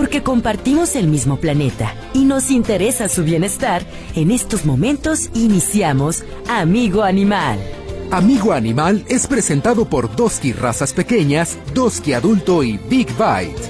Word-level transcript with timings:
porque 0.00 0.22
compartimos 0.22 0.96
el 0.96 1.08
mismo 1.08 1.36
planeta 1.36 1.94
y 2.14 2.24
nos 2.24 2.50
interesa 2.50 3.06
su 3.06 3.22
bienestar, 3.22 3.82
en 4.14 4.30
estos 4.30 4.64
momentos 4.64 5.28
iniciamos 5.34 6.24
Amigo 6.48 7.02
Animal. 7.02 7.58
Amigo 8.10 8.54
Animal 8.54 9.04
es 9.10 9.26
presentado 9.26 9.84
por 9.84 10.16
Doski 10.16 10.54
Razas 10.54 10.94
Pequeñas, 10.94 11.58
Doski 11.74 12.14
Adulto 12.14 12.62
y 12.62 12.78
Big 12.88 13.08
Bite. 13.08 13.69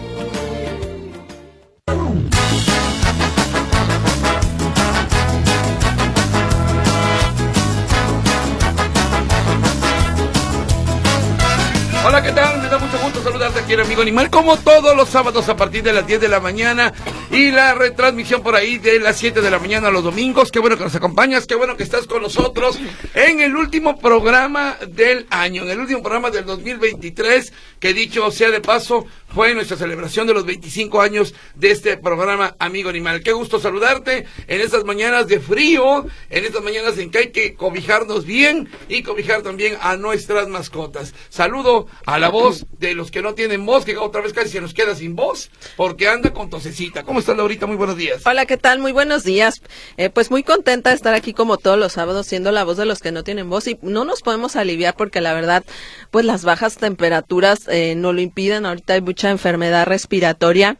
En 13.72 13.80
Amigo 13.80 14.02
Animal, 14.02 14.30
como 14.30 14.56
todos 14.58 14.96
los 14.96 15.08
sábados 15.08 15.48
a 15.48 15.56
partir 15.56 15.84
de 15.84 15.92
las 15.92 16.04
10 16.04 16.20
de 16.20 16.28
la 16.28 16.40
mañana 16.40 16.92
y 17.30 17.52
la 17.52 17.72
retransmisión 17.72 18.42
por 18.42 18.56
ahí 18.56 18.78
de 18.78 18.98
las 18.98 19.16
7 19.18 19.40
de 19.40 19.48
la 19.48 19.60
mañana 19.60 19.90
los 19.90 20.02
domingos. 20.02 20.50
Qué 20.50 20.58
bueno 20.58 20.76
que 20.76 20.82
nos 20.82 20.94
acompañas, 20.96 21.46
qué 21.46 21.54
bueno 21.54 21.76
que 21.76 21.84
estás 21.84 22.08
con 22.08 22.22
nosotros 22.22 22.80
en 23.14 23.40
el 23.40 23.54
último 23.54 23.96
programa 23.96 24.76
del 24.88 25.26
año, 25.30 25.62
en 25.62 25.70
el 25.70 25.78
último 25.78 26.02
programa 26.02 26.30
del 26.30 26.46
2023, 26.46 27.52
que 27.78 27.94
dicho 27.94 28.28
sea 28.32 28.50
de 28.50 28.60
paso, 28.60 29.06
fue 29.34 29.54
nuestra 29.54 29.76
celebración 29.76 30.26
de 30.26 30.34
los 30.34 30.44
25 30.44 31.00
años 31.00 31.34
de 31.54 31.70
este 31.70 31.96
programa 31.96 32.56
Amigo 32.58 32.90
Animal. 32.90 33.22
Qué 33.22 33.32
gusto 33.32 33.60
saludarte 33.60 34.26
en 34.48 34.60
estas 34.60 34.84
mañanas 34.84 35.28
de 35.28 35.40
frío, 35.40 36.06
en 36.30 36.44
estas 36.44 36.62
mañanas 36.62 36.98
en 36.98 37.10
que 37.10 37.18
hay 37.18 37.30
que 37.30 37.54
cobijarnos 37.54 38.24
bien 38.24 38.68
y 38.88 39.02
cobijar 39.02 39.42
también 39.42 39.76
a 39.80 39.96
nuestras 39.96 40.48
mascotas. 40.48 41.14
Saludo 41.28 41.86
a 42.06 42.18
la 42.18 42.28
voz 42.28 42.66
de 42.78 42.94
los 42.94 43.10
que 43.10 43.22
no 43.22 43.34
tienen 43.34 43.64
voz, 43.64 43.84
que 43.84 43.96
otra 43.96 44.20
vez 44.20 44.32
casi 44.32 44.50
se 44.50 44.60
nos 44.60 44.74
queda 44.74 44.94
sin 44.94 45.14
voz, 45.14 45.50
porque 45.76 46.08
anda 46.08 46.32
con 46.32 46.50
tosecita. 46.50 47.04
¿Cómo 47.04 47.20
estás, 47.20 47.36
Laurita? 47.36 47.66
Muy 47.66 47.76
buenos 47.76 47.96
días. 47.96 48.22
Hola, 48.26 48.46
¿qué 48.46 48.56
tal? 48.56 48.80
Muy 48.80 48.92
buenos 48.92 49.22
días. 49.22 49.62
Eh, 49.96 50.10
pues 50.10 50.30
muy 50.30 50.42
contenta 50.42 50.90
de 50.90 50.96
estar 50.96 51.14
aquí 51.14 51.32
como 51.32 51.56
todos 51.56 51.78
los 51.78 51.92
sábados, 51.92 52.26
siendo 52.26 52.50
la 52.50 52.64
voz 52.64 52.76
de 52.76 52.84
los 52.84 52.98
que 53.00 53.12
no 53.12 53.22
tienen 53.22 53.48
voz 53.48 53.66
y 53.68 53.78
no 53.82 54.04
nos 54.04 54.22
podemos 54.22 54.56
aliviar 54.56 54.96
porque 54.96 55.20
la 55.20 55.32
verdad, 55.34 55.64
pues 56.10 56.24
las 56.24 56.44
bajas 56.44 56.76
temperaturas 56.76 57.68
eh, 57.68 57.94
no 57.96 58.12
lo 58.12 58.20
impiden. 58.20 58.66
Ahorita 58.66 58.94
hay 58.94 59.00
mucha 59.20 59.30
enfermedad 59.32 59.84
respiratoria, 59.86 60.78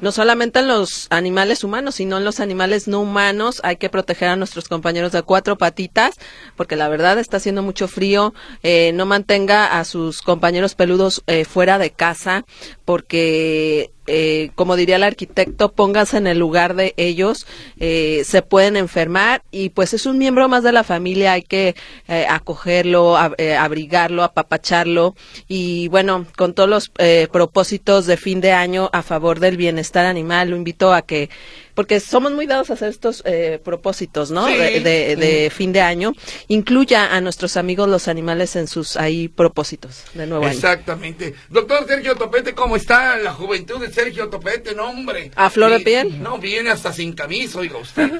no 0.00 0.12
solamente 0.12 0.60
en 0.60 0.68
los 0.68 1.08
animales 1.10 1.64
humanos, 1.64 1.96
sino 1.96 2.16
en 2.16 2.24
los 2.24 2.38
animales 2.38 2.86
no 2.86 3.00
humanos. 3.00 3.60
Hay 3.64 3.74
que 3.74 3.88
proteger 3.88 4.28
a 4.28 4.36
nuestros 4.36 4.68
compañeros 4.68 5.10
de 5.10 5.22
cuatro 5.22 5.58
patitas, 5.58 6.14
porque 6.54 6.76
la 6.76 6.88
verdad 6.88 7.18
está 7.18 7.38
haciendo 7.38 7.60
mucho 7.64 7.88
frío. 7.88 8.34
Eh, 8.62 8.92
no 8.94 9.04
mantenga 9.04 9.80
a 9.80 9.84
sus 9.84 10.22
compañeros 10.22 10.76
peludos 10.76 11.24
eh, 11.26 11.44
fuera 11.44 11.78
de 11.78 11.90
casa, 11.90 12.44
porque 12.84 13.90
eh, 14.08 14.50
como 14.56 14.74
diría 14.74 14.96
el 14.96 15.04
arquitecto, 15.04 15.72
póngase 15.72 16.16
en 16.16 16.26
el 16.26 16.38
lugar 16.38 16.74
de 16.74 16.92
ellos, 16.96 17.46
eh, 17.78 18.22
se 18.24 18.42
pueden 18.42 18.76
enfermar 18.76 19.42
y 19.52 19.68
pues 19.68 19.94
es 19.94 20.06
un 20.06 20.18
miembro 20.18 20.48
más 20.48 20.64
de 20.64 20.72
la 20.72 20.82
familia, 20.82 21.34
hay 21.34 21.42
que 21.42 21.76
eh, 22.08 22.26
acogerlo, 22.28 23.16
ab- 23.16 23.36
eh, 23.38 23.54
abrigarlo, 23.54 24.24
apapacharlo 24.24 25.14
y 25.46 25.86
bueno, 25.88 26.26
con 26.36 26.52
todos 26.52 26.68
los 26.68 26.90
eh, 26.98 27.28
propósitos 27.32 28.06
de 28.06 28.16
fin 28.16 28.40
de 28.40 28.52
año 28.52 28.90
a 28.92 29.02
favor 29.02 29.38
del 29.38 29.56
bienestar 29.56 30.04
animal, 30.04 30.50
lo 30.50 30.56
invito 30.56 30.92
a 30.92 31.02
que, 31.02 31.30
porque 31.74 32.00
somos 32.00 32.32
muy 32.32 32.46
dados 32.46 32.70
a 32.70 32.74
hacer 32.74 32.88
estos 32.88 33.22
eh, 33.26 33.60
propósitos, 33.64 34.30
¿no? 34.30 34.46
Sí. 34.46 34.54
De, 34.54 34.80
de- 34.80 35.16
de 35.16 35.50
fin 35.50 35.72
de 35.72 35.80
año, 35.80 36.12
incluya 36.48 37.14
a 37.14 37.20
nuestros 37.20 37.56
amigos 37.56 37.88
los 37.88 38.08
animales 38.08 38.56
en 38.56 38.66
sus 38.68 38.96
ahí 38.96 39.28
propósitos 39.28 40.04
de 40.14 40.26
nuevo 40.26 40.44
año. 40.44 40.52
Exactamente. 40.54 41.34
Doctor 41.50 41.86
Sergio 41.86 42.14
Topete, 42.16 42.54
¿cómo 42.54 42.76
está 42.76 43.16
la 43.18 43.32
juventud 43.32 43.80
de 43.80 43.92
Sergio 43.92 44.28
Topete? 44.28 44.74
No, 44.74 44.90
hombre. 44.90 45.30
¿A 45.36 45.50
flor 45.50 45.70
de 45.70 45.80
piel? 45.80 46.22
No, 46.22 46.38
viene 46.38 46.70
hasta 46.70 46.92
sin 46.92 47.12
camisa, 47.12 47.58
oiga 47.58 47.78
usted. 47.78 48.10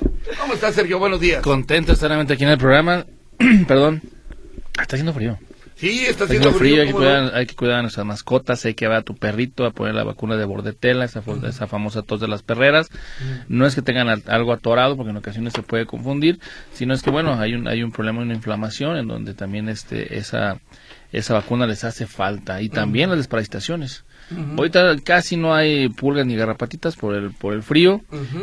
¿Cómo 0.41 0.55
está, 0.55 0.73
Sergio? 0.73 0.99
Buenos 0.99 1.21
días. 1.21 1.43
Contento 1.43 1.93
estar 1.93 2.09
nuevamente 2.09 2.35
aquí 2.35 2.45
en 2.45 2.51
el 2.51 2.59
programa. 2.59 3.07
Perdón. 3.69 4.03
Está 4.81 4.97
haciendo 4.97 5.13
frío. 5.13 5.39
Sí, 5.83 6.05
está 6.07 6.25
haciendo 6.25 6.51
frío, 6.59 6.83
hay 6.83 6.87
que, 6.89 6.93
cuidar, 6.95 7.35
hay 7.35 7.47
que 7.47 7.57
cuidar 7.57 7.79
a 7.81 7.83
nuestras 7.83 8.07
mascotas, 8.07 8.65
hay 8.65 8.75
que 8.75 8.87
ver 8.87 8.99
a 8.99 9.03
tu 9.03 9.17
perrito 9.17 9.67
a 9.67 9.73
poner 9.73 9.95
la 9.97 10.05
vacuna 10.05 10.37
de 10.37 10.45
bordetela, 10.45 11.05
esa, 11.05 11.23
esa 11.49 11.67
famosa 11.67 12.03
tos 12.03 12.21
de 12.21 12.29
las 12.29 12.43
perreras. 12.45 12.89
No 13.49 13.67
es 13.67 13.75
que 13.75 13.83
tengan 13.83 14.09
al- 14.09 14.23
algo 14.29 14.53
atorado, 14.53 14.97
porque 14.97 15.11
en 15.11 15.17
ocasiones 15.17 15.53
se 15.55 15.63
puede 15.63 15.85
confundir, 15.87 16.39
sino 16.73 16.95
es 16.95 17.03
que, 17.03 17.11
bueno, 17.11 17.35
hay 17.41 17.55
un, 17.55 17.67
hay 17.67 17.83
un 17.83 17.91
problema, 17.91 18.21
una 18.23 18.33
inflamación, 18.35 18.97
en 18.97 19.09
donde 19.09 19.35
también 19.35 19.69
este, 19.69 20.19
esa, 20.19 20.61
esa 21.11 21.35
vacuna 21.35 21.67
les 21.67 21.83
hace 21.83 22.07
falta. 22.07 22.63
Y 22.63 22.69
también 22.69 23.09
las 23.11 23.19
desparasitaciones. 23.19 24.05
Ahorita 24.57 24.97
casi 25.05 25.37
no 25.37 25.55
hay 25.55 25.89
pulgas 25.89 26.27
ni 26.27 26.37
garrapatitas 26.37 26.97
por 26.97 27.15
el, 27.15 27.33
por 27.33 27.55
el 27.55 27.63
frío, 27.63 28.01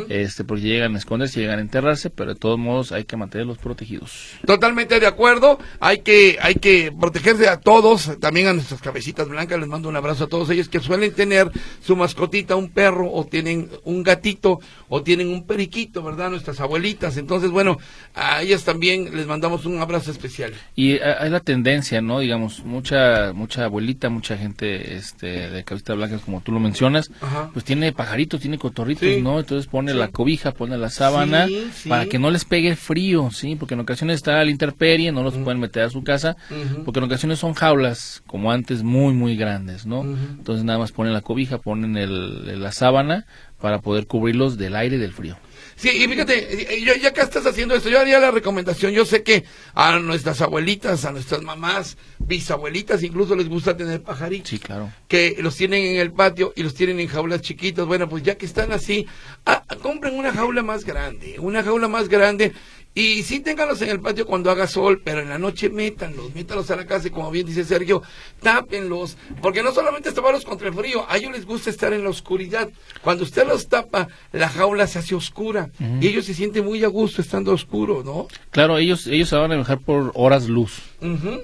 este, 0.08 0.44
porque 0.44 0.62
llegan 0.62 0.94
a 0.94 0.98
esconderse, 0.98 1.40
llegan 1.40 1.58
a 1.58 1.62
enterrarse, 1.62 2.10
pero 2.10 2.34
de 2.34 2.40
todos 2.40 2.58
modos 2.58 2.92
hay 2.92 3.04
que 3.04 3.16
mantenerlos 3.16 3.58
protegidos. 3.58 4.32
Totalmente 4.46 5.00
de 5.00 5.06
acuerdo. 5.06 5.58
Hay 5.80 5.98
que, 5.98 6.38
hay 6.40 6.54
que 6.54 6.92
protegerse 6.98 7.48
a 7.48 7.58
todos, 7.60 8.18
también 8.20 8.48
a 8.48 8.52
nuestras 8.52 8.80
cabecitas 8.80 9.28
blancas. 9.28 9.58
Les 9.58 9.68
mando 9.68 9.88
un 9.88 9.96
abrazo 9.96 10.24
a 10.24 10.28
todos 10.28 10.50
ellos 10.50 10.68
que 10.68 10.80
suelen 10.80 11.12
tener 11.12 11.50
su 11.80 11.96
mascotita, 11.96 12.56
un 12.56 12.70
perro, 12.70 13.10
o 13.10 13.24
tienen 13.26 13.70
un 13.84 14.02
gatito, 14.02 14.60
o 14.88 15.02
tienen 15.02 15.28
un 15.28 15.46
periquito, 15.46 16.02
¿verdad? 16.02 16.30
Nuestras 16.30 16.60
abuelitas. 16.60 17.16
Entonces, 17.16 17.50
bueno, 17.50 17.78
a 18.14 18.42
ellas 18.42 18.64
también 18.64 19.16
les 19.16 19.26
mandamos 19.26 19.66
un 19.66 19.80
abrazo 19.80 20.10
especial. 20.10 20.52
Y 20.74 20.92
eh, 20.92 21.00
hay 21.18 21.30
la 21.30 21.40
tendencia, 21.40 22.00
¿no? 22.00 22.20
Digamos, 22.20 22.64
mucha 22.64 23.32
mucha 23.32 23.64
abuelita, 23.64 24.08
mucha 24.08 24.36
gente 24.36 24.94
este, 24.94 25.50
de 25.50 25.64
cabecita 25.82 25.94
blanca, 25.94 26.18
como 26.24 26.40
tú 26.40 26.52
lo 26.52 26.60
mencionas, 26.60 27.10
Ajá. 27.20 27.50
pues 27.52 27.64
tiene 27.64 27.92
pajaritos, 27.92 28.40
tiene 28.40 28.58
cotorritos, 28.58 29.08
Sí. 29.08 29.20
¿no? 29.22 29.38
Entonces 29.40 29.66
pone 29.66 29.92
Sí. 29.92 29.98
la 29.98 30.08
cobija, 30.08 30.52
pone 30.52 30.76
la 30.78 30.90
sábana 30.90 31.46
Sí, 31.46 31.88
para 31.88 32.06
que 32.06 32.18
no 32.18 32.30
les 32.30 32.44
pegue 32.44 32.76
frío, 32.76 33.30
¿sí? 33.32 33.56
Porque 33.56 33.74
en 33.74 33.80
ocasiones 33.80 34.16
está 34.16 34.42
la 34.44 34.50
intemperie, 34.50 35.12
no 35.12 35.22
los 35.22 35.34
pueden 35.36 35.60
meter 35.60 35.84
a 35.84 35.90
su 35.90 36.02
casa, 36.04 36.36
porque 36.84 36.98
en 37.00 37.04
ocasiones 37.04 37.38
son 37.38 37.54
jaulas, 37.54 38.22
como 38.26 38.52
antes, 38.52 38.82
muy, 38.82 39.14
muy 39.14 39.36
grandes, 39.36 39.86
¿no? 39.86 40.02
Entonces 40.02 40.64
nada 40.64 40.78
más 40.78 40.92
ponen 40.92 41.12
la 41.12 41.20
cobija, 41.22 41.58
ponen 41.58 41.96
el, 41.96 42.60
la 42.62 42.72
sábana 42.72 43.26
para 43.60 43.80
poder 43.80 44.06
cubrirlos 44.06 44.56
del 44.58 44.76
aire 44.76 44.96
y 44.96 44.98
del 44.98 45.12
frío. 45.12 45.36
Sí, 45.80 45.88
y 45.88 46.06
fíjate, 46.06 46.82
yo, 46.84 46.94
ya 46.96 47.14
que 47.14 47.22
estás 47.22 47.46
haciendo 47.46 47.74
esto, 47.74 47.88
yo 47.88 48.00
haría 48.00 48.18
la 48.18 48.30
recomendación, 48.30 48.92
yo 48.92 49.06
sé 49.06 49.22
que 49.22 49.44
a 49.72 49.98
nuestras 49.98 50.42
abuelitas, 50.42 51.06
a 51.06 51.10
nuestras 51.10 51.40
mamás, 51.40 51.96
bisabuelitas, 52.18 53.02
incluso 53.02 53.34
les 53.34 53.48
gusta 53.48 53.74
tener 53.74 54.02
pajaritos. 54.02 54.50
Sí, 54.50 54.58
claro. 54.58 54.92
que 55.08 55.38
los 55.40 55.56
tienen 55.56 55.86
en 55.86 55.96
el 55.96 56.12
patio 56.12 56.52
y 56.54 56.64
los 56.64 56.74
tienen 56.74 57.00
en 57.00 57.08
jaulas 57.08 57.40
chiquitas. 57.40 57.86
Bueno, 57.86 58.10
pues 58.10 58.22
ya 58.22 58.36
que 58.36 58.44
están 58.44 58.72
así, 58.72 59.06
ah, 59.46 59.64
compren 59.82 60.18
una 60.18 60.34
jaula 60.34 60.62
más 60.62 60.84
grande, 60.84 61.38
una 61.38 61.62
jaula 61.62 61.88
más 61.88 62.10
grande. 62.10 62.52
Y 62.92 63.22
sí 63.22 63.38
ténganlos 63.38 63.80
en 63.82 63.90
el 63.90 64.00
patio 64.00 64.26
cuando 64.26 64.50
haga 64.50 64.66
sol, 64.66 65.00
pero 65.04 65.20
en 65.20 65.28
la 65.28 65.38
noche 65.38 65.70
métanlos, 65.70 66.34
métanlos 66.34 66.70
a 66.72 66.76
la 66.76 66.86
casa 66.86 67.06
y 67.06 67.10
como 67.10 67.30
bien 67.30 67.46
dice 67.46 67.64
Sergio, 67.64 68.02
tápenlos, 68.42 69.16
porque 69.40 69.62
no 69.62 69.72
solamente 69.72 70.08
es 70.08 70.14
taparlos 70.14 70.44
contra 70.44 70.68
el 70.68 70.74
frío, 70.74 71.04
a 71.08 71.16
ellos 71.16 71.30
les 71.30 71.46
gusta 71.46 71.70
estar 71.70 71.92
en 71.92 72.02
la 72.02 72.10
oscuridad. 72.10 72.68
Cuando 73.00 73.22
usted 73.22 73.46
los 73.46 73.68
tapa, 73.68 74.08
la 74.32 74.48
jaula 74.48 74.88
se 74.88 74.98
hace 74.98 75.14
oscura 75.14 75.70
y 76.00 76.08
ellos 76.08 76.24
se 76.24 76.34
sienten 76.34 76.64
muy 76.64 76.82
a 76.82 76.88
gusto 76.88 77.22
estando 77.22 77.52
oscuro, 77.52 78.02
¿no? 78.04 78.26
Claro, 78.50 78.76
ellos, 78.76 79.06
ellos 79.06 79.28
se 79.28 79.36
van 79.36 79.52
a 79.52 79.54
enojar 79.54 79.78
por 79.78 80.10
horas 80.14 80.48
luz. 80.48 80.82
Ujú. 81.00 81.42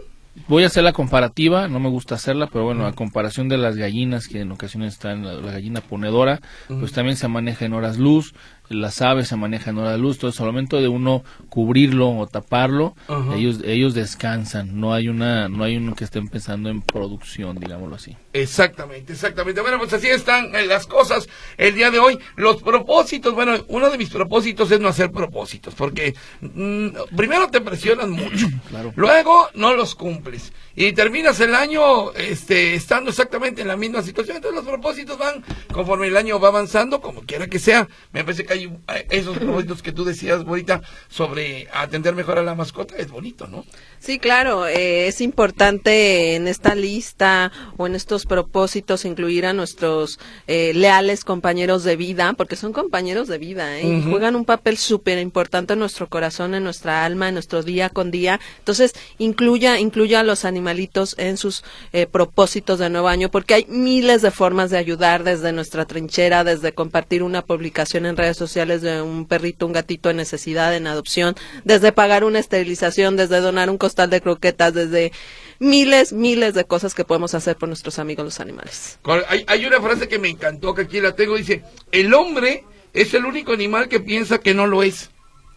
Voy 0.48 0.64
a 0.64 0.66
hacer 0.66 0.84
la 0.84 0.92
comparativa, 0.92 1.66
no 1.66 1.80
me 1.80 1.88
gusta 1.88 2.16
hacerla, 2.16 2.46
pero 2.48 2.64
bueno, 2.64 2.86
a 2.86 2.92
comparación 2.92 3.48
de 3.48 3.56
las 3.56 3.74
gallinas, 3.76 4.28
que 4.28 4.40
en 4.40 4.52
ocasiones 4.52 4.92
están 4.92 5.24
la, 5.24 5.32
la 5.32 5.52
gallina 5.52 5.80
ponedora, 5.80 6.40
pues 6.68 6.92
también 6.92 7.16
se 7.16 7.26
maneja 7.26 7.64
en 7.64 7.72
horas 7.72 7.96
luz, 7.96 8.34
las 8.68 9.02
aves 9.02 9.28
se 9.28 9.36
manejan 9.36 9.76
en 9.76 9.84
horas 9.84 9.98
luz, 10.00 10.16
entonces 10.16 10.40
al 10.40 10.46
momento 10.46 10.80
de 10.80 10.88
uno 10.88 11.24
cubrirlo 11.48 12.10
o 12.10 12.26
taparlo, 12.26 12.94
ellos 13.34 13.60
ellos 13.64 13.94
descansan, 13.94 14.80
no 14.80 14.92
hay 14.92 15.08
una 15.08 15.48
no 15.48 15.64
hay 15.64 15.76
uno 15.76 15.94
que 15.94 16.04
esté 16.04 16.18
empezando 16.18 16.68
en 16.68 16.82
producción, 16.82 17.58
digámoslo 17.58 17.96
así. 17.96 18.16
Exactamente, 18.32 19.12
exactamente. 19.12 19.60
Bueno, 19.60 19.78
pues 19.78 19.92
así 19.92 20.08
están 20.08 20.54
eh, 20.54 20.66
las 20.66 20.86
cosas 20.86 21.28
el 21.56 21.74
día 21.74 21.90
de 21.90 21.98
hoy. 21.98 22.18
Los 22.36 22.62
propósitos, 22.62 23.34
bueno, 23.34 23.54
uno 23.68 23.90
de 23.90 23.98
mis 23.98 24.10
propósitos 24.10 24.70
es 24.70 24.80
no 24.80 24.88
hacer 24.88 25.10
propósitos, 25.10 25.74
porque 25.74 26.14
mm, 26.40 26.88
primero 27.16 27.48
te 27.48 27.60
presionan 27.60 28.10
mucho, 28.10 28.46
Claro. 28.68 28.92
luego 28.96 29.48
no 29.54 29.74
los 29.74 29.94
cumples 29.94 30.52
y 30.74 30.92
terminas 30.92 31.40
el 31.40 31.54
año 31.54 32.12
este, 32.12 32.74
estando 32.74 33.08
exactamente 33.10 33.62
en 33.62 33.68
la 33.68 33.76
misma 33.76 34.02
situación. 34.02 34.36
Entonces 34.36 34.56
los 34.62 34.68
propósitos 34.68 35.16
van 35.18 35.42
conforme 35.72 36.06
el 36.06 36.16
año 36.16 36.38
va 36.38 36.48
avanzando, 36.48 37.00
como 37.00 37.22
quiera 37.22 37.46
que 37.46 37.58
sea. 37.58 37.88
Me 38.12 38.22
parece 38.22 38.44
que 38.44 38.52
hay 38.56 38.64
eh, 38.94 39.06
esos 39.10 39.36
propósitos 39.38 39.82
que 39.82 39.92
tú 39.92 40.04
decías, 40.04 40.44
bonita, 40.44 40.82
sobre 41.08 41.68
atender 41.72 42.14
mejor 42.14 42.38
a 42.38 42.42
la 42.42 42.54
mascota, 42.54 42.96
es 42.96 43.10
bonito, 43.10 43.46
¿no? 43.46 43.64
Sí, 43.98 44.18
claro, 44.18 44.66
eh, 44.66 45.08
es 45.08 45.20
importante 45.20 46.36
en 46.36 46.46
esta 46.46 46.74
lista 46.74 47.50
o 47.76 47.86
en 47.86 47.94
estos 47.94 48.26
propósitos 48.26 49.04
incluir 49.04 49.46
a 49.46 49.52
nuestros 49.52 50.20
eh, 50.46 50.72
leales 50.74 51.24
compañeros 51.24 51.82
de 51.82 51.96
vida, 51.96 52.32
porque 52.34 52.56
son 52.56 52.72
compañeros 52.72 53.26
de 53.26 53.38
vida, 53.38 53.78
¿eh? 53.78 54.02
juegan 54.08 54.36
un 54.36 54.44
papel 54.44 54.76
súper 54.76 55.18
importante 55.18 55.72
en 55.72 55.80
nuestro 55.80 56.08
corazón, 56.08 56.54
en 56.54 56.62
nuestra 56.62 57.04
alma, 57.04 57.28
en 57.28 57.34
nuestro 57.34 57.62
día 57.62 57.88
con 57.88 58.10
día. 58.10 58.38
Entonces, 58.58 58.92
incluya, 59.18 59.80
incluya 59.80 59.96
incluya 59.96 60.20
a 60.20 60.24
los 60.24 60.44
animalitos 60.44 61.14
en 61.16 61.38
sus 61.38 61.64
eh, 61.94 62.06
propósitos 62.06 62.78
de 62.78 62.90
nuevo 62.90 63.08
año, 63.08 63.30
porque 63.30 63.54
hay 63.54 63.66
miles 63.66 64.20
de 64.20 64.30
formas 64.30 64.68
de 64.68 64.76
ayudar 64.76 65.24
desde 65.24 65.52
nuestra 65.52 65.86
trinchera, 65.86 66.44
desde 66.44 66.72
compartir 66.72 67.22
una 67.22 67.40
publicación 67.40 68.04
en 68.04 68.14
redes 68.14 68.36
sociales 68.36 68.45
de 68.54 69.02
un 69.02 69.26
perrito, 69.26 69.66
un 69.66 69.72
gatito 69.72 70.10
en 70.10 70.16
necesidad, 70.16 70.74
en 70.74 70.86
adopción, 70.86 71.34
desde 71.64 71.92
pagar 71.92 72.24
una 72.24 72.38
esterilización, 72.38 73.16
desde 73.16 73.40
donar 73.40 73.70
un 73.70 73.78
costal 73.78 74.10
de 74.10 74.20
croquetas, 74.20 74.74
desde 74.74 75.12
miles, 75.58 76.12
miles 76.12 76.54
de 76.54 76.64
cosas 76.64 76.94
que 76.94 77.04
podemos 77.04 77.34
hacer 77.34 77.56
por 77.56 77.68
nuestros 77.68 77.98
amigos 77.98 78.24
los 78.24 78.40
animales. 78.40 78.98
Hay, 79.28 79.44
hay 79.46 79.66
una 79.66 79.80
frase 79.80 80.08
que 80.08 80.18
me 80.18 80.28
encantó, 80.28 80.74
que 80.74 80.82
aquí 80.82 81.00
la 81.00 81.14
tengo, 81.14 81.36
dice, 81.36 81.64
el 81.92 82.12
hombre 82.14 82.64
es 82.92 83.12
el 83.14 83.24
único 83.24 83.52
animal 83.52 83.88
que 83.88 84.00
piensa 84.00 84.38
que 84.38 84.54
no 84.54 84.66
lo 84.66 84.82
es. 84.82 85.10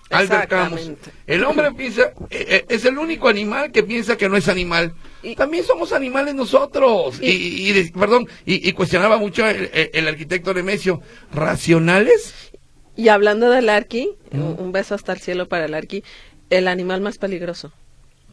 Albert 0.09 0.50
Camus. 0.50 0.91
El 1.27 1.44
hombre 1.44 1.71
piensa, 1.71 2.13
eh, 2.30 2.45
eh, 2.50 2.65
es 2.68 2.86
el 2.86 2.97
único 2.97 3.27
animal 3.27 3.71
que 3.71 3.83
piensa 3.83 4.18
que 4.18 4.27
no 4.27 4.38
es 4.38 4.47
animal. 4.47 4.94
Y, 5.21 5.36
También 5.36 5.63
somos 5.63 5.94
animales 5.94 6.33
nosotros. 6.33 7.19
Y, 7.21 7.91
perdón, 7.91 8.27
y, 8.45 8.71
cuestionaba 8.74 9.18
mucho 9.18 9.45
el, 9.47 10.07
arquitecto 10.07 10.53
Nemesio, 10.53 11.01
¿racionales? 11.33 12.49
Y 13.00 13.07
hablando 13.07 13.50
del 13.50 13.69
arqui, 13.69 14.10
un 14.34 14.74
beso 14.74 14.94
hasta 14.94 15.13
el 15.13 15.19
cielo 15.19 15.48
para 15.48 15.68
el 15.68 15.74
arqui, 15.74 16.04
el 16.50 16.68
animal 16.68 17.00
más 17.00 17.18
peligroso. 17.18 17.72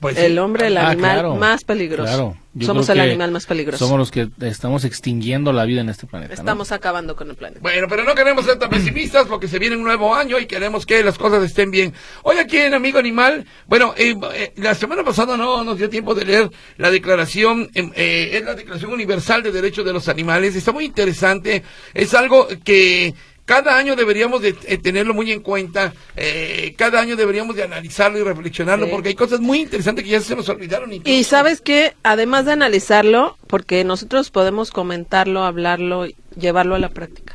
Pues 0.00 0.18
el 0.18 0.40
hombre, 0.40 0.66
el 0.66 0.76
ah, 0.76 0.88
animal 0.88 1.38
más 1.38 1.62
peligroso. 1.62 2.36
Somos 2.60 2.88
el 2.88 2.98
animal 2.98 3.30
más 3.30 3.46
peligroso. 3.46 3.86
Somos 3.86 3.96
los 3.96 4.10
que 4.10 4.28
estamos 4.40 4.84
extinguiendo 4.84 5.52
la 5.52 5.64
vida 5.66 5.82
en 5.82 5.88
este 5.88 6.08
planeta. 6.08 6.34
Estamos 6.34 6.72
acabando 6.72 7.14
con 7.14 7.30
el 7.30 7.36
planeta. 7.36 7.60
Bueno, 7.62 7.86
pero 7.88 8.02
no 8.02 8.16
queremos 8.16 8.44
ser 8.44 8.58
tan 8.58 8.68
pesimistas 8.68 9.26
porque 9.28 9.46
se 9.46 9.60
viene 9.60 9.76
un 9.76 9.84
nuevo 9.84 10.12
año 10.12 10.36
y 10.40 10.46
queremos 10.46 10.84
que 10.84 11.04
las 11.04 11.16
cosas 11.16 11.44
estén 11.44 11.70
bien. 11.70 11.94
Hoy 12.24 12.38
aquí 12.38 12.56
en 12.56 12.74
Amigo 12.74 12.98
Animal, 12.98 13.46
bueno, 13.68 13.94
eh, 13.96 14.16
eh, 14.34 14.52
la 14.56 14.74
semana 14.74 15.04
pasada 15.04 15.36
no 15.36 15.62
nos 15.62 15.78
dio 15.78 15.88
tiempo 15.88 16.12
de 16.16 16.24
leer 16.24 16.50
la 16.76 16.90
declaración, 16.90 17.70
em, 17.72 17.92
eh, 17.94 18.30
es 18.32 18.44
la 18.44 18.56
Declaración 18.56 18.92
Universal 18.92 19.44
de 19.44 19.52
Derechos 19.52 19.84
de 19.84 19.92
los 19.92 20.08
Animales. 20.08 20.56
Está 20.56 20.72
muy 20.72 20.86
interesante. 20.86 21.62
Es 21.94 22.14
algo 22.14 22.48
que 22.64 23.14
cada 23.46 23.78
año 23.78 23.94
deberíamos 23.96 24.42
de 24.42 24.56
eh, 24.64 24.76
tenerlo 24.76 25.14
muy 25.14 25.30
en 25.30 25.40
cuenta, 25.40 25.94
eh, 26.16 26.74
cada 26.76 27.00
año 27.00 27.16
deberíamos 27.16 27.54
de 27.54 27.62
analizarlo 27.62 28.18
y 28.18 28.24
reflexionarlo, 28.24 28.90
porque 28.90 29.10
hay 29.10 29.14
cosas 29.14 29.40
muy 29.40 29.60
interesantes 29.60 30.04
que 30.04 30.10
ya 30.10 30.20
se 30.20 30.34
nos 30.34 30.48
olvidaron. 30.48 30.90
Y 31.04 31.24
sabes 31.24 31.60
que, 31.60 31.94
además 32.02 32.44
de 32.44 32.52
analizarlo, 32.52 33.38
porque 33.46 33.84
nosotros 33.84 34.30
podemos 34.30 34.72
comentarlo, 34.72 35.44
hablarlo, 35.44 36.06
llevarlo 36.36 36.74
a 36.74 36.80
la 36.80 36.88
práctica, 36.88 37.34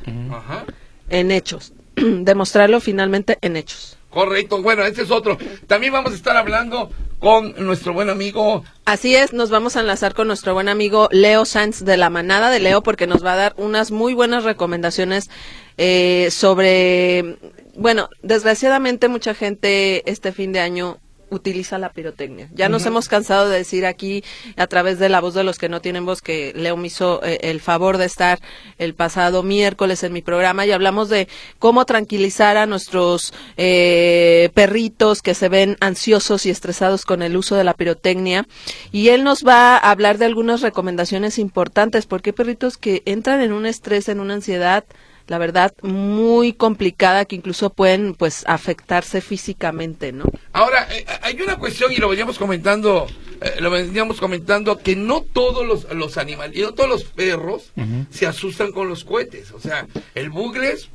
en 1.10 1.32
hechos, 1.32 1.74
demostrarlo 1.96 2.82
finalmente 2.82 3.38
en 3.42 3.56
hechos. 3.56 3.98
Correcto, 4.10 4.62
bueno, 4.62 4.84
ese 4.84 5.04
es 5.04 5.12
otro. 5.12 5.38
También 5.68 5.94
vamos 5.94 6.12
a 6.12 6.16
estar 6.16 6.36
hablando 6.36 6.92
con 7.22 7.54
nuestro 7.66 7.94
buen 7.94 8.10
amigo. 8.10 8.64
Así 8.84 9.16
es, 9.16 9.32
nos 9.32 9.52
vamos 9.52 9.78
a 9.78 9.82
enlazar 9.82 10.16
con 10.16 10.28
nuestro 10.28 10.56
buen 10.56 10.68
amigo 10.68 11.08
Leo 11.12 11.46
Sanz 11.46 11.86
de 11.86 11.96
la 11.96 12.10
manada 12.10 12.50
de 12.50 12.60
Leo 12.60 12.82
porque 12.82 13.06
nos 13.08 13.24
va 13.24 13.34
a 13.34 13.38
dar 13.38 13.54
unas 13.58 13.92
muy 13.92 14.16
buenas 14.16 14.44
recomendaciones 14.44 15.30
eh, 15.78 16.30
sobre, 16.32 17.38
bueno, 17.76 18.10
desgraciadamente 18.24 19.08
mucha 19.08 19.36
gente 19.36 20.10
este 20.10 20.32
fin 20.32 20.52
de 20.52 20.62
año 20.62 20.98
utiliza 21.32 21.78
la 21.78 21.92
pirotecnia. 21.92 22.50
Ya 22.54 22.70
nos 22.70 22.86
hemos 22.86 23.08
cansado 23.08 23.50
de 23.50 23.58
decir 23.58 23.86
aquí 23.86 24.24
a 24.58 24.68
través 24.68 25.00
de 25.00 25.10
la 25.10 25.22
voz 25.22 25.34
de 25.34 25.44
los 25.44 25.58
que 25.58 25.70
no 25.70 25.82
tienen 25.82 26.06
voz 26.06 26.22
que 26.22 26.54
Leo 26.56 26.78
me 26.78 26.88
hizo 26.88 27.24
eh, 27.24 27.40
el 27.42 27.62
favor 27.62 27.98
de 27.98 28.06
estar 28.06 28.40
el 28.78 28.94
pasado 28.94 29.42
miércoles 29.42 30.04
en 30.04 30.14
mi 30.14 30.22
programa 30.22 30.66
y 30.66 30.72
hablamos 30.72 31.10
de 31.10 31.28
cómo 31.58 31.86
tranquilizar 31.86 32.58
a 32.58 32.66
nuestros 32.66 33.34
eh, 33.58 34.50
perritos 34.54 35.22
que 35.22 35.34
se 35.34 35.50
ven 35.50 35.78
ansiosos 35.80 36.46
y 36.46 36.50
estresados 36.50 37.06
con 37.06 37.22
el 37.22 37.38
uso 37.38 37.56
de 37.56 37.64
la 37.64 37.74
pirotecnia 37.74 38.46
y 38.92 39.10
él 39.10 39.24
nos 39.24 39.44
va 39.46 39.78
a 39.78 39.92
hablar 39.92 40.18
de 40.18 40.26
algunas 40.26 40.62
recomendaciones 40.62 41.40
importantes 41.40 42.06
porque 42.06 42.32
hay 42.32 42.34
perritos 42.34 42.78
que 42.78 43.04
entran 43.06 43.42
en 43.42 43.54
un 43.54 43.66
estrés, 43.66 44.10
en 44.10 44.20
una 44.20 44.34
ansiedad 44.34 44.84
la 45.32 45.38
verdad, 45.38 45.74
muy 45.82 46.52
complicada 46.52 47.24
que 47.24 47.38
incluso 47.38 47.70
pueden, 47.70 48.16
pues, 48.16 48.44
afectarse 48.48 49.22
físicamente, 49.22 50.12
¿no? 50.12 50.26
Ahora, 50.52 50.90
eh, 50.92 51.06
hay 51.22 51.40
una 51.42 51.58
cuestión 51.58 51.94
y 51.94 51.96
lo 51.96 52.10
veníamos 52.10 52.38
comentando, 52.38 53.08
eh, 53.40 53.62
lo 53.62 53.72
veníamos 53.72 54.20
comentando, 54.20 54.80
que 54.80 54.98
no 54.98 55.22
todos 55.22 55.66
los, 55.66 55.90
los 55.94 56.18
animales, 56.18 56.58
y 56.58 56.64
no 56.64 56.74
todos 56.74 56.90
los 56.90 57.06
perros 57.06 57.72
se 58.10 58.28
asustan 58.28 58.74
con 58.74 58.90
los 58.90 59.06
cohetes. 59.06 59.52
O 59.52 59.62
sea, 59.62 59.88
el 60.16 60.30
bugles, 60.32 60.90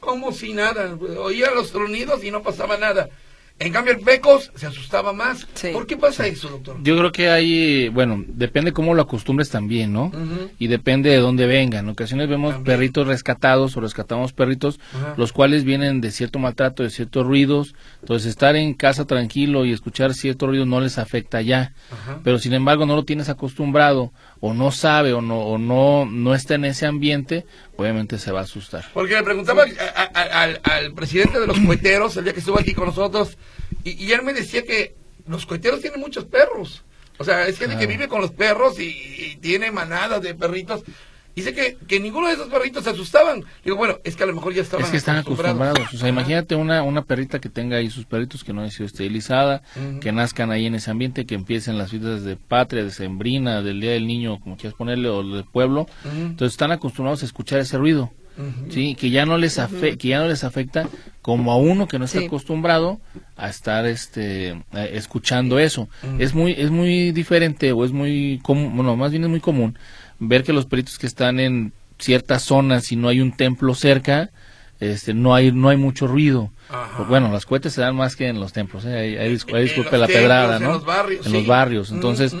como 0.00 0.32
si 0.32 0.54
nada, 0.54 0.96
oía 1.18 1.50
los 1.50 1.70
tronidos 1.70 2.24
y 2.24 2.30
no 2.30 2.42
pasaba 2.42 2.78
nada. 2.78 3.10
En 3.60 3.72
cambio, 3.72 3.92
el 3.92 4.00
Pecos 4.00 4.52
se 4.54 4.66
asustaba 4.66 5.12
más. 5.12 5.46
¿Por 5.72 5.86
qué 5.86 5.96
pasa 5.96 6.26
eso, 6.26 6.48
doctor? 6.48 6.76
Yo 6.82 6.96
creo 6.96 7.10
que 7.10 7.28
hay, 7.28 7.88
bueno, 7.88 8.24
depende 8.28 8.72
cómo 8.72 8.94
lo 8.94 9.02
acostumbres 9.02 9.50
también, 9.50 9.92
¿no? 9.92 10.12
Y 10.58 10.68
depende 10.68 11.10
de 11.10 11.16
dónde 11.16 11.46
vengan. 11.46 11.86
En 11.86 11.90
ocasiones 11.90 12.28
vemos 12.28 12.54
perritos 12.64 13.06
rescatados 13.06 13.76
o 13.76 13.80
rescatamos 13.80 14.32
perritos, 14.32 14.78
los 15.16 15.32
cuales 15.32 15.64
vienen 15.64 16.00
de 16.00 16.12
cierto 16.12 16.38
maltrato, 16.38 16.84
de 16.84 16.90
ciertos 16.90 17.26
ruidos. 17.26 17.74
Entonces, 18.00 18.30
estar 18.30 18.54
en 18.54 18.74
casa 18.74 19.06
tranquilo 19.06 19.64
y 19.64 19.72
escuchar 19.72 20.14
ciertos 20.14 20.48
ruidos 20.48 20.68
no 20.68 20.80
les 20.80 20.98
afecta 20.98 21.42
ya. 21.42 21.72
Pero, 22.22 22.38
sin 22.38 22.52
embargo, 22.52 22.86
no 22.86 22.94
lo 22.94 23.04
tienes 23.04 23.28
acostumbrado 23.28 24.12
o 24.40 24.54
no 24.54 24.70
sabe 24.70 25.12
o 25.12 25.20
no, 25.20 25.40
o 25.40 25.58
no, 25.58 26.06
no 26.06 26.34
está 26.34 26.54
en 26.54 26.64
ese 26.64 26.86
ambiente, 26.86 27.44
obviamente 27.76 28.18
se 28.18 28.30
va 28.30 28.40
a 28.40 28.42
asustar. 28.44 28.84
Porque 28.92 29.14
le 29.14 29.22
preguntaba 29.22 29.64
al, 30.14 30.94
presidente 30.94 31.40
de 31.40 31.46
los 31.46 31.58
coheteros 31.60 32.16
el 32.16 32.24
día 32.24 32.32
que 32.32 32.40
estuvo 32.40 32.58
aquí 32.58 32.74
con 32.74 32.86
nosotros 32.86 33.36
y, 33.84 34.12
él 34.12 34.22
me 34.22 34.32
decía 34.32 34.62
que 34.64 34.94
los 35.26 35.46
coheteros 35.46 35.80
tienen 35.80 36.00
muchos 36.00 36.24
perros. 36.24 36.84
O 37.18 37.24
sea, 37.24 37.48
es 37.48 37.58
gente 37.58 37.76
que 37.76 37.86
vive 37.86 38.06
con 38.06 38.20
los 38.20 38.30
perros 38.30 38.78
y, 38.78 39.36
tiene 39.40 39.70
manadas 39.70 40.22
de 40.22 40.34
perritos. 40.34 40.82
Dice 41.38 41.54
que, 41.54 41.76
que 41.86 42.00
ninguno 42.00 42.26
de 42.26 42.34
esos 42.34 42.48
perritos 42.48 42.82
se 42.82 42.90
asustaban. 42.90 43.44
Digo, 43.64 43.76
bueno, 43.76 43.98
es 44.02 44.16
que 44.16 44.24
a 44.24 44.26
lo 44.26 44.34
mejor 44.34 44.54
ya 44.54 44.62
estaban 44.62 44.84
Es 44.84 44.90
que 44.90 44.96
están 44.96 45.16
acostumbrados. 45.18 45.94
O 45.94 45.96
sea, 45.96 46.08
imagínate 46.08 46.56
una, 46.56 46.82
una 46.82 47.02
perrita 47.02 47.38
que 47.38 47.48
tenga 47.48 47.76
ahí 47.76 47.90
sus 47.90 48.06
perritos 48.06 48.42
que 48.42 48.52
no 48.52 48.62
haya 48.62 48.72
sido 48.72 48.86
esterilizada, 48.86 49.62
que 50.00 50.10
nazcan 50.10 50.50
ahí 50.50 50.66
en 50.66 50.74
ese 50.74 50.90
ambiente, 50.90 51.26
que 51.26 51.36
empiecen 51.36 51.78
las 51.78 51.90
fiestas 51.90 52.24
de 52.24 52.34
patria, 52.34 52.82
de 52.82 52.90
sembrina, 52.90 53.62
del 53.62 53.80
Día 53.80 53.92
del 53.92 54.08
Niño, 54.08 54.40
como 54.40 54.56
quieras 54.56 54.74
ponerle, 54.76 55.08
o 55.08 55.22
del 55.22 55.44
pueblo. 55.44 55.86
Entonces 56.04 56.54
están 56.54 56.72
acostumbrados 56.72 57.22
a 57.22 57.26
escuchar 57.26 57.60
ese 57.60 57.78
ruido. 57.78 58.10
Sí, 58.70 58.94
que 58.94 59.10
ya 59.10 59.26
no 59.26 59.36
les 59.36 59.58
que 59.80 60.08
ya 60.08 60.20
no 60.20 60.28
les 60.28 60.44
afecta 60.44 60.88
como 61.22 61.50
a 61.50 61.56
uno 61.56 61.88
que 61.88 61.98
no 61.98 62.04
está 62.04 62.20
acostumbrado 62.20 63.00
a 63.36 63.48
estar 63.48 63.84
este 63.86 64.62
escuchando 64.72 65.58
eso. 65.58 65.88
Es 66.18 66.34
muy 66.34 66.52
es 66.52 66.70
muy 66.70 67.10
diferente 67.10 67.72
o 67.72 67.84
es 67.84 67.90
muy 67.90 68.38
común, 68.44 68.76
bueno, 68.76 68.96
más 68.96 69.10
bien 69.10 69.24
es 69.24 69.30
muy 69.30 69.40
común 69.40 69.76
ver 70.18 70.44
que 70.44 70.52
los 70.52 70.66
peritos 70.66 70.98
que 70.98 71.06
están 71.06 71.40
en 71.40 71.72
ciertas 71.98 72.42
zonas 72.42 72.92
y 72.92 72.96
no 72.96 73.08
hay 73.08 73.20
un 73.20 73.36
templo 73.36 73.74
cerca, 73.74 74.30
este, 74.80 75.14
no 75.14 75.34
hay 75.34 75.50
no 75.52 75.68
hay 75.68 75.76
mucho 75.76 76.06
ruido. 76.06 76.50
Pues 76.96 77.08
bueno, 77.08 77.32
las 77.32 77.46
cohetes 77.46 77.72
se 77.72 77.80
dan 77.80 77.96
más 77.96 78.14
que 78.14 78.28
en 78.28 78.40
los 78.40 78.52
templos, 78.52 78.84
¿eh? 78.84 79.18
hay, 79.18 79.30
disculpe 79.30 79.98
la 79.98 80.06
pedrada, 80.06 80.58
¿no? 80.58 80.66
En 80.66 80.72
los 80.72 80.84
barrios. 80.84 81.26
En 81.26 81.32
los 81.32 81.46
barrios. 81.46 81.90
Entonces, 81.90 82.36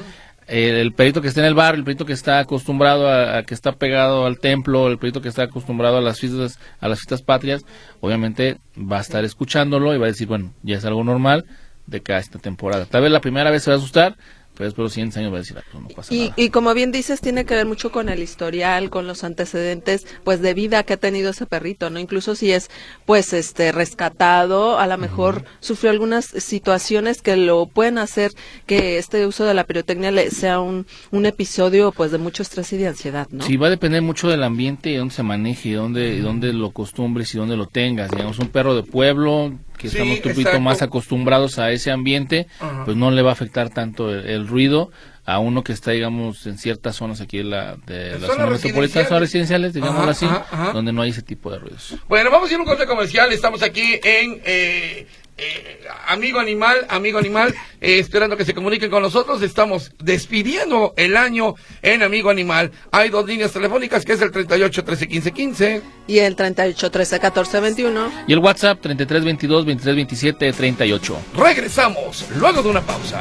el, 0.48 0.92
perito 0.92 1.20
que 1.20 1.28
está 1.28 1.40
en 1.40 1.46
el 1.46 1.54
barrio, 1.54 1.78
el 1.78 1.84
perito 1.84 2.06
que 2.06 2.12
está 2.12 2.38
acostumbrado 2.38 3.10
a, 3.10 3.42
que 3.42 3.54
está 3.54 3.72
pegado 3.72 4.26
al 4.26 4.38
templo, 4.38 4.88
el 4.88 4.98
perito 4.98 5.20
que 5.20 5.28
está 5.28 5.44
acostumbrado 5.44 5.98
a 5.98 6.00
las 6.00 6.18
fiestas, 6.20 6.58
a 6.80 6.88
las 6.88 7.00
fiestas 7.00 7.22
patrias, 7.22 7.64
obviamente 8.00 8.58
va 8.76 8.98
a 8.98 9.02
estar 9.02 9.24
escuchándolo 9.24 9.94
y 9.94 9.98
va 9.98 10.06
a 10.06 10.08
decir, 10.08 10.26
bueno, 10.26 10.52
ya 10.62 10.76
es 10.76 10.84
algo 10.84 11.04
normal 11.04 11.44
de 11.86 12.02
cada 12.02 12.18
esta 12.18 12.38
temporada. 12.38 12.86
Tal 12.86 13.02
vez 13.02 13.10
la 13.10 13.20
primera 13.20 13.50
vez 13.50 13.62
se 13.62 13.70
va 13.70 13.76
a 13.76 13.78
asustar, 13.78 14.16
pero 14.58 14.66
después 14.66 14.76
de 14.76 14.82
los 14.86 14.92
siguientes 14.92 15.16
años 15.18 15.32
va 15.32 15.36
a 15.36 15.38
decir, 15.38 15.56
ah, 15.56 15.64
pues 15.70 15.82
no 15.84 15.88
pasa 15.90 16.12
y, 16.12 16.18
nada. 16.18 16.34
Y 16.36 16.50
como 16.50 16.74
bien 16.74 16.90
dices, 16.90 17.20
tiene 17.20 17.44
que 17.44 17.54
ver 17.54 17.64
mucho 17.64 17.92
con 17.92 18.08
el 18.08 18.20
historial, 18.20 18.90
con 18.90 19.06
los 19.06 19.22
antecedentes, 19.22 20.04
pues 20.24 20.42
de 20.42 20.52
vida 20.52 20.82
que 20.82 20.94
ha 20.94 20.96
tenido 20.96 21.30
ese 21.30 21.46
perrito, 21.46 21.90
¿no? 21.90 22.00
Incluso 22.00 22.34
si 22.34 22.50
es, 22.50 22.68
pues, 23.06 23.32
este, 23.32 23.70
rescatado, 23.70 24.80
a 24.80 24.88
lo 24.88 24.98
mejor 24.98 25.44
sufrió 25.60 25.92
algunas 25.92 26.24
situaciones 26.24 27.22
que 27.22 27.36
lo 27.36 27.66
pueden 27.66 27.98
hacer 27.98 28.32
que 28.66 28.98
este 28.98 29.28
uso 29.28 29.44
de 29.44 29.54
la 29.54 29.62
pirotecnia 29.62 30.10
le 30.10 30.28
sea 30.32 30.58
un, 30.58 30.86
un 31.12 31.24
episodio, 31.24 31.92
pues, 31.92 32.10
de 32.10 32.18
mucho 32.18 32.42
estrés 32.42 32.72
y 32.72 32.78
de 32.78 32.88
ansiedad, 32.88 33.28
¿no? 33.30 33.44
Sí, 33.44 33.56
va 33.56 33.68
a 33.68 33.70
depender 33.70 34.02
mucho 34.02 34.28
del 34.28 34.42
ambiente 34.42 34.90
y 34.90 34.96
dónde 34.96 35.14
se 35.14 35.22
maneje, 35.22 35.68
y 35.68 35.72
dónde, 35.74 36.16
y 36.16 36.20
dónde 36.20 36.52
lo 36.52 36.66
acostumbres 36.66 37.32
y 37.32 37.38
dónde 37.38 37.56
lo 37.56 37.66
tengas. 37.66 38.10
Digamos, 38.10 38.40
un 38.40 38.48
perro 38.48 38.74
de 38.74 38.82
pueblo 38.82 39.52
que 39.78 39.86
estamos 39.86 40.16
un 40.16 40.22
poquito 40.22 40.60
más 40.60 40.82
acostumbrados 40.82 41.58
a 41.58 41.70
ese 41.70 41.90
ambiente, 41.90 42.48
pues 42.84 42.96
no 42.96 43.10
le 43.10 43.22
va 43.22 43.30
a 43.30 43.32
afectar 43.32 43.70
tanto 43.70 44.12
el, 44.12 44.46
ruido 44.46 44.90
a 45.24 45.38
uno 45.38 45.62
que 45.62 45.72
está, 45.72 45.92
digamos, 45.92 46.46
en 46.46 46.58
ciertas 46.58 46.96
zonas 46.96 47.20
aquí 47.20 47.38
de 47.38 47.44
la, 47.44 47.76
de 47.86 48.18
las 48.18 48.30
zonas 48.30 48.50
metropolitanas, 48.50 49.08
zonas 49.08 49.20
residenciales, 49.20 49.74
digamos 49.74 50.06
así, 50.06 50.26
donde 50.72 50.92
no 50.92 51.02
hay 51.02 51.10
ese 51.10 51.22
tipo 51.22 51.50
de 51.50 51.58
ruidos. 51.58 51.96
Bueno, 52.08 52.30
vamos 52.30 52.50
a 52.50 52.52
ir 52.52 52.58
a 52.58 52.62
un 52.62 52.66
corte 52.66 52.86
comercial. 52.86 53.32
Estamos 53.32 53.62
aquí 53.62 54.00
en 54.02 54.40
eh, 54.44 55.06
eh, 55.38 55.86
amigo 56.08 56.40
animal, 56.40 56.86
amigo 56.88 57.18
animal, 57.18 57.54
eh, 57.80 57.98
esperando 57.98 58.36
que 58.36 58.44
se 58.44 58.54
comuniquen 58.54 58.90
con 58.90 59.02
nosotros. 59.02 59.40
Estamos 59.42 59.92
despidiendo 60.02 60.94
el 60.96 61.16
año 61.16 61.54
en 61.82 62.02
Amigo 62.02 62.30
Animal. 62.30 62.72
Hay 62.90 63.08
dos 63.08 63.26
líneas 63.26 63.52
telefónicas, 63.52 64.04
que 64.04 64.14
es 64.14 64.20
el 64.20 64.32
38 64.32 64.84
13 64.84 65.08
15 65.08 65.32
15 65.32 65.82
y 66.08 66.18
el 66.18 66.34
38 66.34 66.90
13 66.90 67.20
14 67.20 67.60
21 67.60 68.12
y 68.26 68.32
el 68.32 68.38
WhatsApp 68.40 68.80
33 68.80 69.24
22 69.24 69.64
23 69.64 69.96
27 69.96 70.52
38. 70.52 71.18
Regresamos 71.36 72.26
luego 72.36 72.62
de 72.62 72.68
una 72.68 72.82
pausa. 72.82 73.20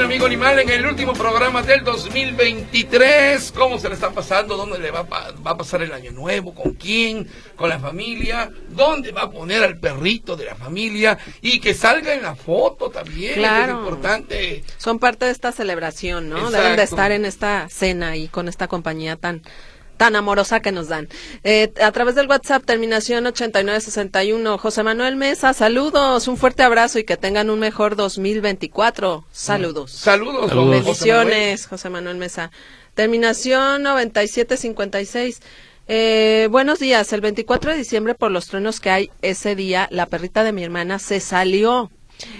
Amigo 0.00 0.26
Animal 0.26 0.58
en 0.58 0.70
el 0.70 0.86
último 0.86 1.12
programa 1.12 1.62
del 1.62 1.84
2023. 1.84 3.52
¿Cómo 3.52 3.78
se 3.78 3.88
le 3.88 3.94
está 3.94 4.10
pasando? 4.10 4.56
¿Dónde 4.56 4.78
le 4.78 4.90
va 4.90 5.02
va 5.02 5.50
a 5.50 5.56
pasar 5.56 5.82
el 5.82 5.92
año 5.92 6.10
nuevo? 6.10 6.52
¿Con 6.52 6.72
quién? 6.74 7.28
¿Con 7.54 7.68
la 7.68 7.78
familia? 7.78 8.50
¿Dónde 8.70 9.12
va 9.12 9.22
a 9.22 9.30
poner 9.30 9.62
al 9.62 9.78
perrito 9.78 10.36
de 10.36 10.46
la 10.46 10.56
familia? 10.56 11.16
Y 11.42 11.60
que 11.60 11.74
salga 11.74 12.12
en 12.12 12.22
la 12.22 12.34
foto 12.34 12.90
también. 12.90 13.34
Claro. 13.34 13.72
Es 13.72 13.78
importante. 13.78 14.64
Son 14.78 14.98
parte 14.98 15.26
de 15.26 15.30
esta 15.30 15.52
celebración, 15.52 16.28
¿no? 16.28 16.38
Exacto. 16.38 16.56
Deben 16.58 16.76
de 16.76 16.82
estar 16.82 17.12
en 17.12 17.24
esta 17.24 17.68
cena 17.68 18.16
y 18.16 18.28
con 18.28 18.48
esta 18.48 18.66
compañía 18.66 19.16
tan 19.16 19.42
tan 20.04 20.16
amorosa 20.16 20.60
que 20.60 20.70
nos 20.70 20.88
dan. 20.88 21.08
Eh, 21.44 21.72
a 21.82 21.90
través 21.90 22.14
del 22.14 22.28
WhatsApp, 22.28 22.62
terminación 22.66 23.24
8961, 23.24 24.58
José 24.58 24.82
Manuel 24.82 25.16
Mesa, 25.16 25.54
saludos, 25.54 26.28
un 26.28 26.36
fuerte 26.36 26.62
abrazo 26.62 26.98
y 26.98 27.04
que 27.04 27.16
tengan 27.16 27.48
un 27.48 27.58
mejor 27.58 27.96
2024. 27.96 29.24
Saludos. 29.32 29.92
Saludos. 29.92 30.50
Saludos. 30.50 30.50
don 30.50 30.50
José 30.50 30.56
Manuel. 30.56 30.82
Bendiciones, 30.82 31.66
José 31.66 31.88
Manuel 31.88 32.18
Mesa. 32.18 32.50
Terminación 32.92 33.82
9756. 33.82 35.40
Eh, 35.88 36.48
buenos 36.50 36.80
días. 36.80 37.10
El 37.14 37.22
24 37.22 37.72
de 37.72 37.78
diciembre, 37.78 38.14
por 38.14 38.30
los 38.30 38.46
truenos 38.48 38.80
que 38.80 38.90
hay 38.90 39.10
ese 39.22 39.54
día, 39.54 39.88
la 39.90 40.04
perrita 40.04 40.44
de 40.44 40.52
mi 40.52 40.62
hermana 40.64 40.98
se 40.98 41.18
salió. 41.20 41.90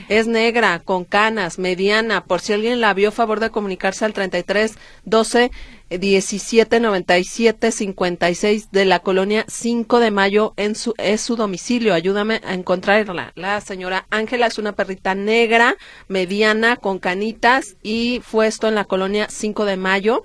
Es 0.09 0.27
negra, 0.27 0.81
con 0.81 1.05
canas, 1.05 1.59
mediana. 1.59 2.25
Por 2.25 2.41
si 2.41 2.53
alguien 2.53 2.81
la 2.81 2.95
vio, 2.95 3.11
favor 3.13 3.41
de 3.41 3.51
comunicarse 3.51 4.05
al 4.05 4.13
33 4.13 4.75
12 5.05 5.51
17 5.91 6.81
97 6.81 7.71
56 7.71 8.71
de 8.71 8.85
la 8.85 9.01
colonia 9.01 9.45
5 9.49 10.01
de 10.01 10.11
Mayo. 10.11 10.53
En 10.57 10.75
su, 10.75 10.95
es 10.99 11.21
su 11.21 11.37
domicilio. 11.37 11.95
Ayúdame 11.95 12.41
a 12.45 12.55
encontrarla. 12.55 13.33
La 13.35 13.61
señora 13.61 14.07
Ángela 14.11 14.47
es 14.47 14.59
una 14.59 14.73
perrita 14.73 15.15
negra, 15.15 15.77
mediana, 16.09 16.77
con 16.77 16.99
canitas 16.99 17.77
y 17.83 18.21
fue 18.25 18.47
esto 18.47 18.69
en 18.69 18.75
la 18.75 18.85
colonia 18.85 19.29
5 19.31 19.65
de 19.65 19.77
Mayo. 19.77 20.25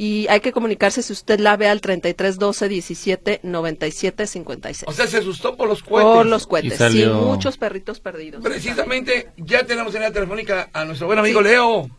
Y 0.00 0.28
hay 0.28 0.38
que 0.40 0.52
comunicarse 0.52 1.02
si 1.02 1.12
usted 1.12 1.40
la 1.40 1.56
ve 1.56 1.68
al 1.68 1.80
33 1.80 2.38
12 2.38 2.68
17 2.68 3.40
97 3.42 4.26
56. 4.28 4.88
O 4.88 4.92
sea, 4.92 5.06
se 5.08 5.18
asustó 5.18 5.56
por 5.56 5.68
los 5.68 5.82
cohetes. 5.82 6.12
Por 6.14 6.26
los 6.26 6.46
cohetes. 6.46 6.78
Sí, 6.92 7.04
muchos 7.04 7.58
perritos 7.58 7.98
perdidos. 7.98 8.42
Precisamente, 8.44 9.28
ya 9.36 9.64
tenemos 9.66 9.94
en 9.96 10.02
la 10.02 10.12
telefónica 10.12 10.70
a 10.72 10.84
nuestro 10.84 11.08
buen 11.08 11.18
amigo 11.18 11.40
Leo. 11.42 11.90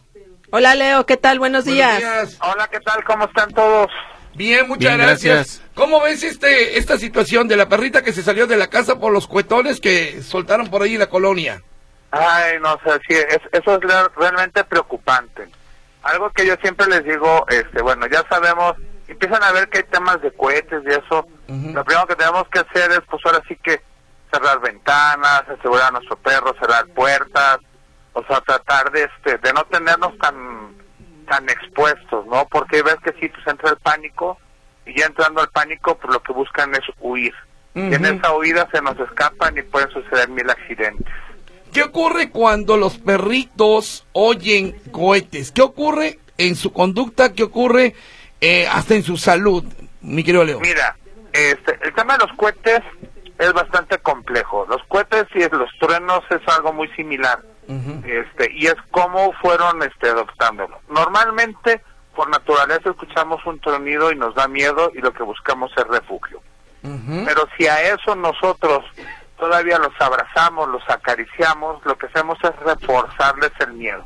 Hola 0.51 0.75
Leo, 0.75 1.05
¿qué 1.05 1.17
tal? 1.17 1.39
Buenos 1.39 1.65
días. 1.65 2.01
Buenos 2.01 2.29
días. 2.29 2.37
Hola, 2.41 2.67
¿qué 2.71 2.79
tal? 2.79 3.03
¿Cómo 3.03 3.25
están 3.25 3.51
todos? 3.53 3.87
Bien, 4.33 4.67
muchas 4.67 4.95
Bien, 4.95 4.97
gracias. 4.97 5.35
gracias. 5.35 5.61
¿Cómo 5.75 5.99
ves 6.01 6.23
este 6.23 6.77
esta 6.77 6.97
situación 6.97 7.47
de 7.49 7.57
la 7.57 7.67
perrita 7.67 8.01
que 8.01 8.13
se 8.13 8.23
salió 8.23 8.47
de 8.47 8.55
la 8.57 8.67
casa 8.67 8.97
por 8.97 9.11
los 9.11 9.27
cuetones 9.27 9.79
que 9.81 10.21
soltaron 10.23 10.69
por 10.69 10.81
ahí 10.83 10.93
en 10.93 10.99
la 10.99 11.09
colonia? 11.09 11.61
Ay, 12.11 12.53
no 12.61 12.79
sé, 12.83 12.91
sí, 13.07 13.13
es- 13.15 13.41
eso 13.61 13.75
es 13.75 13.81
realmente 14.15 14.63
preocupante. 14.63 15.49
Algo 16.03 16.29
que 16.31 16.45
yo 16.45 16.55
siempre 16.61 16.87
les 16.87 17.03
digo, 17.03 17.45
este, 17.49 17.81
bueno, 17.81 18.07
ya 18.07 18.23
sabemos, 18.29 18.75
empiezan 19.07 19.43
a 19.43 19.51
ver 19.51 19.69
que 19.69 19.79
hay 19.79 19.83
temas 19.85 20.21
de 20.21 20.31
cohetes 20.31 20.81
y 20.85 20.89
eso. 20.89 21.27
Lo 21.47 21.83
primero 21.83 22.07
que 22.07 22.15
tenemos 22.15 22.47
que 22.49 22.59
hacer 22.59 22.91
es, 22.91 23.01
pues 23.09 23.25
ahora 23.25 23.41
sí 23.47 23.55
que 23.57 23.81
cerrar 24.31 24.59
ventanas, 24.59 25.43
asegurar 25.49 25.87
a 25.87 25.91
nuestro 25.91 26.15
perro, 26.17 26.53
cerrar 26.59 26.85
puertas, 26.87 27.59
o 28.13 28.23
sea, 28.23 28.39
tratar 28.41 28.91
de, 28.91 29.03
este, 29.03 29.37
de 29.37 29.53
no 29.53 29.63
tenernos 29.65 30.17
tan, 30.19 30.75
tan 31.27 31.49
expuestos, 31.49 32.25
¿no? 32.27 32.47
Porque 32.47 32.81
ves 32.83 32.97
que 33.03 33.13
si 33.19 33.29
pues 33.29 33.47
entra 33.47 33.71
el 33.71 33.77
pánico 33.77 34.37
y 34.85 34.97
ya 34.97 35.05
entrando 35.05 35.41
al 35.41 35.49
pánico, 35.49 35.97
pues 35.97 36.13
lo 36.13 36.21
que 36.21 36.33
buscan 36.33 36.73
es 36.75 36.83
huir. 36.99 37.33
Y 37.75 37.93
en 37.93 38.03
esa 38.03 38.35
huida 38.35 38.67
se 38.73 38.81
nos 38.81 38.99
escapan 38.99 39.57
y 39.57 39.61
pueden 39.61 39.89
suceder 39.91 40.27
mil 40.27 40.49
accidentes. 40.49 41.13
¿Qué 41.73 41.83
ocurre 41.83 42.29
cuando 42.29 42.77
los 42.77 42.97
perritos 42.97 44.05
oyen 44.13 44.75
cohetes? 44.91 45.51
¿Qué 45.51 45.61
ocurre 45.61 46.19
en 46.37 46.55
su 46.55 46.73
conducta? 46.73 47.33
¿Qué 47.33 47.43
ocurre 47.43 47.95
eh, 48.41 48.67
hasta 48.67 48.95
en 48.95 49.03
su 49.03 49.17
salud, 49.17 49.63
mi 50.01 50.23
querido 50.23 50.43
Leo? 50.43 50.59
Mira, 50.59 50.97
este, 51.33 51.77
el 51.81 51.93
tema 51.93 52.17
de 52.17 52.25
los 52.25 52.35
cohetes 52.37 52.81
es 53.37 53.53
bastante 53.53 53.97
complejo. 53.99 54.65
Los 54.69 54.83
cohetes 54.87 55.25
y 55.35 55.39
los 55.55 55.69
truenos 55.79 56.23
es 56.29 56.41
algo 56.47 56.73
muy 56.73 56.87
similar. 56.89 57.39
Este, 58.03 58.51
y 58.51 58.65
es 58.65 58.75
cómo 58.89 59.31
fueron 59.33 59.83
este, 59.83 60.09
adoptándolo. 60.09 60.79
Normalmente, 60.89 61.81
por 62.15 62.27
naturaleza, 62.27 62.89
escuchamos 62.89 63.45
un 63.45 63.59
tronido 63.59 64.11
y 64.11 64.15
nos 64.15 64.33
da 64.33 64.47
miedo 64.47 64.91
y 64.95 65.01
lo 65.01 65.13
que 65.13 65.21
buscamos 65.21 65.71
es 65.77 65.87
refugio. 65.87 66.41
Pero 66.81 67.47
si 67.57 67.67
a 67.67 67.93
eso 67.93 68.15
nosotros 68.15 68.85
todavía 69.39 69.79
los 69.79 69.93
abrazamos, 69.99 70.67
los 70.69 70.87
acariciamos, 70.89 71.83
lo 71.85 71.97
que 71.97 72.07
hacemos 72.07 72.37
es 72.43 72.55
reforzarles 72.57 73.51
el 73.59 73.73
miedo. 73.73 74.05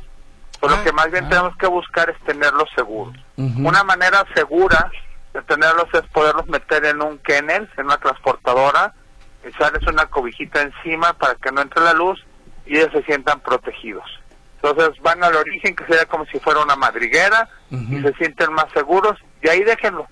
Por 0.60 0.72
Ah, 0.72 0.76
lo 0.76 0.84
que 0.84 0.92
más 0.92 1.10
bien 1.10 1.24
ah. 1.26 1.28
tenemos 1.28 1.56
que 1.56 1.66
buscar 1.66 2.08
es 2.08 2.18
tenerlos 2.20 2.68
seguros. 2.74 3.14
Una 3.36 3.82
manera 3.84 4.24
segura 4.34 4.90
de 5.32 5.42
tenerlos 5.42 5.86
es 5.92 6.02
poderlos 6.12 6.46
meter 6.46 6.84
en 6.86 7.02
un 7.02 7.18
kennel, 7.18 7.68
en 7.76 7.86
una 7.86 7.98
transportadora, 7.98 8.94
echarles 9.42 9.86
una 9.86 10.06
cobijita 10.06 10.62
encima 10.62 11.12
para 11.14 11.34
que 11.34 11.50
no 11.52 11.60
entre 11.60 11.82
la 11.82 11.92
luz 11.92 12.24
y 12.64 12.78
ellos 12.78 12.92
se 12.92 13.02
sientan 13.02 13.40
protegidos. 13.40 14.04
Entonces 14.62 14.98
van 15.02 15.22
al 15.22 15.34
origen, 15.34 15.76
que 15.76 15.84
sería 15.84 16.06
como 16.06 16.24
si 16.26 16.38
fuera 16.38 16.62
una 16.62 16.76
madriguera, 16.76 17.48
y 17.70 18.00
se 18.00 18.14
sienten 18.14 18.50
más 18.54 18.66
seguros, 18.72 19.18
y 19.42 19.48
ahí 19.48 19.62
déjenlo. 19.62 20.06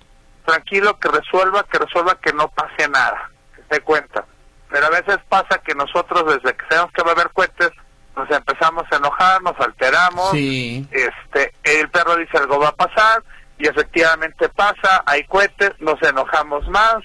Tranquilo, 0.44 0.98
que 0.98 1.08
resuelva, 1.08 1.62
que 1.62 1.78
resuelva 1.78 2.18
que 2.20 2.32
no 2.34 2.48
pase 2.48 2.86
nada, 2.88 3.30
que 3.56 3.62
se 3.62 3.68
dé 3.76 3.80
cuenta. 3.80 4.26
Pero 4.72 4.86
a 4.86 4.90
veces 4.90 5.18
pasa 5.28 5.58
que 5.58 5.74
nosotros, 5.74 6.24
desde 6.26 6.56
que 6.56 6.64
sabemos 6.70 6.92
que 6.94 7.02
va 7.02 7.10
a 7.10 7.12
haber 7.12 7.28
cohetes, 7.34 7.70
nos 8.16 8.30
empezamos 8.30 8.84
a 8.90 8.96
enojar, 8.96 9.42
nos 9.42 9.58
alteramos, 9.60 10.30
Sí. 10.32 10.86
este 10.90 11.54
el 11.62 11.90
perro 11.90 12.16
dice 12.16 12.38
algo 12.38 12.58
va 12.58 12.68
a 12.68 12.76
pasar 12.76 13.22
y 13.58 13.68
efectivamente 13.68 14.48
pasa 14.48 15.02
hay 15.06 15.24
cohetes 15.24 15.72
nos 15.80 16.02
enojamos 16.02 16.66
más. 16.68 16.96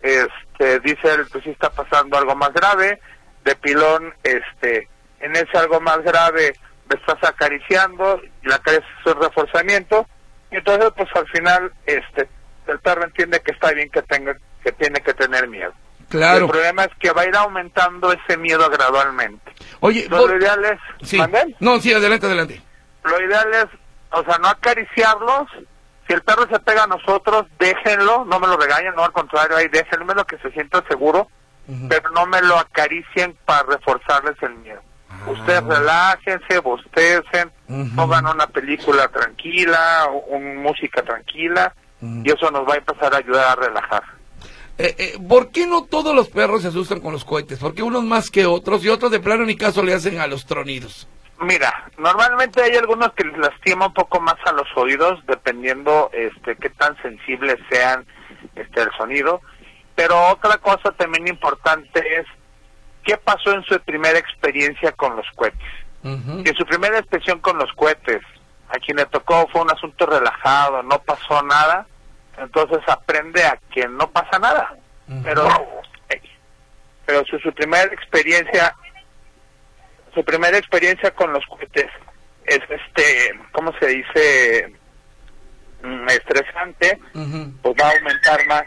Este 0.00 0.80
dice 0.80 1.12
él 1.14 1.26
pues 1.30 1.44
sí 1.44 1.50
está 1.50 1.70
pasando 1.70 2.16
algo 2.18 2.34
más 2.34 2.52
grave 2.52 3.00
de 3.44 3.54
pilón 3.56 4.12
este 4.22 4.88
en 5.20 5.36
ese 5.36 5.56
algo 5.56 5.80
más 5.80 6.02
grave 6.02 6.54
me 6.88 6.96
estás 6.96 7.22
acariciando 7.28 8.20
la 8.42 8.58
caricias 8.58 8.88
es 9.06 9.14
reforzamiento. 9.16 10.06
Y 10.50 10.56
entonces 10.56 10.90
pues 10.96 11.08
al 11.14 11.28
final 11.28 11.72
este 11.86 12.28
el 12.66 12.78
perro 12.80 13.04
entiende 13.04 13.40
que 13.40 13.52
está 13.52 13.72
bien 13.72 13.90
que 13.90 14.02
tenga 14.02 14.34
que 14.64 14.72
tiene 14.72 15.00
que 15.00 15.14
tener 15.14 15.48
miedo 15.48 15.72
Claro. 16.12 16.44
el 16.44 16.50
problema 16.50 16.84
es 16.84 16.90
que 17.00 17.10
va 17.10 17.22
a 17.22 17.26
ir 17.26 17.36
aumentando 17.36 18.12
ese 18.12 18.36
miedo 18.36 18.68
gradualmente 18.70 19.52
Oye, 19.80 20.04
Entonces, 20.04 20.30
lo 20.30 20.36
ideal 20.38 20.64
es 20.64 21.08
sí. 21.08 21.20
No, 21.58 21.80
sí, 21.80 21.92
adelante, 21.92 22.26
adelante. 22.26 22.62
lo 23.04 23.20
ideal 23.20 23.48
es, 23.54 23.66
o 24.12 24.22
sea, 24.24 24.38
no 24.38 24.46
acariciarlos. 24.48 25.48
Si 26.06 26.12
el 26.12 26.22
perro 26.22 26.46
se 26.48 26.58
pega 26.60 26.84
a 26.84 26.86
nosotros, 26.86 27.46
déjenlo, 27.58 28.24
no 28.26 28.38
me 28.38 28.46
lo 28.46 28.56
regañen, 28.56 28.94
no 28.94 29.04
al 29.04 29.12
contrario, 29.12 29.56
ahí 29.56 29.68
déjenmelo 29.68 30.24
que 30.26 30.36
se 30.38 30.50
sienta 30.52 30.84
seguro, 30.88 31.28
pero 31.88 32.10
no 32.10 32.26
me 32.26 32.40
lo 32.42 32.58
acaricien 32.58 33.36
para 33.44 33.62
reforzarles 33.64 34.36
el 34.42 34.54
miedo. 34.56 34.82
Ustedes 35.26 35.62
relájense, 35.64 36.58
bostecen, 36.60 37.50
Ujú. 37.68 37.94
pongan 37.96 38.26
una 38.26 38.46
película 38.48 39.08
tranquila, 39.08 40.08
un- 40.28 40.56
música 40.58 41.02
tranquila, 41.02 41.72
y 42.00 42.30
eso 42.30 42.50
nos 42.50 42.68
va 42.68 42.74
a 42.74 42.78
empezar 42.78 43.14
a 43.14 43.18
ayudar 43.18 43.46
a 43.58 43.62
relajar. 43.62 44.02
Eh, 44.82 44.96
eh, 44.98 45.18
¿Por 45.28 45.52
qué 45.52 45.64
no 45.68 45.84
todos 45.84 46.12
los 46.12 46.28
perros 46.28 46.62
se 46.62 46.68
asustan 46.68 46.98
con 46.98 47.12
los 47.12 47.24
cohetes? 47.24 47.60
¿Por 47.60 47.72
qué 47.72 47.84
unos 47.84 48.02
más 48.02 48.30
que 48.32 48.46
otros 48.46 48.84
y 48.84 48.88
otros 48.88 49.12
de 49.12 49.20
plano 49.20 49.44
ni 49.44 49.56
caso 49.56 49.80
le 49.84 49.94
hacen 49.94 50.18
a 50.18 50.26
los 50.26 50.44
tronidos? 50.44 51.06
Mira, 51.38 51.72
normalmente 51.98 52.60
hay 52.60 52.74
algunos 52.74 53.12
que 53.12 53.22
les 53.22 53.38
lastima 53.38 53.86
un 53.86 53.94
poco 53.94 54.20
más 54.20 54.34
a 54.44 54.50
los 54.50 54.66
oídos, 54.74 55.24
dependiendo 55.28 56.10
este 56.12 56.56
qué 56.56 56.68
tan 56.70 57.00
sensibles 57.00 57.58
sean 57.70 58.04
este 58.56 58.80
el 58.80 58.90
sonido. 58.98 59.40
Pero 59.94 60.20
otra 60.30 60.58
cosa 60.58 60.90
también 60.90 61.28
importante 61.28 62.00
es 62.18 62.26
qué 63.04 63.16
pasó 63.16 63.52
en 63.52 63.62
su 63.62 63.78
primera 63.82 64.18
experiencia 64.18 64.90
con 64.90 65.14
los 65.14 65.26
cohetes. 65.36 65.60
Si 66.02 66.08
en 66.50 66.56
su 66.56 66.66
primera 66.66 66.98
experiencia 66.98 67.40
con 67.40 67.56
los 67.56 67.72
cohetes, 67.74 68.22
a 68.68 68.80
quien 68.80 68.96
le 68.96 69.06
tocó 69.06 69.46
fue 69.52 69.60
un 69.62 69.70
asunto 69.70 70.06
relajado, 70.06 70.82
no 70.82 70.98
pasó 71.02 71.40
nada, 71.44 71.86
entonces 72.38 72.78
aprende 72.86 73.42
a 73.44 73.58
que 73.72 73.86
no 73.88 74.10
pasa 74.10 74.38
nada. 74.38 74.76
Pero, 75.24 75.46
pero 77.06 77.24
si 77.24 77.38
su 77.40 77.52
primera 77.52 77.84
experiencia 77.92 78.74
su 80.14 80.24
primera 80.24 80.56
experiencia 80.58 81.10
con 81.12 81.32
los 81.32 81.44
cohetes 81.46 81.90
es 82.44 82.60
este 82.68 83.32
cómo 83.52 83.72
se 83.78 83.86
dice 83.86 84.74
Mm, 85.84 86.08
estresante 86.10 87.00
pues 87.60 87.74
va 87.80 87.88
a 87.88 87.90
aumentar 87.90 88.46
más 88.46 88.62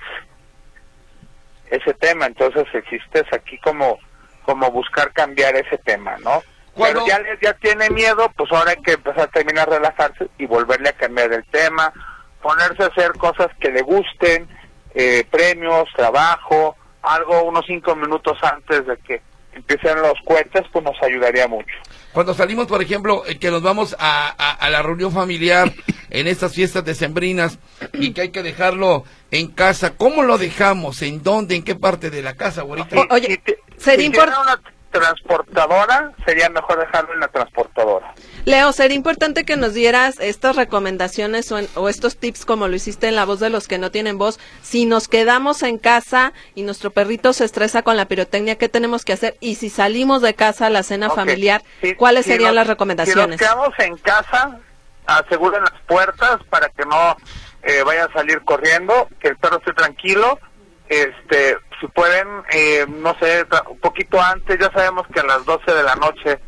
ese 1.72 1.94
tema. 1.94 2.26
Entonces 2.26 2.66
existe 2.74 3.24
aquí 3.32 3.58
como 3.60 3.98
como 4.44 4.70
buscar 4.70 5.12
cambiar 5.14 5.56
ese 5.56 5.78
tema 5.80 6.18
no 6.18 6.44
Cuando- 6.74 7.06
pero 7.06 7.24
ya 7.42 7.54
tiene 7.54 7.90
miedo 7.90 8.30
pues 8.36 8.52
ahora 8.52 8.72
hay 8.72 8.82
que 8.84 8.92
empezar 8.92 9.22
a 9.22 9.28
terminar 9.28 9.70
a 9.70 9.76
relajarse 9.78 10.28
y 10.38 10.46
volverle 10.46 10.90
a 10.90 10.94
cambiar 10.94 11.32
el 11.32 11.44
tema 11.46 11.92
ponerse 12.46 12.84
a 12.84 12.88
hacer 12.88 13.12
cosas 13.14 13.48
que 13.60 13.72
le 13.72 13.82
gusten 13.82 14.48
eh, 14.94 15.26
premios 15.32 15.90
trabajo 15.96 16.76
algo 17.02 17.42
unos 17.44 17.66
cinco 17.66 17.96
minutos 17.96 18.38
antes 18.44 18.86
de 18.86 18.98
que 18.98 19.22
empiecen 19.54 20.00
los 20.02 20.14
cohetes, 20.26 20.64
pues 20.72 20.84
nos 20.86 20.96
ayudaría 21.02 21.48
mucho. 21.48 21.74
Cuando 22.14 22.34
salimos, 22.36 22.68
por 22.68 22.82
ejemplo, 22.84 23.24
eh, 23.26 23.40
que 23.40 23.50
nos 23.50 23.64
vamos 23.64 23.96
a, 23.98 24.28
a, 24.38 24.52
a 24.52 24.70
la 24.70 24.82
reunión 24.84 25.12
familiar 25.12 25.72
en 26.12 26.28
estas 26.28 26.54
fiestas 26.54 26.86
decembrinas 26.86 27.58
y 27.94 28.14
que 28.14 28.22
hay 28.22 28.30
que 28.30 28.44
dejarlo 28.44 29.06
en 29.32 29.48
casa, 29.48 29.96
¿cómo 29.98 30.22
lo 30.24 30.38
dejamos? 30.38 31.02
¿En 31.02 31.24
dónde? 31.24 31.56
¿En 31.56 31.64
qué 31.64 31.74
parte 31.76 32.10
de 32.12 32.22
la 32.22 32.36
casa? 32.36 32.64
O- 32.64 32.74
oye, 33.10 33.42
sería 33.78 34.06
si 34.06 34.12
tiene 34.12 34.18
import- 34.18 34.42
una 34.42 34.62
transportadora, 35.00 36.12
sería 36.26 36.50
mejor 36.50 36.80
dejarlo 36.80 37.14
en 37.14 37.20
la 37.20 37.28
transportadora. 37.28 38.14
Leo, 38.46 38.72
sería 38.74 38.96
importante 38.96 39.44
que 39.44 39.58
nos 39.58 39.74
dieras 39.74 40.20
estas 40.20 40.56
recomendaciones 40.56 41.52
o, 41.52 41.60
en- 41.60 41.68
o 41.76 41.90
estos 41.90 42.18
tips 42.18 42.46
como 42.46 42.68
lo 42.68 42.76
hiciste 42.76 43.08
en 43.08 43.16
la 43.16 43.26
voz 43.26 43.40
de 43.40 43.50
los 43.50 43.68
que 43.68 43.78
no 43.78 43.92
tienen 43.92 44.18
voz. 44.18 44.40
Si 44.62 44.86
nos 44.86 45.08
quedamos 45.08 45.64
en 45.64 45.78
casa 45.78 46.34
y 46.54 46.64
nuestro 46.64 46.92
perrito 46.92 47.34
se 47.34 47.46
estresa 47.46 47.82
con 47.82 47.98
la 47.98 48.06
pirotecnia, 48.06 48.58
¿qué 48.58 48.70
tenemos 48.70 49.04
que 49.04 49.14
hacer? 49.14 49.36
Y 49.40 49.56
si 49.56 49.70
salimos 49.70 50.22
de 50.22 50.34
casa 50.36 50.68
a 50.68 50.70
la 50.70 50.84
cena 50.84 51.10
familiar, 51.10 51.64
Si- 51.82 51.96
¿cuáles 51.96 52.26
si 52.26 52.32
serían 52.32 52.50
nos- 52.50 52.56
las 52.56 52.66
Si 52.66 52.70
recomendaciones? 52.70 53.40
nos 53.42 53.50
quedamos 53.50 53.74
en 53.80 53.98
casa, 53.98 54.60
aseguren 55.08 55.62
las 55.64 55.80
puertas 55.88 56.40
para 56.50 56.70
que 56.70 56.86
no 56.86 57.18
eh, 57.64 57.82
vaya 57.84 58.06
a 58.06 58.14
salir 58.14 58.42
corriendo, 58.44 59.08
que 59.20 59.30
el 59.30 59.38
perro 59.38 59.58
esté 59.58 59.74
tranquilo. 59.74 60.40
Este, 60.88 61.58
si 61.86 61.92
pueden, 61.92 62.28
eh, 62.52 62.86
no 62.88 63.16
sé, 63.20 63.46
un 63.70 63.80
poquito 63.80 64.20
antes, 64.22 64.60
ya 64.60 64.72
sabemos 64.72 65.06
que 65.08 65.20
a 65.20 65.26
las 65.26 65.46
12 65.46 65.72
de 65.72 65.84
la 65.84 65.96
noche 65.96 66.40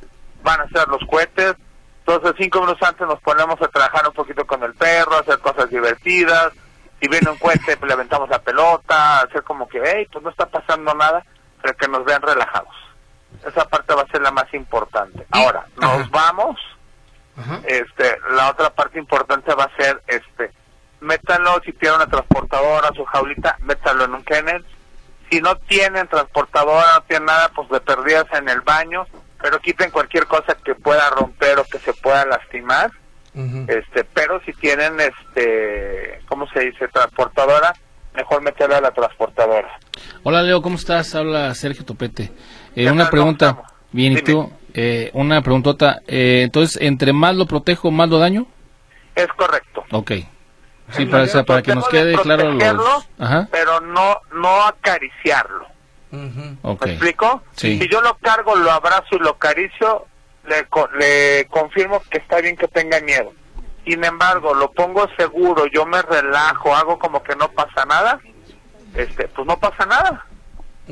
van 0.43 0.61
a 0.61 0.67
ser 0.69 0.87
los 0.87 1.01
cohetes. 1.09 1.55
Entonces, 1.99 2.33
cinco 2.37 2.61
minutos 2.61 2.87
antes 2.87 3.05
nos 3.05 3.19
ponemos 3.21 3.61
a 3.61 3.67
trabajar 3.67 4.07
un 4.07 4.13
poquito 4.13 4.47
con 4.47 4.63
el 4.63 4.73
perro, 4.73 5.17
hacer 5.17 5.39
cosas 5.39 5.69
divertidas. 5.69 6.53
Si 6.99 7.07
viene 7.07 7.29
un 7.29 7.37
cohete, 7.37 7.77
pues 7.77 7.87
le 7.87 7.93
aventamos 7.93 8.29
la 8.29 8.39
pelota, 8.39 9.21
hacer 9.21 9.43
como 9.43 9.67
que, 9.67 9.81
hey, 9.83 10.07
pues 10.11 10.23
no 10.23 10.31
está 10.31 10.47
pasando 10.47 10.93
nada, 10.95 11.23
pero 11.61 11.75
que 11.75 11.87
nos 11.87 12.05
vean 12.05 12.21
relajados. 12.21 12.73
Esa 13.45 13.67
parte 13.67 13.93
va 13.93 14.03
a 14.03 14.07
ser 14.07 14.21
la 14.21 14.31
más 14.31 14.51
importante. 14.53 15.27
Ahora, 15.31 15.67
nos 15.75 15.91
Ajá. 15.91 16.09
vamos. 16.09 16.59
Ajá. 17.37 17.59
Este, 17.67 18.17
la 18.31 18.49
otra 18.49 18.71
parte 18.71 18.97
importante 18.97 19.53
va 19.53 19.65
a 19.65 19.75
ser, 19.75 20.01
este, 20.07 20.51
métanlo 21.01 21.61
si 21.63 21.73
tiene 21.73 21.97
una 21.97 22.07
transportadora, 22.07 22.89
su 22.95 23.03
jaulita, 23.05 23.57
métanlo 23.59 24.05
en 24.05 24.13
un 24.15 24.23
kennel. 24.23 24.65
Si 25.29 25.41
no 25.41 25.55
tienen 25.57 26.07
transportadora, 26.07 26.85
no 26.95 27.01
tienen 27.01 27.25
nada, 27.25 27.49
pues 27.55 27.69
de 27.69 27.79
perdidas 27.81 28.25
en 28.33 28.47
el 28.49 28.61
baño, 28.61 29.05
pero 29.41 29.59
quiten 29.59 29.91
cualquier 29.91 30.25
cosa 30.25 30.55
que 30.63 30.75
pueda 30.75 31.09
romper 31.09 31.59
o 31.59 31.63
que 31.65 31.79
se 31.79 31.93
pueda 31.93 32.25
lastimar. 32.25 32.91
Este, 33.67 34.03
pero 34.03 34.41
si 34.45 34.53
tienen, 34.53 34.99
este, 34.99 36.21
¿cómo 36.27 36.47
se 36.49 36.61
dice? 36.61 36.87
Transportadora, 36.87 37.71
mejor 38.15 38.41
meterla 38.41 38.77
a 38.77 38.81
la 38.81 38.91
transportadora. 38.91 39.77
Hola 40.23 40.41
Leo, 40.41 40.63
¿cómo 40.63 40.75
estás? 40.75 41.13
Habla 41.13 41.53
Sergio 41.53 41.85
Topete. 41.85 42.31
Eh, 42.75 42.85
¿Qué 42.85 42.91
una 42.91 43.11
pregunta. 43.11 43.61
Bien, 43.91 44.13
¿y 44.13 44.21
tú? 44.23 44.51
Eh, 44.73 45.11
una 45.13 45.41
preguntota. 45.41 46.01
Eh, 46.07 46.41
entonces, 46.45 46.81
¿entre 46.81 47.13
más 47.13 47.35
lo 47.35 47.45
protejo, 47.45 47.91
más 47.91 48.09
lo 48.09 48.17
daño? 48.17 48.47
Es 49.15 49.27
correcto. 49.29 49.83
Ok. 49.91 50.11
Sí, 50.91 51.05
para, 51.05 51.23
o 51.23 51.27
sea, 51.27 51.43
para 51.43 51.61
que 51.61 51.75
nos 51.75 51.87
quede 51.89 52.15
claro 52.17 52.51
los... 52.51 53.07
Ajá. 53.19 53.47
pero 53.51 53.81
no, 53.81 54.21
no 54.33 54.63
acariciarlo. 54.63 55.65
¿Me 56.11 56.91
explico? 56.91 57.43
Sí. 57.51 57.77
Si 57.79 57.89
yo 57.89 58.01
lo 58.01 58.15
cargo, 58.17 58.55
lo 58.55 58.71
abrazo 58.71 59.07
y 59.15 59.19
lo 59.19 59.31
acaricio, 59.31 60.05
le, 60.45 60.65
co- 60.67 60.89
le 60.97 61.45
confirmo 61.49 62.01
que 62.09 62.19
está 62.19 62.39
bien 62.39 62.55
que 62.55 62.67
tenga 62.69 62.99
miedo. 63.01 63.33
Sin 63.85 64.03
embargo, 64.03 64.53
lo 64.53 64.71
pongo 64.71 65.07
seguro, 65.17 65.65
yo 65.67 65.85
me 65.85 66.01
relajo, 66.01 66.75
hago 66.75 66.97
como 66.99 67.21
que 67.23 67.35
no 67.35 67.49
pasa 67.51 67.85
nada, 67.85 68.19
este, 68.95 69.27
pues 69.27 69.45
no 69.47 69.59
pasa 69.59 69.85
nada. 69.85 70.25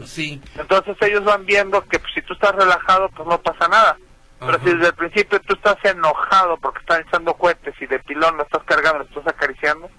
Sí. 0.06 0.42
Entonces 0.58 0.98
ellos 1.02 1.24
van 1.24 1.46
viendo 1.46 1.82
que 1.88 2.00
pues, 2.00 2.14
si 2.14 2.22
tú 2.22 2.34
estás 2.34 2.54
relajado, 2.54 3.08
pues 3.10 3.28
no 3.28 3.42
pasa 3.42 3.68
nada. 3.70 3.98
Pero 4.46 4.60
si 4.60 4.66
desde 4.74 4.88
el 4.88 4.94
principio 4.94 5.40
tú 5.42 5.56
estás 5.56 5.78
enojado 5.84 6.58
porque 6.58 6.80
están 6.80 7.02
echando 7.08 7.34
cohetes 7.36 7.74
y 7.82 7.86
de 7.88 8.00
pilón 8.00 8.38
lo 8.38 8.44
estás 8.44 8.64
cargando, 8.64 9.00
lo 9.00 9.06
estás 9.06 9.28
acariciando, 9.28 9.90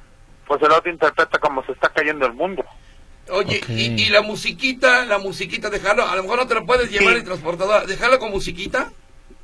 pues 0.47 0.63
el 0.63 0.71
otro 0.73 0.91
interpreta 0.91 1.39
como 1.39 1.65
se 1.65 1.73
está 1.73 1.89
cayendo 1.91 2.27
el 2.27 2.33
mundo. 2.35 2.65
Oye, 3.31 3.61
y, 3.69 4.01
y 4.03 4.09
la 4.11 4.23
musiquita, 4.23 5.05
la 5.05 5.19
musiquita, 5.19 5.69
dejarlo, 5.69 6.07
a 6.09 6.15
lo 6.15 6.23
mejor 6.23 6.39
no 6.39 6.47
te 6.47 6.55
la 6.55 6.63
puedes 6.63 6.91
llevar 6.91 7.15
Sí. 7.15 7.19
en 7.21 7.25
transportadora, 7.25 7.85
dejarla 7.85 8.19
con 8.19 8.31
musiquita. 8.31 8.91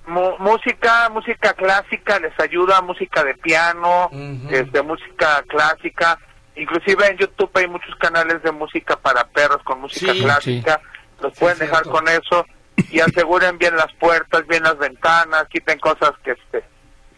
Mu- 0.07 0.37
música, 0.38 1.09
música 1.11 1.53
clásica 1.55 2.19
les 2.21 2.38
ayuda, 2.38 2.81
música 2.83 3.25
de 3.25 3.35
piano, 3.35 4.07
Ujú. 4.07 4.49
este, 4.51 4.83
música 4.83 5.43
clásica. 5.49 6.19
Inclusive 6.55 7.07
en 7.09 7.17
YouTube 7.19 7.51
hay 7.55 7.67
muchos 7.67 7.95
canales 7.97 8.43
de 8.43 8.53
música 8.53 8.97
para 8.97 9.25
perros 9.29 9.62
con 9.65 9.81
música 9.81 10.12
Sí, 10.12 10.21
clásica. 10.23 10.81
Los 11.21 11.33
Sí, 11.35 11.41
pueden 11.41 11.59
dejar 11.59 11.83
cierto. 11.83 11.91
con 11.93 12.09
eso 12.09 12.47
y 12.93 13.01
aseguren 13.01 13.59
bien 13.59 13.75
las 13.77 13.93
puertas, 13.95 14.47
bien 14.47 14.63
las 14.63 14.79
ventanas, 14.79 15.47
quiten 15.49 15.79
cosas 15.79 16.13
que 16.23 16.33
este 16.33 16.65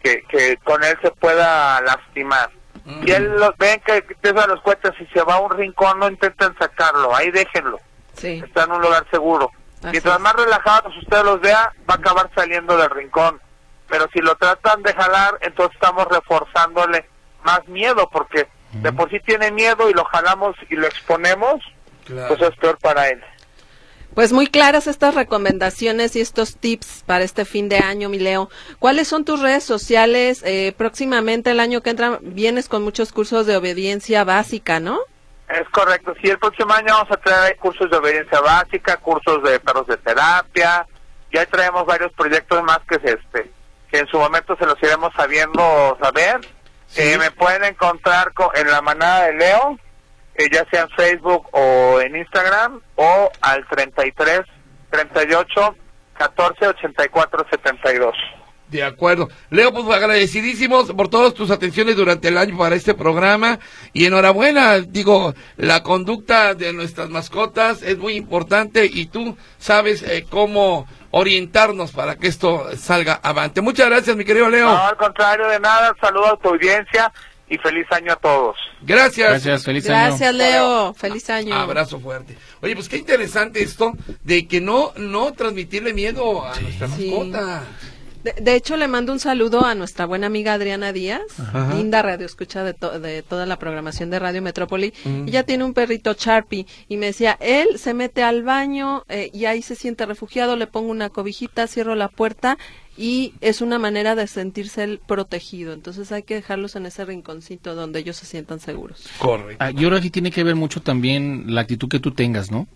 que, 0.01 0.21
que 0.29 0.57
con 0.63 0.83
él 0.83 0.97
se 1.01 1.11
pueda 1.11 1.81
lastimar. 1.81 2.49
Ujú. 2.85 2.99
Y 3.05 3.11
él 3.11 3.35
los 3.37 3.57
ven 3.57 3.79
que 3.85 3.97
empiezan 3.97 4.49
los 4.49 4.61
cohetes 4.61 4.91
y 4.99 5.05
se 5.07 5.21
va 5.23 5.35
a 5.35 5.39
un 5.39 5.49
rincón, 5.57 5.99
no 5.99 6.07
intenten 6.07 6.55
sacarlo, 6.59 7.15
ahí 7.15 7.31
déjenlo 7.31 7.79
Sí. 8.13 8.41
está 8.45 8.63
en 8.63 8.71
un 8.71 8.81
lugar 8.81 9.05
seguro. 9.11 9.51
Así 9.79 9.89
Mientras 9.91 10.15
es. 10.15 10.21
más 10.21 10.33
relajados 10.33 10.95
usted 10.97 11.23
los 11.23 11.41
vea, 11.41 11.73
va 11.89 11.95
a 11.95 11.97
acabar 11.97 12.29
saliendo 12.35 12.77
del 12.77 12.89
rincón. 12.91 13.41
Pero 13.89 14.07
si 14.13 14.19
lo 14.19 14.35
tratan 14.35 14.81
de 14.83 14.93
jalar, 14.93 15.37
entonces 15.41 15.75
estamos 15.75 16.07
reforzándole 16.07 17.07
más 17.43 17.67
miedo, 17.67 18.09
porque 18.11 18.47
de 18.71 18.91
por 18.93 19.09
sí 19.09 19.19
tiene 19.21 19.51
miedo 19.51 19.89
y 19.89 19.93
lo 19.93 20.03
jalamos 20.05 20.55
y 20.69 20.75
lo 20.75 20.85
exponemos, 20.87 21.61
Claro. 22.05 22.27
pues 22.35 22.41
es 22.51 22.55
peor 22.57 22.77
para 22.79 23.09
él. 23.09 23.23
Pues 24.15 24.31
muy 24.31 24.47
claras 24.47 24.87
estas 24.87 25.13
recomendaciones 25.13 26.15
y 26.15 26.21
estos 26.21 26.55
tips 26.55 27.03
para 27.05 27.25
este 27.25 27.43
fin 27.43 27.67
de 27.67 27.79
año, 27.79 28.07
mi 28.07 28.17
Leo. 28.17 28.49
¿Cuáles 28.79 29.09
son 29.09 29.25
tus 29.25 29.41
redes 29.41 29.65
sociales? 29.65 30.41
Eh, 30.45 30.73
próximamente, 30.77 31.51
el 31.51 31.59
año 31.59 31.81
que 31.81 31.89
entra, 31.89 32.19
vienes 32.21 32.69
con 32.69 32.81
muchos 32.81 33.11
cursos 33.11 33.45
de 33.45 33.57
obediencia 33.57 34.23
básica, 34.23 34.79
¿no? 34.79 34.99
Es 35.49 35.67
correcto. 35.69 36.13
Sí, 36.21 36.29
el 36.29 36.39
próximo 36.39 36.73
año 36.73 36.93
vamos 36.93 37.11
a 37.11 37.17
traer 37.17 37.57
cursos 37.57 37.91
de 37.91 37.97
obediencia 37.97 38.39
básica, 38.39 38.97
cursos 38.97 39.43
de 39.43 39.59
perros 39.59 39.85
de 39.87 39.97
terapia. 39.97 40.87
Ya 41.33 41.45
traemos 41.45 41.85
varios 41.85 42.13
proyectos 42.13 42.63
más 42.63 42.79
que 42.89 42.95
se, 42.99 43.09
este 43.19 43.51
que 43.91 43.99
en 43.99 44.07
su 44.07 44.17
momento 44.17 44.55
se 44.57 44.65
los 44.65 44.81
iremos 44.81 45.11
sabiendo 45.15 45.97
saber. 46.01 46.39
Sí. 46.87 47.01
Eh, 47.01 47.17
me 47.17 47.31
pueden 47.31 47.65
encontrar 47.65 48.33
co- 48.33 48.51
en 48.55 48.71
la 48.71 48.81
manada 48.81 49.25
de 49.27 49.33
Leo, 49.33 49.77
eh, 50.35 50.47
ya 50.51 50.65
sea 50.69 50.83
en 50.83 50.89
Facebook 50.89 51.47
o 51.51 51.99
en 52.01 52.15
Instagram, 52.15 52.81
o 52.95 53.31
al 53.41 53.65
33 53.67 54.41
38 54.89 55.75
14 56.17 56.67
84 56.67 57.45
72. 57.49 58.15
De 58.67 58.83
acuerdo. 58.83 59.29
Leo, 59.51 59.71
pues 59.71 59.85
agradecidísimos 59.95 60.91
por 60.93 61.07
todas 61.07 61.35
tus 61.35 61.51
atenciones 61.51 61.95
durante 61.95 62.29
el 62.29 62.37
año 62.37 62.57
para 62.57 62.75
este 62.75 62.95
programa 62.95 63.59
y 63.93 64.05
enhorabuena, 64.05 64.79
digo, 64.79 65.35
la 65.55 65.83
conducta 65.83 66.55
de 66.55 66.73
nuestras 66.73 67.09
mascotas 67.09 67.83
es 67.83 67.97
muy 67.99 68.15
importante 68.15 68.89
y 68.91 69.05
tú 69.05 69.37
sabes 69.59 70.01
eh, 70.01 70.25
cómo 70.29 70.87
orientarnos 71.11 71.91
para 71.91 72.15
que 72.15 72.27
esto 72.27 72.65
salga 72.75 73.19
avante. 73.21 73.61
Muchas 73.61 73.87
gracias, 73.87 74.17
mi 74.17 74.25
querido 74.25 74.49
Leo. 74.49 74.65
No, 74.65 74.83
al 74.83 74.97
contrario 74.97 75.47
de 75.47 75.59
nada, 75.59 75.93
saludo 76.01 76.33
a 76.33 76.37
tu 76.37 76.49
audiencia 76.49 77.13
y 77.55 77.57
feliz 77.57 77.85
año 77.91 78.13
a 78.13 78.15
todos. 78.17 78.55
Gracias. 78.81 79.29
Gracias, 79.29 79.63
feliz 79.63 79.89
año. 79.89 80.07
Gracias, 80.07 80.35
Leo. 80.35 80.93
Feliz 80.93 81.29
año. 81.29 81.55
Abrazo 81.55 81.99
fuerte. 81.99 82.37
Oye, 82.61 82.75
pues 82.75 82.89
qué 82.89 82.97
interesante 82.97 83.63
esto 83.63 83.93
de 84.23 84.47
que 84.47 84.61
no 84.61 84.93
no 84.97 85.33
transmitirle 85.33 85.93
miedo 85.93 86.45
a 86.45 86.59
nuestra 86.59 86.87
Sí. 86.89 87.13
De, 88.25 88.41
de 88.41 88.55
hecho, 88.55 88.75
le 88.75 88.87
mando 88.87 89.13
un 89.13 89.19
saludo 89.19 89.63
a 89.65 89.75
nuestra 89.75 90.07
buena 90.07 90.25
amiga 90.25 90.53
Adriana 90.53 90.91
Díaz, 90.91 91.21
Ajá. 91.39 91.75
linda 91.75 92.01
radio 92.01 92.25
escucha 92.25 92.63
de, 92.63 92.73
to- 92.73 92.99
de 92.99 93.21
toda 93.21 93.45
la 93.45 93.59
programación 93.59 94.09
de 94.09 94.17
Radio 94.17 94.41
Metrópoli. 94.41 94.93
Mm. 95.03 95.27
Ella 95.27 95.43
tiene 95.43 95.63
un 95.63 95.75
perrito 95.75 96.15
Sharpie 96.17 96.65
y 96.89 96.97
me 96.97 97.05
decía, 97.05 97.37
él 97.39 97.77
se 97.77 97.93
mete 97.93 98.23
al 98.23 98.41
baño 98.41 99.03
eh, 99.09 99.29
y 99.31 99.45
ahí 99.45 99.61
se 99.61 99.75
siente 99.75 100.07
refugiado, 100.07 100.55
le 100.55 100.65
pongo 100.65 100.89
una 100.89 101.09
cobijita, 101.11 101.67
cierro 101.67 101.93
la 101.93 102.07
puerta 102.07 102.57
y 102.97 103.33
es 103.41 103.61
una 103.61 103.77
manera 103.77 104.15
de 104.15 104.25
sentirse 104.25 104.83
él 104.83 104.99
protegido. 105.05 105.73
Entonces 105.73 106.11
hay 106.11 106.23
que 106.23 106.33
dejarlos 106.33 106.75
en 106.75 106.87
ese 106.87 107.05
rinconcito 107.05 107.75
donde 107.75 107.99
ellos 107.99 108.15
se 108.15 108.25
sientan 108.25 108.59
seguros. 108.59 109.03
Correcto. 109.19 109.57
Ah, 109.63 109.69
yo 109.69 109.89
creo 109.89 110.01
que 110.01 110.09
tiene 110.09 110.31
que 110.31 110.43
ver 110.43 110.55
mucho 110.55 110.81
también 110.81 111.43
la 111.53 111.61
actitud 111.61 111.87
que 111.89 111.99
tú 111.99 112.09
tengas, 112.11 112.49
¿no? 112.49 112.67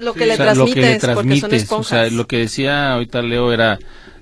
Lo 0.00 0.14
Sí. 0.14 0.18
que 0.18 0.26
le 0.26 0.32
O 0.32 0.36
sea, 0.36 0.44
transmites, 0.46 0.74
lo 0.74 0.98
que 1.00 1.06
le 1.06 1.14
porque 1.14 1.40
son 1.40 1.54
esponjas. 1.54 1.86
o 1.86 1.90
sea, 2.08 2.10
lo 2.10 2.26
que 2.26 2.38
decía 2.38 2.94
ahorita 2.94 3.22
Leo 3.22 3.52
era 3.52 3.78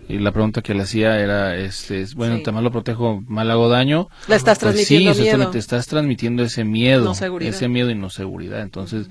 y 0.08 0.18
la 0.18 0.32
pregunta 0.32 0.62
que 0.62 0.74
le 0.74 0.82
hacía 0.82 1.18
era 1.18 1.56
este 1.56 2.00
es, 2.00 2.14
bueno, 2.14 2.36
Sí. 2.38 2.42
te 2.42 2.52
más 2.52 2.62
lo 2.62 2.70
protejo, 2.72 3.22
mal 3.26 3.50
hago 3.50 3.68
daño. 3.68 4.08
Le 4.28 4.36
estás 4.36 4.58
Pues 4.58 4.74
transmitiendo 4.74 5.12
sí, 5.14 5.20
miedo. 5.20 5.34
exactamente, 5.34 5.58
estás 5.58 5.86
transmitiendo 5.86 6.42
ese 6.42 6.64
miedo, 6.64 7.04
No 7.04 7.38
ese 7.40 7.68
miedo 7.68 7.90
y 7.90 7.94
no 7.94 8.08
seguridad. 8.10 8.60
Entonces, 8.62 9.08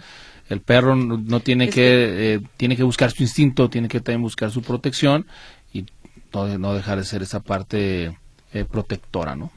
el 0.49 0.61
perro 0.61 0.95
no, 0.95 1.17
no 1.17 1.39
tiene 1.41 1.65
Es 1.65 1.75
que, 1.75 2.33
eh, 2.35 2.39
tiene 2.57 2.75
que 2.75 2.83
buscar 2.83 3.11
su 3.11 3.21
instinto, 3.23 3.69
tiene 3.69 3.87
que 3.87 3.99
también 3.99 4.21
buscar 4.21 4.49
su 4.49 4.61
protección 4.61 5.27
y 5.73 5.85
no, 6.33 6.57
no 6.57 6.73
dejar 6.73 6.97
de 6.97 7.03
ser 7.05 7.21
esa 7.21 7.41
parte 7.41 8.17
eh, 8.53 8.65
protectora, 8.65 9.35
¿no? 9.35 9.51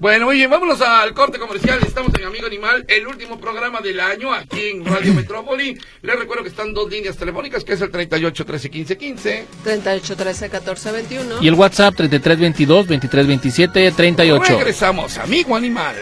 Bueno, 0.00 0.28
oye, 0.28 0.46
vámonos 0.46 0.80
al 0.80 1.12
corte 1.12 1.38
comercial. 1.38 1.78
Estamos 1.86 2.10
en 2.18 2.24
Amigo 2.24 2.46
Animal, 2.46 2.86
el 2.88 3.06
último 3.06 3.38
programa 3.38 3.82
del 3.82 4.00
año 4.00 4.32
aquí 4.32 4.68
en 4.68 4.82
Radio 4.82 5.12
Metrópoli. 5.12 5.78
Les 6.00 6.18
recuerdo 6.18 6.42
que 6.42 6.48
están 6.48 6.72
dos 6.72 6.90
líneas 6.90 7.18
telefónicas, 7.18 7.64
que 7.64 7.74
es 7.74 7.82
el 7.82 7.90
38 7.90 8.46
13 8.46 8.70
15 8.70 8.96
15. 8.96 9.46
38 9.62 10.16
13 10.16 10.48
14 10.48 10.92
21. 10.92 11.42
Y 11.42 11.48
el 11.48 11.54
WhatsApp 11.54 11.96
33 11.96 12.40
22 12.40 12.86
23 12.86 13.26
27 13.26 13.92
38. 13.92 14.44
Regresamos, 14.56 15.18
Amigo 15.18 15.54
Animal. 15.54 15.94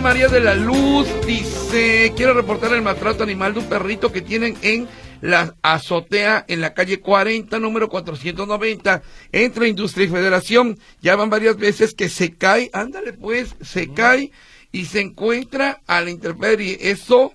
María 0.00 0.28
de 0.28 0.40
la 0.40 0.54
Luz, 0.54 1.06
dice, 1.26 2.12
quiero 2.16 2.34
reportar 2.34 2.72
el 2.72 2.82
maltrato 2.82 3.22
animal 3.22 3.52
de 3.52 3.60
un 3.60 3.68
perrito 3.68 4.10
que 4.10 4.22
tienen 4.22 4.56
en 4.62 4.88
la 5.20 5.54
azotea 5.62 6.44
en 6.48 6.60
la 6.60 6.72
calle 6.72 7.00
40, 7.00 7.58
número 7.58 7.88
490, 7.88 9.02
entre 9.32 9.68
Industria 9.68 10.06
y 10.06 10.10
Federación. 10.10 10.78
Ya 11.00 11.14
van 11.16 11.30
varias 11.30 11.56
veces 11.56 11.94
que 11.94 12.08
se 12.08 12.32
cae, 12.32 12.70
ándale 12.72 13.12
pues, 13.12 13.54
se 13.60 13.92
cae 13.92 14.32
y 14.72 14.86
se 14.86 15.00
encuentra 15.00 15.80
a 15.86 16.00
la 16.00 16.10
intemperie. 16.10 16.78
Eso, 16.80 17.34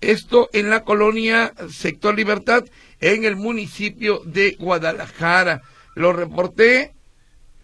esto 0.00 0.48
en 0.52 0.70
la 0.70 0.84
colonia 0.84 1.52
Sector 1.70 2.16
Libertad, 2.16 2.64
en 3.00 3.24
el 3.24 3.36
municipio 3.36 4.22
de 4.24 4.56
Guadalajara. 4.58 5.62
Lo 5.94 6.12
reporté 6.12 6.92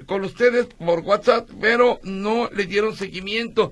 con 0.06 0.24
ustedes 0.24 0.66
por 0.66 1.00
WhatsApp, 1.00 1.48
pero 1.60 2.00
no 2.02 2.50
le 2.52 2.66
dieron 2.66 2.96
seguimiento. 2.96 3.70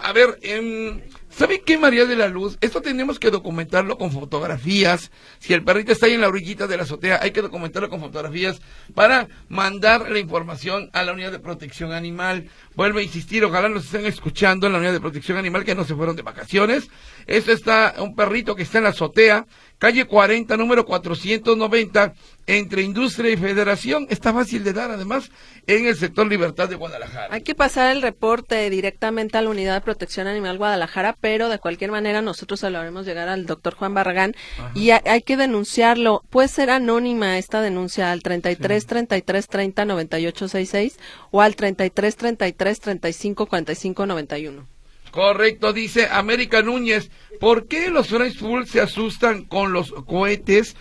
A 0.00 0.12
ver, 0.12 0.38
em, 0.42 1.02
¿sabe 1.28 1.60
qué, 1.60 1.76
María 1.76 2.06
de 2.06 2.16
la 2.16 2.28
Luz? 2.28 2.56
Esto 2.62 2.80
tenemos 2.80 3.18
que 3.18 3.30
documentarlo 3.30 3.98
con 3.98 4.10
fotografías. 4.10 5.10
Si 5.38 5.52
el 5.52 5.64
perrito 5.64 5.92
está 5.92 6.06
ahí 6.06 6.14
en 6.14 6.22
la 6.22 6.28
orillita 6.28 6.66
de 6.66 6.78
la 6.78 6.84
azotea, 6.84 7.20
hay 7.20 7.32
que 7.32 7.42
documentarlo 7.42 7.90
con 7.90 8.00
fotografías 8.00 8.60
para 8.94 9.28
mandar 9.48 10.10
la 10.10 10.18
información 10.18 10.88
a 10.94 11.02
la 11.02 11.12
unidad 11.12 11.30
de 11.30 11.40
protección 11.40 11.92
animal. 11.92 12.48
Vuelvo 12.74 13.00
a 13.00 13.02
insistir, 13.02 13.44
ojalá 13.44 13.68
nos 13.68 13.84
estén 13.84 14.06
escuchando 14.06 14.66
en 14.66 14.72
la 14.72 14.78
unidad 14.78 14.92
de 14.92 15.00
protección 15.00 15.36
animal 15.36 15.64
que 15.64 15.74
no 15.74 15.84
se 15.84 15.94
fueron 15.94 16.16
de 16.16 16.22
vacaciones. 16.22 16.88
Esto 17.26 17.52
está 17.52 17.94
un 17.98 18.16
perrito 18.16 18.56
que 18.56 18.62
está 18.62 18.78
en 18.78 18.84
la 18.84 18.90
azotea, 18.90 19.46
calle 19.78 20.06
40, 20.06 20.56
número 20.56 20.86
490, 20.86 22.14
entre 22.46 22.82
Industria 22.82 23.30
y 23.30 23.36
Federación. 23.36 24.06
Está 24.10 24.32
fácil 24.32 24.64
de 24.64 24.72
dar, 24.72 24.90
además, 24.90 25.30
en 25.66 25.86
el 25.86 25.96
sector 25.96 26.26
Libertad 26.26 26.68
de 26.68 26.76
Guadalajara. 26.76 27.28
Hay 27.30 27.42
que 27.42 27.54
pasar 27.54 27.94
el 27.94 28.02
reporte 28.02 28.68
directamente 28.70 29.38
a 29.38 29.42
la 29.42 29.50
Unidad 29.50 29.74
de 29.74 29.80
Protección 29.82 30.26
Animal 30.26 30.58
Guadalajara, 30.58 31.16
pero 31.20 31.48
de 31.48 31.58
cualquier 31.58 31.90
manera 31.90 32.22
nosotros 32.22 32.60
se 32.60 32.70
lo 32.70 32.78
haremos 32.78 33.06
llegar 33.06 33.28
al 33.28 33.46
doctor 33.46 33.74
Juan 33.74 33.94
Barragán 33.94 34.34
y 34.74 34.90
hay, 34.90 35.22
que 35.22 35.36
denunciarlo. 35.36 36.24
Puede 36.30 36.48
ser 36.48 36.70
anónima 36.70 37.38
esta 37.38 37.60
denuncia 37.60 38.12
al 38.12 38.22
33 38.22 38.86
33 38.86 39.48
30 39.48 39.84
98 39.84 40.48
66 40.48 40.98
o 41.30 41.42
al 41.42 41.54
33 41.54 42.16
33 42.16 42.61
35 42.80 43.46
45 43.46 44.06
91. 44.06 44.66
Correcto, 45.12 45.72
dice 45.72 46.08
América 46.10 46.62
Núñez. 46.62 47.10
¿Por 47.38 47.66
qué 47.68 47.90
los 47.90 48.08
French 48.08 48.40
Bulls 48.40 48.70
se 48.70 48.80
asustan 48.80 49.44
con 49.44 49.72
los 49.72 49.92
cohetes? 49.92 50.74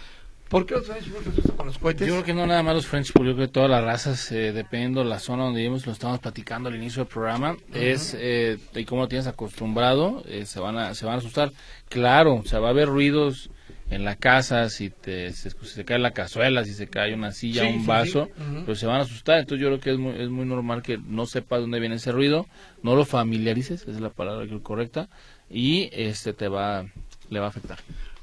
¿Por 0.48 0.66
qué 0.66 0.76
los 0.76 0.88
French 0.88 1.12
Bulls 1.12 1.24
se 1.26 1.30
asustan 1.32 1.58
con 1.58 1.66
los 1.68 1.78
cohetes? 1.78 2.08
Yo 2.08 2.14
creo 2.14 2.26
que 2.26 2.34
no 2.34 2.48
nada 2.48 2.64
más 2.64 2.76
los 2.76 2.88
French 2.88 3.12
Bull, 3.14 3.28
yo 3.28 3.36
creo 3.36 3.48
que 3.48 3.52
todas 3.54 3.70
las 3.70 3.84
razas, 3.84 4.32
eh, 4.32 4.54
dependiendo 4.54 5.04
de 5.04 5.10
la 5.10 5.20
zona 5.20 5.44
donde 5.44 5.60
vivimos, 5.60 5.86
lo 5.86 5.92
estamos 5.92 6.20
platicando 6.20 6.70
al 6.70 6.76
inicio 6.76 7.04
del 7.04 7.12
programa, 7.12 7.58
es, 7.74 8.16
eh, 8.18 8.58
y 8.74 8.86
como 8.86 9.02
lo 9.02 9.08
tienes 9.10 9.28
acostumbrado, 9.28 10.24
eh, 10.28 10.46
se, 10.46 10.62
van 10.62 10.78
a, 10.78 10.96
se 10.96 11.06
van 11.06 11.16
a 11.16 11.18
asustar. 11.18 11.52
Claro, 11.90 12.36
o 12.36 12.46
sea, 12.46 12.60
va 12.60 12.68
a 12.68 12.72
haber 12.72 12.88
ruidos 12.88 13.50
en 13.92 14.06
la 14.06 14.16
casa, 14.16 14.70
si, 14.70 14.90
te, 14.90 15.34
se, 15.34 15.50
si 15.52 15.66
se 15.66 15.86
cae 15.86 16.00
la 16.00 16.12
cazuela, 16.12 16.64
si 16.64 16.74
se 16.74 16.88
cae 16.88 17.14
una 17.14 17.32
silla, 17.34 17.64
Sí, 17.64 17.68
un 17.68 17.82
sí, 17.82 17.88
vaso, 17.88 18.30
pues 18.66 18.80
se 18.80 18.86
van 18.88 19.02
a 19.02 19.04
asustar. 19.04 19.40
Entonces 19.40 19.62
yo 19.62 19.68
creo 19.68 19.80
que 19.82 19.92
es 19.92 19.98
muy, 19.98 20.20
es 20.20 20.30
muy 20.30 20.46
normal 20.46 20.82
que 20.82 20.98
no 20.98 21.26
sepas 21.26 21.60
dónde 21.60 21.80
viene 21.82 21.96
ese 21.96 22.14
ruido, 22.14 22.48
no 22.84 22.96
lo 22.96 23.04
familiarices, 23.04 23.82
esa 23.82 23.92
es 23.92 24.00
la 24.00 24.10
palabra 24.10 24.48
correcta, 24.64 25.10
y 25.50 25.90
este 25.92 26.32
te 26.34 26.48
va, 26.48 26.86
le 27.30 27.40
va 27.40 27.48
a 27.48 27.50
afectar. 27.50 27.80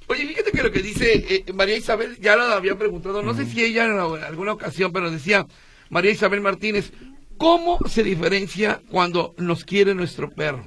Oye, 0.06 0.26
fíjate 0.26 0.52
que 0.52 0.62
lo 0.62 0.72
que 0.72 0.82
dice 0.82 1.44
eh, 1.46 1.52
María 1.52 1.76
Isabel, 1.76 2.16
ya 2.18 2.34
la 2.34 2.56
había 2.56 2.78
preguntado, 2.78 3.22
no 3.22 3.34
sé 3.34 3.44
si 3.44 3.62
ella 3.62 3.84
en 3.84 3.98
alguna 4.24 4.52
ocasión, 4.52 4.90
pero 4.90 5.10
decía 5.10 5.46
María 5.90 6.12
Isabel 6.12 6.40
Martínez, 6.40 6.92
¿cómo 7.36 7.78
se 7.86 8.02
diferencia 8.02 8.80
cuando 8.90 9.34
nos 9.36 9.66
quiere 9.66 9.94
nuestro 9.94 10.30
perro? 10.30 10.64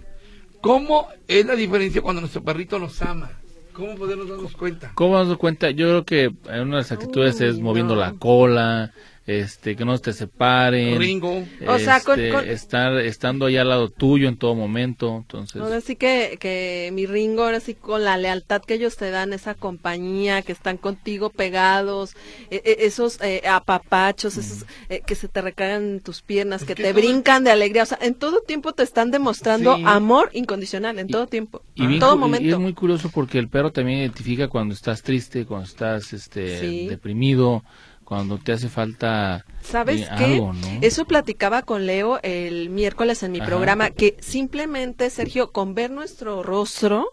¿Cómo 0.61 1.07
es 1.27 1.43
la 1.47 1.55
diferencia 1.55 2.03
cuando 2.03 2.21
nuestro 2.21 2.43
perrito 2.43 2.77
nos 2.77 3.01
ama? 3.01 3.40
¿Cómo 3.73 3.95
podemos 3.95 4.29
darnos 4.29 4.55
cuenta? 4.55 4.91
¿Cómo 4.95 5.15
nos 5.15 5.27
damos 5.27 5.37
cuenta? 5.37 5.71
Yo 5.71 5.87
creo 5.87 6.05
que 6.05 6.33
una 6.47 6.59
de 6.59 6.65
las 6.65 6.91
actitudes 6.91 7.39
es 7.41 7.59
moviendo 7.59 7.95
la 7.95 8.13
cola, 8.13 8.91
este, 9.27 9.75
que 9.75 9.85
no 9.85 9.97
te 9.99 10.13
separen. 10.13 10.97
Ringo. 10.99 11.45
O 11.67 11.77
sea, 11.79 12.01
con- 12.01 12.19
este, 12.19 12.31
con- 12.33 12.49
estar 12.49 12.97
estando 12.97 13.45
ahí 13.45 13.55
al 13.57 13.69
lado 13.69 13.89
tuyo 13.89 14.27
en 14.27 14.35
todo 14.35 14.55
momento, 14.55 15.15
entonces 15.17 15.61
Ahora 15.61 15.79
sí 15.79 15.95
que, 15.95 16.37
que 16.39 16.89
mi 16.93 17.05
Ringo, 17.05 17.43
ahora 17.43 17.59
sí 17.59 17.75
con 17.75 18.03
la 18.03 18.17
lealtad 18.17 18.61
que 18.63 18.73
ellos 18.73 18.97
te 18.97 19.11
dan, 19.11 19.31
esa 19.33 19.53
compañía, 19.53 20.41
que 20.41 20.51
están 20.51 20.77
contigo 20.77 21.29
pegados, 21.29 22.15
e- 22.49 22.61
e- 22.65 22.85
esos 22.85 23.19
eh, 23.21 23.43
apapachos, 23.47 24.37
esos 24.37 24.65
eh, 24.89 25.01
que 25.05 25.15
se 25.15 25.27
te 25.27 25.41
recargan 25.41 25.83
en 25.83 25.99
tus 26.01 26.21
piernas, 26.21 26.61
que, 26.61 26.73
que 26.75 26.83
te 26.83 26.91
todo- 26.91 27.01
brincan 27.01 27.43
de 27.43 27.51
alegría, 27.51 27.83
o 27.83 27.85
sea, 27.85 27.99
en 28.01 28.15
todo 28.15 28.41
tiempo 28.41 28.73
te 28.73 28.83
están 28.83 29.11
demostrando 29.11 29.75
Sí. 29.77 29.83
amor 29.85 30.29
incondicional, 30.33 30.97
en 30.99 31.07
Y- 31.09 31.11
todo 31.11 31.27
tiempo, 31.27 31.61
y, 31.75 31.83
en 31.83 31.87
bien 31.89 31.99
todo 31.99 32.15
y 32.15 32.19
momento. 32.19 32.49
es 32.55 32.59
muy 32.59 32.73
curioso 32.73 33.09
porque 33.13 33.37
el 33.37 33.47
perro 33.49 33.71
también 33.71 33.99
identifica 33.99 34.47
cuando 34.47 34.73
estás 34.73 35.03
triste, 35.03 35.45
cuando 35.45 35.67
estás 35.67 36.11
este 36.13 36.59
Sí. 36.59 36.87
deprimido, 36.87 37.63
cuando 38.11 38.37
te 38.39 38.51
hace 38.51 38.67
falta 38.67 39.45
¿Sabes 39.63 40.01
eh, 40.01 40.09
qué? 40.17 40.25
algo, 40.25 40.51
¿no? 40.51 40.67
Eso 40.81 41.05
platicaba 41.05 41.61
con 41.61 41.85
Leo 41.85 42.19
el 42.23 42.69
miércoles 42.69 43.23
en 43.23 43.31
mi 43.31 43.37
Ajá. 43.39 43.45
programa, 43.47 43.89
que 43.89 44.17
simplemente, 44.19 45.09
Sergio, 45.09 45.53
con 45.53 45.75
ver 45.75 45.91
nuestro 45.91 46.43
rostro, 46.43 47.05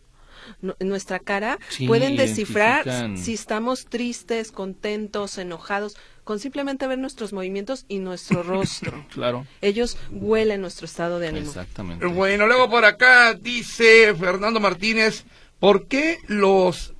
nu- 0.60 0.74
nuestra 0.80 1.20
cara, 1.20 1.60
Sí, 1.68 1.86
pueden 1.86 2.16
descifrar 2.16 2.84
si 3.16 3.34
estamos 3.34 3.84
tristes, 3.84 4.50
contentos, 4.50 5.38
enojados, 5.38 5.96
con 6.24 6.40
simplemente 6.40 6.88
ver 6.88 6.98
nuestros 6.98 7.32
movimientos 7.32 7.84
y 7.86 8.00
nuestro 8.00 8.42
rostro. 8.54 9.06
Claro, 9.14 9.46
Ellos 9.60 9.96
huelen 10.10 10.62
nuestro 10.62 10.86
estado 10.86 11.20
de 11.20 11.28
ánimo. 11.28 11.46
exactamente. 11.46 12.04
Bueno, 12.06 12.48
luego 12.48 12.68
por 12.68 12.84
acá 12.84 13.34
dice 13.34 14.12
Fernando 14.16 14.58
Martínez, 14.58 15.22
¿por 15.60 15.86
qué 15.86 16.18
los 16.26 16.92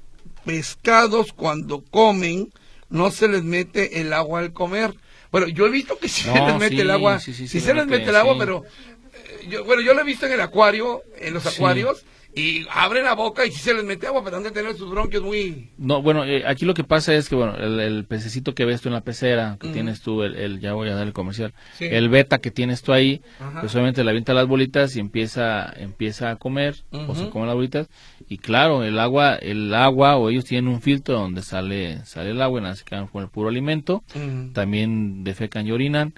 pescados 0.45 1.33
cuando 1.33 1.83
comen 1.83 2.53
no 2.89 3.11
se 3.11 3.29
les 3.29 3.43
mete 3.43 4.01
el 4.01 4.13
agua 4.13 4.41
al 4.41 4.53
comer? 4.53 4.95
Bueno, 5.31 5.49
yo 5.49 5.67
he 5.67 5.71
visto 5.71 5.99
que 5.99 6.09
sí 6.09 6.23
se 6.23 6.35
No, 6.35 6.47
les 6.49 6.59
mete 6.59 6.77
sí, 6.77 6.81
el 6.81 6.91
agua, 6.91 7.21
sí, 7.21 7.33
sí, 7.35 7.49
sí, 7.49 7.61
se 7.61 7.67
se 7.67 7.75
le 7.75 7.81
les 7.81 7.87
mete, 7.87 7.99
mete 7.99 8.11
el 8.11 8.17
agua, 8.17 8.37
pero 8.39 8.65
eh, 9.13 9.47
yo, 9.49 9.65
bueno, 9.65 9.83
yo 9.83 9.95
lo 9.95 10.01
he 10.01 10.05
visto 10.05 10.27
en 10.27 10.33
el 10.33 10.41
acuario, 10.41 11.03
en 11.19 11.35
los 11.35 11.45
acuarios, 11.47 12.05
y 12.35 12.67
abren 12.71 13.05
la 13.05 13.15
boca 13.15 13.45
y 13.47 13.51
sí 13.51 13.59
se 13.61 13.75
les 13.75 13.83
mete 13.85 14.07
agua, 14.07 14.23
pero 14.23 14.37
han 14.37 14.43
de 14.45 14.51
tener 14.51 14.77
sus 14.77 14.91
bronquios 14.91 15.23
muy... 15.23 15.71
No, 15.79 16.03
bueno, 16.03 16.25
eh, 16.25 16.45
aquí 16.47 16.65
lo 16.67 16.75
que 16.75 16.85
pasa 16.85 17.15
es 17.15 17.29
que, 17.29 17.35
bueno, 17.35 17.57
el, 17.57 17.81
el 17.81 18.05
pececito 18.05 18.55
que 18.55 18.65
ves 18.65 18.81
tú 18.81 18.89
en 18.89 18.95
la 18.95 19.01
pecera, 19.01 19.57
que 19.61 19.69
tienes 19.69 20.03
tú, 20.03 20.23
el, 20.23 20.37
el- 20.37 20.61
ya 20.61 20.75
voy 20.75 20.89
a 20.89 20.95
dar 20.95 21.07
el 21.07 21.13
comercial, 21.13 21.53
Sí. 21.77 21.87
el 21.87 22.09
beta 22.09 22.39
que 22.39 22.51
tienes 22.51 22.83
tú 22.83 22.93
ahí, 22.93 23.23
Ajá. 23.41 23.61
pues 23.61 23.75
obviamente 23.75 24.05
le 24.05 24.11
avienta 24.11 24.35
las 24.35 24.47
bolitas 24.47 24.95
y 24.97 25.01
empieza, 25.01 25.73
empieza 25.77 26.31
a 26.31 26.37
comer, 26.37 26.77
o 26.93 27.15
se 27.15 27.23
Ujú. 27.23 27.31
come 27.31 27.47
las 27.47 27.55
bolitas, 27.57 27.89
y 28.29 28.39
claro, 28.39 28.85
el 28.85 28.99
agua, 29.01 29.35
el 29.37 29.75
agua, 29.75 30.17
o 30.17 30.29
ellos 30.31 30.45
tienen 30.45 30.71
un 30.73 30.81
filtro 30.83 31.15
donde 31.19 31.43
sale, 31.43 32.05
sale 32.05 32.31
el 32.31 32.43
agua 32.43 32.61
y 32.61 32.63
nada, 32.63 32.77
se 32.77 32.85
quedan 32.85 33.07
con 33.09 33.23
el 33.25 33.31
puro 33.31 33.49
alimento, 33.49 34.05
también 34.53 35.25
defecan 35.25 35.67
y 35.67 35.73
orinan, 35.73 36.13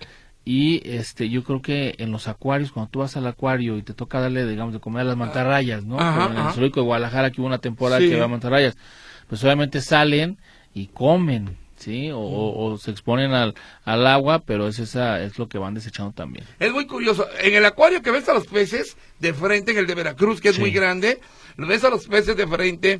y 0.52 0.82
este 0.84 1.28
yo 1.28 1.44
creo 1.44 1.62
que 1.62 1.94
en 1.98 2.10
los 2.10 2.26
acuarios 2.26 2.72
cuando 2.72 2.90
tú 2.90 2.98
vas 2.98 3.16
al 3.16 3.26
acuario 3.28 3.76
y 3.78 3.82
te 3.82 3.94
toca 3.94 4.20
darle 4.20 4.46
digamos 4.48 4.72
de 4.74 4.80
comer 4.80 5.02
a 5.02 5.04
las 5.04 5.16
mantarrayas 5.16 5.84
no 5.84 6.00
Ajá, 6.00 6.24
Como 6.26 6.38
en 6.40 6.46
el 6.46 6.52
zoológico 6.52 6.80
de 6.80 6.86
Guadalajara 6.86 7.30
que 7.30 7.40
hubo 7.40 7.46
una 7.46 7.58
temporada 7.58 8.00
Sí. 8.00 8.08
que 8.08 8.14
había 8.14 8.26
mantarrayas 8.26 8.76
pues 9.28 9.44
obviamente 9.44 9.80
salen 9.80 10.38
y 10.74 10.86
comen 10.86 11.56
¿sí? 11.80 12.10
O, 12.10 12.18
o- 12.18 12.64
o 12.72 12.78
se 12.78 12.90
exponen 12.92 13.32
al, 13.32 13.54
al 13.84 14.06
agua, 14.06 14.40
pero 14.44 14.68
es 14.68 14.78
esa 14.78 15.20
es 15.22 15.38
lo 15.38 15.48
que 15.48 15.58
van 15.58 15.74
desechando 15.74 16.12
también. 16.12 16.44
Es 16.58 16.72
muy 16.72 16.86
curioso. 16.86 17.26
En 17.40 17.54
el 17.54 17.64
acuario 17.64 18.02
que 18.02 18.10
ves 18.10 18.28
a 18.28 18.34
los 18.34 18.46
peces 18.46 18.96
de 19.18 19.34
frente, 19.34 19.72
en 19.72 19.78
el 19.78 19.86
de 19.86 19.94
Veracruz, 19.94 20.40
que 20.40 20.50
es 20.50 20.54
Sí. 20.56 20.60
muy 20.60 20.70
grande, 20.70 21.18
ves 21.56 21.82
a 21.84 21.90
los 21.90 22.06
peces 22.06 22.36
de 22.36 22.46
frente, 22.46 22.98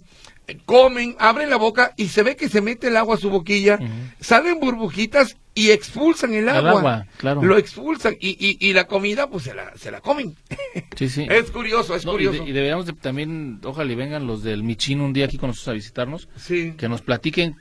eh, 0.49 0.59
comen, 0.67 1.15
abren 1.19 1.51
la 1.51 1.57
boca 1.57 1.93
y 1.97 2.09
se 2.09 2.23
ve 2.23 2.37
que 2.37 2.49
se 2.49 2.61
mete 2.61 2.89
el 2.89 2.97
agua 2.97 3.15
a 3.15 3.19
su 3.19 3.31
boquilla, 3.31 3.79
salen 4.21 4.59
burbujitas 4.61 5.37
y 5.55 5.71
expulsan 5.71 6.33
el 6.35 6.49
agua. 6.49 6.71
agua, 6.71 7.07
claro. 7.19 7.43
Lo 7.43 7.59
expulsan 7.59 8.17
y, 8.21 8.31
y, 8.39 8.57
y 8.69 8.73
la 8.73 8.87
comida, 8.87 9.29
pues 9.29 9.45
se 9.45 9.55
la, 9.55 9.77
se 9.77 9.91
la 9.91 10.01
comen. 10.01 10.35
Sí, 10.97 11.09
sí. 11.09 11.27
Es 11.31 11.51
curioso, 11.51 11.95
es 11.95 12.05
No, 12.05 12.13
y, 12.13 12.15
curioso. 12.27 12.45
de- 12.45 12.51
y 12.51 12.53
deberíamos 12.53 12.85
de- 12.87 12.93
también, 12.93 13.61
ojalá 13.65 13.91
y 13.91 13.95
vengan 13.95 14.27
los 14.27 14.43
del 14.43 14.63
Michín 14.63 15.01
un 15.01 15.13
día 15.15 15.25
aquí 15.25 15.39
con 15.39 15.49
nosotros 15.49 15.69
a 15.69 15.73
visitarnos, 15.73 16.29
Sí. 16.37 16.75
que 16.77 16.89
nos 16.89 17.01
platiquen 17.03 17.57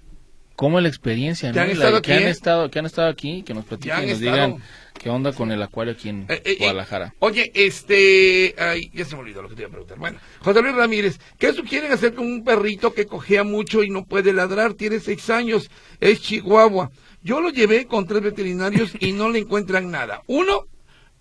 cómo 0.59 0.81
la 0.81 0.89
experiencia, 0.89 1.53
¿no? 1.53 1.61
han 1.61 1.79
la- 1.79 2.01
que 2.01 2.11
han 2.13 2.23
¿eh? 2.23 2.29
estado, 2.29 2.69
que 2.69 2.79
han 2.79 2.85
estado 2.85 3.07
aquí, 3.07 3.43
que 3.43 3.53
nos 3.53 3.63
platiquen 3.63 4.03
y 4.03 4.07
nos 4.07 4.19
estado. 4.21 4.35
digan 4.35 4.63
qué 4.99 5.09
onda 5.09 5.31
con 5.31 5.53
el 5.53 5.63
acuario 5.63 5.93
aquí 5.93 6.09
en 6.09 6.25
Eh, 6.27 6.41
eh, 6.43 6.55
Guadalajara. 6.59 7.13
oye, 7.19 7.49
este, 7.55 8.55
ay, 8.59 8.91
ya 8.93 9.05
se 9.05 9.15
me 9.15 9.21
olvidó 9.21 9.41
lo 9.41 9.47
que 9.47 9.55
te 9.55 9.61
iba 9.61 9.69
a 9.69 9.71
preguntar. 9.71 9.97
Bueno, 9.97 10.19
José 10.41 10.61
Luis 10.61 10.75
Ramírez, 10.75 11.17
¿qué 11.37 11.53
sugieren 11.53 11.93
hacer 11.93 12.13
con 12.13 12.25
un 12.25 12.43
perrito 12.43 12.93
que 12.93 13.05
cojea 13.05 13.45
mucho 13.45 13.83
y 13.83 13.89
no 13.89 14.03
puede 14.03 14.33
ladrar? 14.33 14.73
Tiene 14.73 14.99
seis 14.99 15.29
años, 15.29 15.71
es 16.01 16.21
chihuahua. 16.21 16.91
Yo 17.23 17.39
lo 17.39 17.51
llevé 17.51 17.85
con 17.85 18.05
tres 18.05 18.21
veterinarios 18.21 18.91
y 18.99 19.13
no 19.13 19.29
le 19.29 19.39
encuentran 19.39 19.89
nada. 19.89 20.23
Uno, 20.27 20.65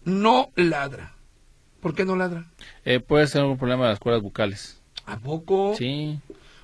no 0.03 0.51
ladra. 0.57 1.15
¿Por 1.81 1.95
qué 1.95 2.05
no 2.05 2.17
ladra? 2.17 2.47
Eh, 2.85 2.99
puede 2.99 3.29
ser 3.29 3.45
un 3.45 3.57
problema 3.57 3.85
de 3.85 3.91
las 3.91 4.01
cuerdas 4.01 4.21
bucales. 4.23 4.81
¿A 5.07 5.17
poco? 5.21 5.75
Sí, 5.79 6.19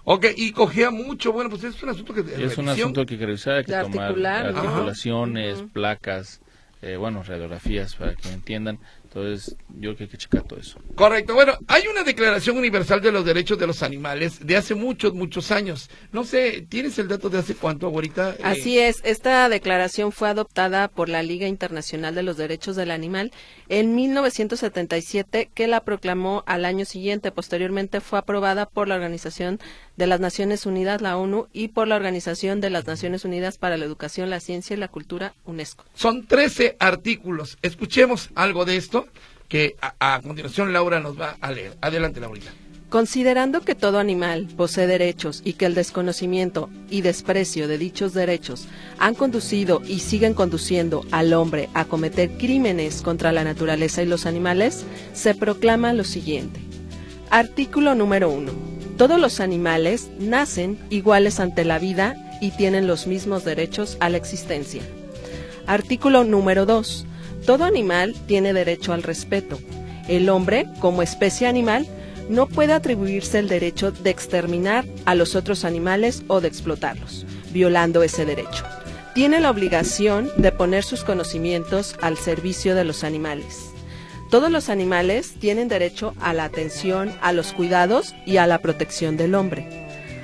Ok, 0.05 0.27
y 0.37 0.53
cojea 0.53 0.91
mucho. 0.91 1.33
Bueno, 1.33 1.51
pues 1.51 1.65
es 1.65 1.83
un 1.83 1.89
asunto 1.89 2.15
que... 2.15 2.21
es 2.45 2.59
un 2.59 2.69
asunto 2.69 3.05
que 3.07 3.15
hay 3.15 3.19
que 3.21 3.27
revisar, 3.27 3.55
hay 3.57 3.65
que 3.65 3.73
De 3.73 3.83
tomar 3.83 4.03
articular, 4.03 4.47
articulaciones, 4.47 5.65
placas, 5.73 6.41
eh, 6.83 6.97
bueno, 6.97 7.23
radiografías 7.23 7.95
para 7.97 8.15
que 8.15 8.29
me 8.29 8.35
entiendan. 8.35 8.79
Entonces, 9.15 9.57
yo 9.69 9.91
creo 9.91 9.97
que 9.97 10.05
hay 10.05 10.11
que 10.11 10.19
checar 10.19 10.43
todo 10.43 10.59
eso. 10.59 10.81
Correcto. 10.97 11.35
Bueno, 11.35 11.57
hay 11.69 11.87
una 11.87 12.03
Declaración 12.03 12.59
Universal 12.59 13.01
de 13.01 13.13
los 13.13 13.25
Derechos 13.25 13.57
de 13.61 13.67
los 13.69 13.85
Animales 13.85 14.45
de 14.45 14.57
hace 14.57 14.75
muchos, 14.75 15.15
muchos 15.15 15.53
años. 15.53 15.89
No 16.11 16.25
sé, 16.25 16.67
¿tienes 16.69 16.99
el 16.99 17.07
dato 17.07 17.31
de 17.31 17.39
hace 17.39 17.55
cuánto, 17.55 17.87
ahorita? 17.87 18.35
Así 18.43 18.81
es, 18.81 19.01
esta 19.05 19.49
declaración 19.49 20.11
fue 20.11 20.31
adoptada 20.31 20.89
por 20.89 21.09
la 21.09 21.23
Liga 21.23 21.47
Internacional 21.47 22.17
de 22.17 22.25
los 22.25 22.37
Derechos 22.37 22.75
del 22.75 22.91
Animal 22.91 23.31
en 23.69 23.95
1977, 23.95 25.49
que 25.55 25.69
la 25.69 25.85
proclamó 25.85 26.43
al 26.47 26.65
año 26.65 26.85
siguiente. 26.85 27.31
Posteriormente 27.31 28.01
fue 28.01 28.19
aprobada 28.19 28.67
por 28.67 28.89
la 28.89 28.97
Organización 28.97 29.61
de 29.97 30.07
las 30.07 30.21
Naciones 30.21 30.67
Unidas, 30.67 31.01
la 31.01 31.17
ONU, 31.17 31.49
y 31.53 31.69
por 31.69 31.89
la 31.89 31.97
Organización 31.97 32.61
de 32.61 32.71
las 32.71 32.87
Naciones 32.87 33.25
Unidas 33.25 33.59
para 33.59 33.77
la 33.77 33.85
Educación, 33.85 34.31
la 34.31 34.41
Ciencia 34.41 34.75
y 34.75 34.79
la 34.79 34.89
Cultura, 34.89 35.35
UNESCO. 35.45 35.85
Son 35.95 36.27
13 36.27 36.77
artículos. 36.79 37.59
Escuchemos 37.63 38.31
algo 38.35 38.65
de 38.65 38.77
esto 38.77 39.07
que 39.49 39.77
a, 39.81 40.15
a 40.15 40.21
continuación 40.23 40.73
Laura 40.73 41.01
nos 41.01 41.21
va 41.21 41.37
a 41.41 41.51
leer. 41.53 41.77
Adelante, 41.81 42.21
Laurita. 42.21 42.51
Considerando 42.95 43.63
que 43.63 43.75
todo 43.75 43.99
animal 43.99 44.47
posee 44.57 44.87
derechos 44.87 45.43
y 45.45 45.55
que 45.55 45.67
el 45.67 45.75
desconocimiento 45.75 46.71
y 46.91 47.01
desprecio 47.01 47.67
de 47.67 47.77
dichos 47.77 48.15
derechos 48.15 48.69
han 48.99 49.17
conducido 49.17 49.83
y 49.85 49.99
siguen 49.99 50.33
conduciendo 50.33 51.05
al 51.11 51.33
hombre 51.33 51.71
a 51.75 51.87
cometer 51.87 52.31
crímenes 52.39 53.03
contra 53.03 53.33
la 53.33 53.43
naturaleza 53.43 54.03
y 54.03 54.07
los 54.07 54.27
animales, 54.27 54.85
se 55.13 55.35
proclama 55.35 55.93
lo 55.93 56.05
siguiente. 56.05 56.61
Artículo 57.31 57.97
número 57.97 58.31
1. 58.31 58.74
Todos 58.97 59.21
los 59.21 59.41
animales 59.41 60.09
nacen 60.21 60.79
iguales 60.89 61.41
ante 61.41 61.65
la 61.65 61.81
vida 61.81 62.15
y 62.41 62.53
tienen 62.53 62.87
los 62.87 63.09
mismos 63.09 63.45
derechos 63.45 63.97
a 63.99 64.09
la 64.09 64.19
existencia. 64.19 64.83
Artículo 65.67 66.23
número 66.23 66.65
2. 66.65 67.07
Todo 67.45 67.65
animal 67.65 68.15
tiene 68.27 68.53
derecho 68.53 68.93
al 68.93 69.03
respeto. 69.03 69.59
El 70.09 70.29
hombre, 70.29 70.69
como 70.81 71.03
especie 71.03 71.49
animal, 71.49 71.89
no 72.29 72.47
puede 72.47 72.73
atribuirse 72.73 73.41
el 73.41 73.49
derecho 73.49 73.91
de 73.91 74.11
exterminar 74.11 74.85
a 75.07 75.17
los 75.17 75.35
otros 75.35 75.65
animales 75.65 76.23
o 76.29 76.41
de 76.41 76.49
explotarlos, 76.49 77.27
violando 77.53 78.03
ese 78.05 78.25
derecho. 78.25 78.65
Tiene 79.15 79.41
la 79.41 79.51
obligación 79.51 80.31
de 80.37 80.53
poner 80.53 80.85
sus 80.85 81.03
conocimientos 81.03 81.97
al 82.01 82.17
servicio 82.17 82.77
de 82.77 82.85
los 82.85 83.03
animales. 83.03 83.74
Todos 84.31 84.51
los 84.51 84.69
animales 84.69 85.35
tienen 85.39 85.69
derecho 85.69 86.15
a 86.21 86.33
la 86.33 86.45
atención, 86.45 87.13
a 87.21 87.33
los 87.33 87.53
cuidados 87.53 88.15
y 88.27 88.39
a 88.39 88.47
la 88.47 88.59
protección 88.59 89.17
del 89.17 89.35
hombre. 89.35 89.69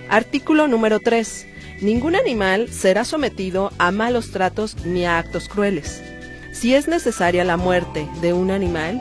Artículo 0.08 0.66
número 0.68 0.98
3. 0.98 1.46
Ningún 1.82 2.16
animal 2.16 2.68
será 2.68 3.04
sometido 3.04 3.72
a 3.78 3.90
malos 3.90 4.32
tratos 4.32 4.76
ni 4.84 5.06
a 5.06 5.18
actos 5.18 5.48
crueles. 5.48 6.02
Si 6.52 6.74
es 6.74 6.88
necesaria 6.88 7.44
la 7.44 7.56
muerte 7.56 8.08
de 8.20 8.32
un 8.32 8.50
animal, 8.50 9.00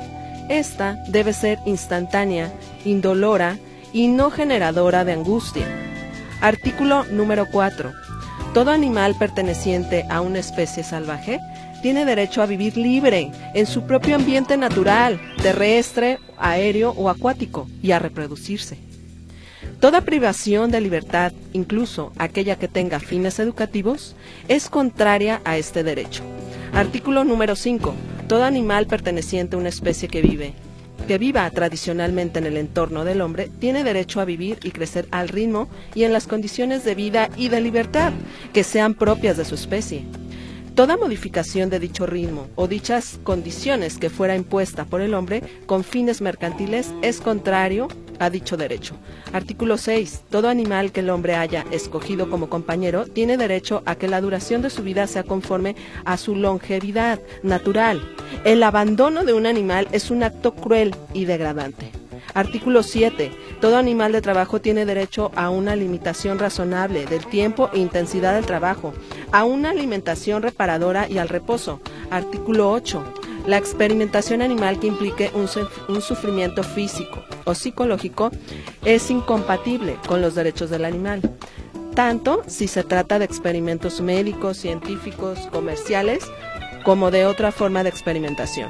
esta 0.50 0.98
debe 1.08 1.34
ser 1.34 1.58
instantánea, 1.66 2.54
indolora 2.86 3.58
y 3.92 4.08
no 4.08 4.30
generadora 4.30 5.04
de 5.04 5.14
angustia. 5.14 5.66
Artículo 6.42 7.06
número 7.06 7.48
4. 7.52 7.92
Todo 8.54 8.72
animal 8.72 9.16
perteneciente 9.18 10.06
a 10.10 10.22
una 10.22 10.40
especie 10.40 10.84
salvaje 10.84 11.40
tiene 11.82 12.06
derecho 12.06 12.42
a 12.42 12.46
vivir 12.46 12.78
libre 12.78 13.32
en 13.54 13.66
su 13.66 13.84
propio 13.84 14.16
ambiente 14.16 14.58
natural, 14.58 15.20
terrestre, 15.42 16.20
aéreo 16.38 16.92
o 16.92 17.10
acuático, 17.10 17.68
y 17.82 17.92
a 17.92 18.00
reproducirse. 18.00 18.78
Toda 19.80 20.02
privación 20.02 20.72
de 20.72 20.82
libertad, 20.82 21.32
incluso 21.54 22.12
aquella 22.18 22.58
que 22.58 22.68
tenga 22.68 23.00
fines 23.00 23.40
educativos, 23.40 24.16
es 24.48 24.70
contraria 24.70 25.42
a 25.46 25.58
este 25.58 25.84
derecho. 25.84 26.24
Artículo 26.74 27.24
número 27.24 27.56
5. 27.56 27.94
Todo 28.28 28.44
animal 28.44 28.88
perteneciente 28.88 29.56
a 29.56 29.60
una 29.60 29.70
especie 29.70 30.10
que 30.10 30.22
vive 30.22 30.54
que 31.10 31.18
viva 31.18 31.50
tradicionalmente 31.50 32.38
en 32.38 32.46
el 32.46 32.56
entorno 32.56 33.04
del 33.04 33.22
hombre 33.22 33.50
tiene 33.60 33.84
derecho 33.84 34.22
a 34.22 34.26
vivir 34.26 34.60
y 34.62 34.70
crecer 34.70 35.08
al 35.10 35.28
ritmo 35.28 35.68
y 35.96 36.04
en 36.04 36.14
las 36.14 36.28
condiciones 36.28 36.84
de 36.84 36.94
vida 36.94 37.32
y 37.36 37.50
de 37.50 37.62
libertad 37.62 38.14
que 38.54 38.64
sean 38.64 38.94
propias 38.94 39.36
de 39.36 39.44
su 39.44 39.56
especie. 39.56 40.06
Toda 40.80 40.96
modificación 40.96 41.70
de 41.70 41.78
dicho 41.78 42.06
ritmo 42.06 42.48
o 42.56 42.66
dichas 42.66 43.20
condiciones 43.26 43.98
que 43.98 44.10
fuera 44.10 44.38
impuesta 44.38 44.86
por 44.86 45.02
el 45.02 45.14
hombre 45.14 45.44
con 45.66 45.84
fines 45.84 46.22
mercantiles 46.22 46.94
es 47.02 47.20
contrario 47.20 47.90
a 48.18 48.30
dicho 48.30 48.56
derecho. 48.56 48.96
Artículo 49.34 49.78
6. 49.78 50.22
Todo 50.30 50.48
animal 50.48 50.94
que 50.94 51.02
el 51.02 51.10
hombre 51.10 51.36
haya 51.36 51.66
escogido 51.72 52.30
como 52.30 52.48
compañero 52.48 53.04
tiene 53.04 53.36
derecho 53.36 53.84
a 53.86 53.96
que 53.96 54.08
la 54.08 54.22
duración 54.22 54.62
de 54.62 54.70
su 54.70 54.82
vida 54.82 55.06
sea 55.08 55.24
conforme 55.24 55.76
a 56.06 56.16
su 56.16 56.34
longevidad 56.34 57.20
natural. 57.44 58.02
El 58.46 58.64
abandono 58.64 59.26
de 59.26 59.34
un 59.34 59.48
animal 59.48 59.86
es 59.92 60.10
un 60.10 60.24
acto 60.24 60.56
cruel 60.56 60.96
y 61.14 61.26
degradante. 61.26 61.92
Artículo 62.34 62.84
7. 62.84 63.32
Todo 63.60 63.78
animal 63.78 64.12
de 64.12 64.22
trabajo 64.22 64.62
tiene 64.62 64.86
derecho 64.86 65.32
a 65.36 65.50
una 65.50 65.76
limitación 65.76 66.40
razonable 66.40 67.06
del 67.06 67.26
tiempo 67.26 67.70
e 67.74 67.80
intensidad 67.80 68.36
del 68.36 68.46
trabajo, 68.46 68.94
a 69.32 69.44
una 69.44 69.72
alimentación 69.72 70.42
reparadora 70.42 71.08
y 71.10 71.18
al 71.18 71.30
reposo. 71.30 71.80
Artículo 72.10 72.72
8. 72.72 73.04
La 73.48 73.58
experimentación 73.58 74.42
animal 74.42 74.80
que 74.80 74.88
implique 74.88 75.32
un, 75.34 75.48
un 75.88 76.02
sufrimiento 76.02 76.64
físico 76.64 77.24
o 77.46 77.56
psicológico 77.56 78.32
es 78.86 79.10
incompatible 79.10 79.98
con 80.08 80.22
los 80.22 80.36
derechos 80.36 80.70
del 80.70 80.86
animal, 80.86 81.22
tanto 81.96 82.44
si 82.48 82.68
se 82.68 82.84
trata 82.84 83.18
de 83.20 83.26
experimentos 83.26 84.02
médicos, 84.02 84.58
científicos, 84.58 85.40
comerciales, 85.52 86.24
como 86.84 87.12
de 87.12 87.26
otra 87.26 87.52
forma 87.52 87.84
de 87.84 87.90
experimentación. 87.90 88.70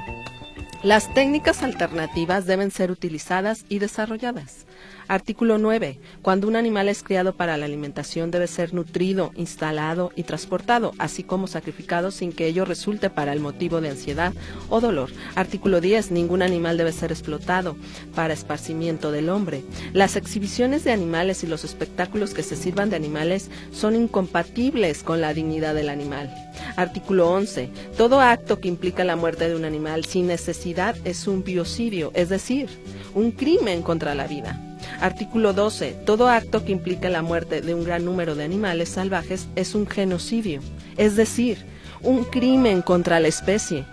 Las 0.81 1.13
técnicas 1.13 1.61
alternativas 1.61 2.45
deben 2.45 2.71
ser 2.71 2.89
utilizadas 2.89 3.65
y 3.67 3.79
desarrolladas. 3.79 4.65
Artículo 5.09 5.57
9. 5.57 5.99
Cuando 6.21 6.47
un 6.47 6.55
animal 6.55 6.87
es 6.87 7.01
criado 7.01 7.33
para 7.33 7.57
la 7.57 7.65
alimentación 7.65 8.29
debe 8.29 8.45
ser 8.45 8.75
nutrido, 8.75 9.31
instalado 9.35 10.11
y 10.15 10.21
transportado, 10.21 10.93
así 10.99 11.23
como 11.23 11.47
sacrificado 11.47 12.11
sin 12.11 12.31
que 12.31 12.45
ello 12.45 12.63
resulte 12.63 13.09
para 13.09 13.33
el 13.33 13.39
motivo 13.39 13.81
de 13.81 13.89
ansiedad 13.89 14.33
o 14.69 14.79
dolor. 14.79 15.09
Artículo 15.33 15.81
10. 15.81 16.11
Ningún 16.11 16.43
animal 16.43 16.77
debe 16.77 16.91
ser 16.91 17.11
explotado 17.11 17.75
para 18.13 18.35
esparcimiento 18.35 19.11
del 19.11 19.29
hombre. 19.29 19.63
Las 19.93 20.15
exhibiciones 20.15 20.83
de 20.83 20.91
animales 20.91 21.43
y 21.43 21.47
los 21.47 21.63
espectáculos 21.63 22.35
que 22.35 22.43
se 22.43 22.55
sirvan 22.55 22.91
de 22.91 22.95
animales 22.95 23.49
son 23.71 23.95
incompatibles 23.95 25.01
con 25.01 25.21
la 25.21 25.33
dignidad 25.33 25.73
del 25.73 25.89
animal. 25.89 26.31
Artículo 26.75 27.31
11. 27.31 27.71
Todo 27.97 28.21
acto 28.21 28.59
que 28.59 28.67
implica 28.67 29.03
la 29.03 29.15
muerte 29.15 29.49
de 29.49 29.55
un 29.55 29.65
animal 29.65 30.05
sin 30.05 30.27
necesidad 30.27 30.95
es 31.03 31.27
un 31.27 31.43
biocidio, 31.43 32.11
es 32.13 32.29
decir, 32.29 32.69
un 33.15 33.31
crimen 33.31 33.81
contra 33.81 34.13
la 34.13 34.27
vida. 34.27 34.68
Artículo 34.99 35.53
12. 35.53 35.95
Todo 36.05 36.29
acto 36.29 36.65
que 36.65 36.71
implica 36.71 37.09
la 37.09 37.21
muerte 37.21 37.61
de 37.61 37.73
un 37.73 37.83
gran 37.83 38.05
número 38.05 38.35
de 38.35 38.43
animales 38.43 38.89
salvajes 38.89 39.47
es 39.55 39.75
un 39.75 39.87
genocidio, 39.87 40.61
es 40.97 41.15
decir, 41.15 41.65
un 42.01 42.23
crimen 42.23 42.81
contra 42.81 43.19
la 43.19 43.27
especie. 43.27 43.85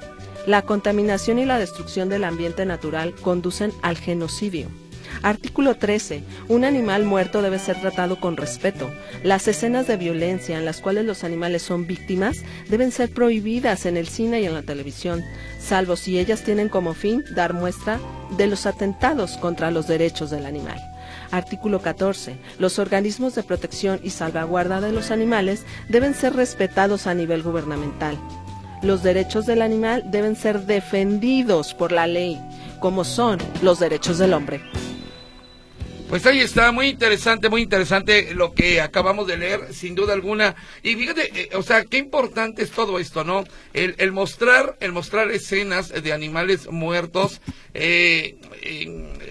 La 0.47 0.63
contaminación 0.63 1.39
y 1.39 1.45
la 1.45 1.59
destrucción 1.59 2.09
del 2.09 2.25
ambiente 2.25 2.65
natural 2.67 3.15
conducen 3.15 3.73
al 3.83 3.97
genocidio. 3.97 4.69
Artículo 5.23 5.77
13. 5.77 6.23
Un 6.49 6.65
animal 6.65 7.05
muerto 7.05 7.43
debe 7.43 7.59
ser 7.59 7.81
tratado 7.81 8.21
con 8.21 8.37
respeto. 8.37 8.91
Las 9.23 9.49
escenas 9.49 9.87
de 9.87 9.97
violencia 9.97 10.59
en 10.59 10.65
las 10.65 10.81
cuales 10.81 11.05
los 11.05 11.25
animales 11.25 11.63
son 11.63 11.87
víctimas 11.87 12.39
deben 12.69 12.93
ser 12.93 13.11
prohibidas 13.11 13.87
en 13.87 13.97
el 13.97 14.09
cine 14.09 14.41
y 14.41 14.47
en 14.47 14.55
la 14.55 14.63
televisión, 14.63 15.25
salvo 15.59 15.97
si 15.97 16.19
ellas 16.19 16.43
tienen 16.43 16.69
como 16.69 16.95
fin 16.95 17.25
dar 17.35 17.55
muestra 17.55 17.99
de 18.37 18.47
los 18.47 18.67
atentados 18.67 19.37
contra 19.37 19.71
los 19.71 19.87
derechos 19.87 20.31
del 20.31 20.47
animal. 20.47 20.79
Artículo 21.31 21.81
14. 21.81 22.37
Los 22.59 22.79
organismos 22.79 23.35
de 23.35 23.43
protección 23.43 24.01
y 24.03 24.11
salvaguarda 24.11 24.81
de 24.81 24.93
los 24.93 25.11
animales 25.11 25.65
deben 25.89 26.15
ser 26.15 26.35
respetados 26.35 27.07
a 27.07 27.15
nivel 27.15 27.43
gubernamental. 27.43 28.19
Los 28.83 29.03
derechos 29.03 29.47
del 29.47 29.63
animal 29.63 30.05
deben 30.11 30.37
ser 30.37 30.67
defendidos 30.67 31.75
por 31.75 31.93
la 31.93 32.07
ley, 32.07 32.39
como 32.81 33.05
son 33.05 33.39
los 33.63 33.81
derechos 33.81 34.19
del 34.19 34.35
hombre. 34.35 34.61
Pues 36.09 36.25
ahí 36.25 36.39
está, 36.39 36.71
muy 36.71 36.87
interesante, 36.87 37.49
muy 37.49 37.63
interesante 37.63 38.33
lo 38.33 38.55
que 38.55 38.81
acabamos 38.81 39.27
de 39.27 39.39
leer, 39.39 39.75
sin 39.75 39.97
duda 39.97 40.13
alguna. 40.13 40.55
Y 40.85 40.95
fíjate, 40.95 41.31
eh, 41.35 41.51
o 41.57 41.65
sea, 41.65 41.85
qué 41.85 41.99
importante 41.99 42.63
es 42.63 42.71
todo 42.71 43.01
esto, 43.01 43.25
¿no? 43.25 43.43
El, 43.73 43.97
el 43.99 44.13
mostrar, 44.13 44.77
el 44.79 44.93
mostrar 44.93 45.33
escenas 45.33 45.89
de 45.89 46.13
animales 46.13 46.71
muertos, 46.71 47.41
eh, 47.75 48.37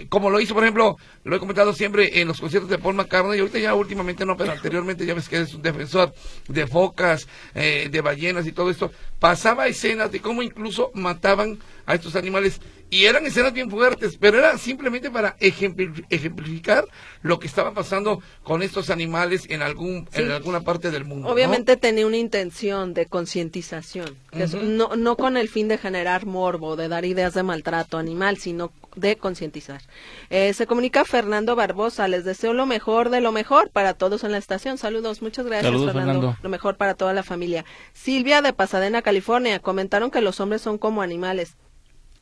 como 0.09 0.29
lo 0.29 0.41
hizo, 0.41 0.53
por 0.53 0.63
ejemplo, 0.63 0.97
lo 1.25 1.35
he 1.35 1.39
comentado 1.39 1.73
siempre 1.73 2.21
en 2.21 2.27
los 2.27 2.39
conciertos 2.39 2.69
de 2.69 2.77
Paul 2.77 2.95
McCartney, 2.95 3.37
y 3.37 3.41
ahorita 3.41 3.57
ya 3.59 3.73
últimamente 3.73 4.25
no, 4.25 4.37
pero 4.37 4.51
anteriormente 4.53 5.05
ya 5.05 5.15
ves 5.15 5.27
que 5.27 5.41
es 5.41 5.53
un 5.55 5.61
defensor 5.61 6.13
de 6.47 6.67
focas, 6.67 7.27
eh, 7.55 7.89
de 7.91 8.01
ballenas 8.01 8.45
y 8.45 8.51
todo 8.51 8.69
esto. 8.69 8.91
Pasaba 9.19 9.67
escenas 9.67 10.11
de 10.11 10.21
cómo 10.21 10.43
incluso 10.43 10.91
mataban 10.93 11.57
a 11.87 11.95
estos 11.95 12.15
animales 12.15 12.61
y 12.91 13.05
eran 13.05 13.25
escenas 13.25 13.53
bien 13.53 13.71
fuertes, 13.71 14.17
pero 14.19 14.37
era 14.37 14.57
simplemente 14.59 15.09
para 15.09 15.35
ejemplificar 15.39 16.85
lo 17.23 17.39
que 17.39 17.47
estaba 17.47 17.73
pasando 17.73 18.21
con 18.43 18.61
estos 18.61 18.91
animales 18.91 19.47
en 19.49 19.63
algún 19.63 20.07
en 20.13 20.29
alguna 20.29 20.61
parte 20.61 20.91
del 20.91 21.05
mundo. 21.05 21.27
Obviamente 21.27 21.77
tenía 21.77 22.05
una 22.05 22.17
intención 22.17 22.93
de 22.93 23.07
concientización, 23.07 24.15
no, 24.63 24.95
no 24.95 25.17
con 25.17 25.37
el 25.37 25.49
fin 25.49 25.67
de 25.67 25.79
generar 25.79 26.27
morbo, 26.27 26.75
de 26.75 26.87
dar 26.87 27.05
ideas 27.05 27.33
de 27.33 27.41
maltrato 27.41 27.97
animal, 27.97 28.37
sino 28.37 28.71
de 28.95 29.17
concientizar. 29.17 29.81
Eh, 30.29 30.53
se 30.53 30.67
comunica 30.67 31.05
Fernando 31.05 31.55
Barbosa, 31.55 32.07
les 32.07 32.25
deseo 32.25 32.53
lo 32.53 32.65
mejor 32.65 33.09
de 33.09 33.21
lo 33.21 33.31
mejor 33.31 33.69
para 33.69 33.93
todos 33.93 34.23
en 34.23 34.31
la 34.31 34.37
estación. 34.37 34.77
Saludos, 34.77 35.21
muchas 35.21 35.45
gracias 35.45 35.71
Fernando. 35.71 36.37
Lo 36.41 36.49
mejor 36.49 36.77
para 36.77 36.95
toda 36.95 37.13
la 37.13 37.23
familia. 37.23 37.65
Silvia 37.93 38.41
de 38.41 38.53
Pasadena, 38.53 39.01
California, 39.01 39.59
comentaron 39.59 40.11
que 40.11 40.21
los 40.21 40.39
hombres 40.39 40.61
son 40.61 40.77
como 40.77 41.01
animales. 41.01 41.55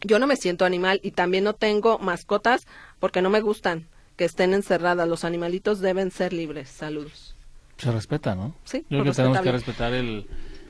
Yo 0.01 0.19
no 0.19 0.27
me 0.27 0.35
siento 0.35 0.65
animal 0.65 0.99
y 1.03 1.11
también 1.11 1.45
no 1.45 1.53
tengo 1.53 1.97
mascotas 1.99 2.67
porque 2.99 3.21
no 3.21 3.29
me 3.29 3.41
gustan 3.41 3.87
que 4.17 4.25
estén 4.25 4.53
encerradas. 4.53 5.07
Los 5.07 5.23
animalitos 5.23 5.79
deben 5.79 6.11
ser 6.11 6.33
libres. 6.33 6.69
Saludos. 6.69 7.35
Se 7.77 7.91
respeta, 7.91 8.35
¿no? 8.35 8.55
Sí. 8.65 8.85
Yo 8.89 8.99
creo 8.99 9.05
que 9.05 9.11
tenemos 9.11 9.41
que 9.41 9.51
respetar 9.51 9.93
el, 9.93 10.27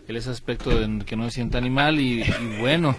ese 0.07 0.29
aspecto 0.29 0.69
de 0.69 1.03
que 1.05 1.15
no 1.15 1.25
se 1.25 1.31
sienta 1.31 1.57
animal 1.57 1.99
y, 1.99 2.23
bueno, 2.59 2.95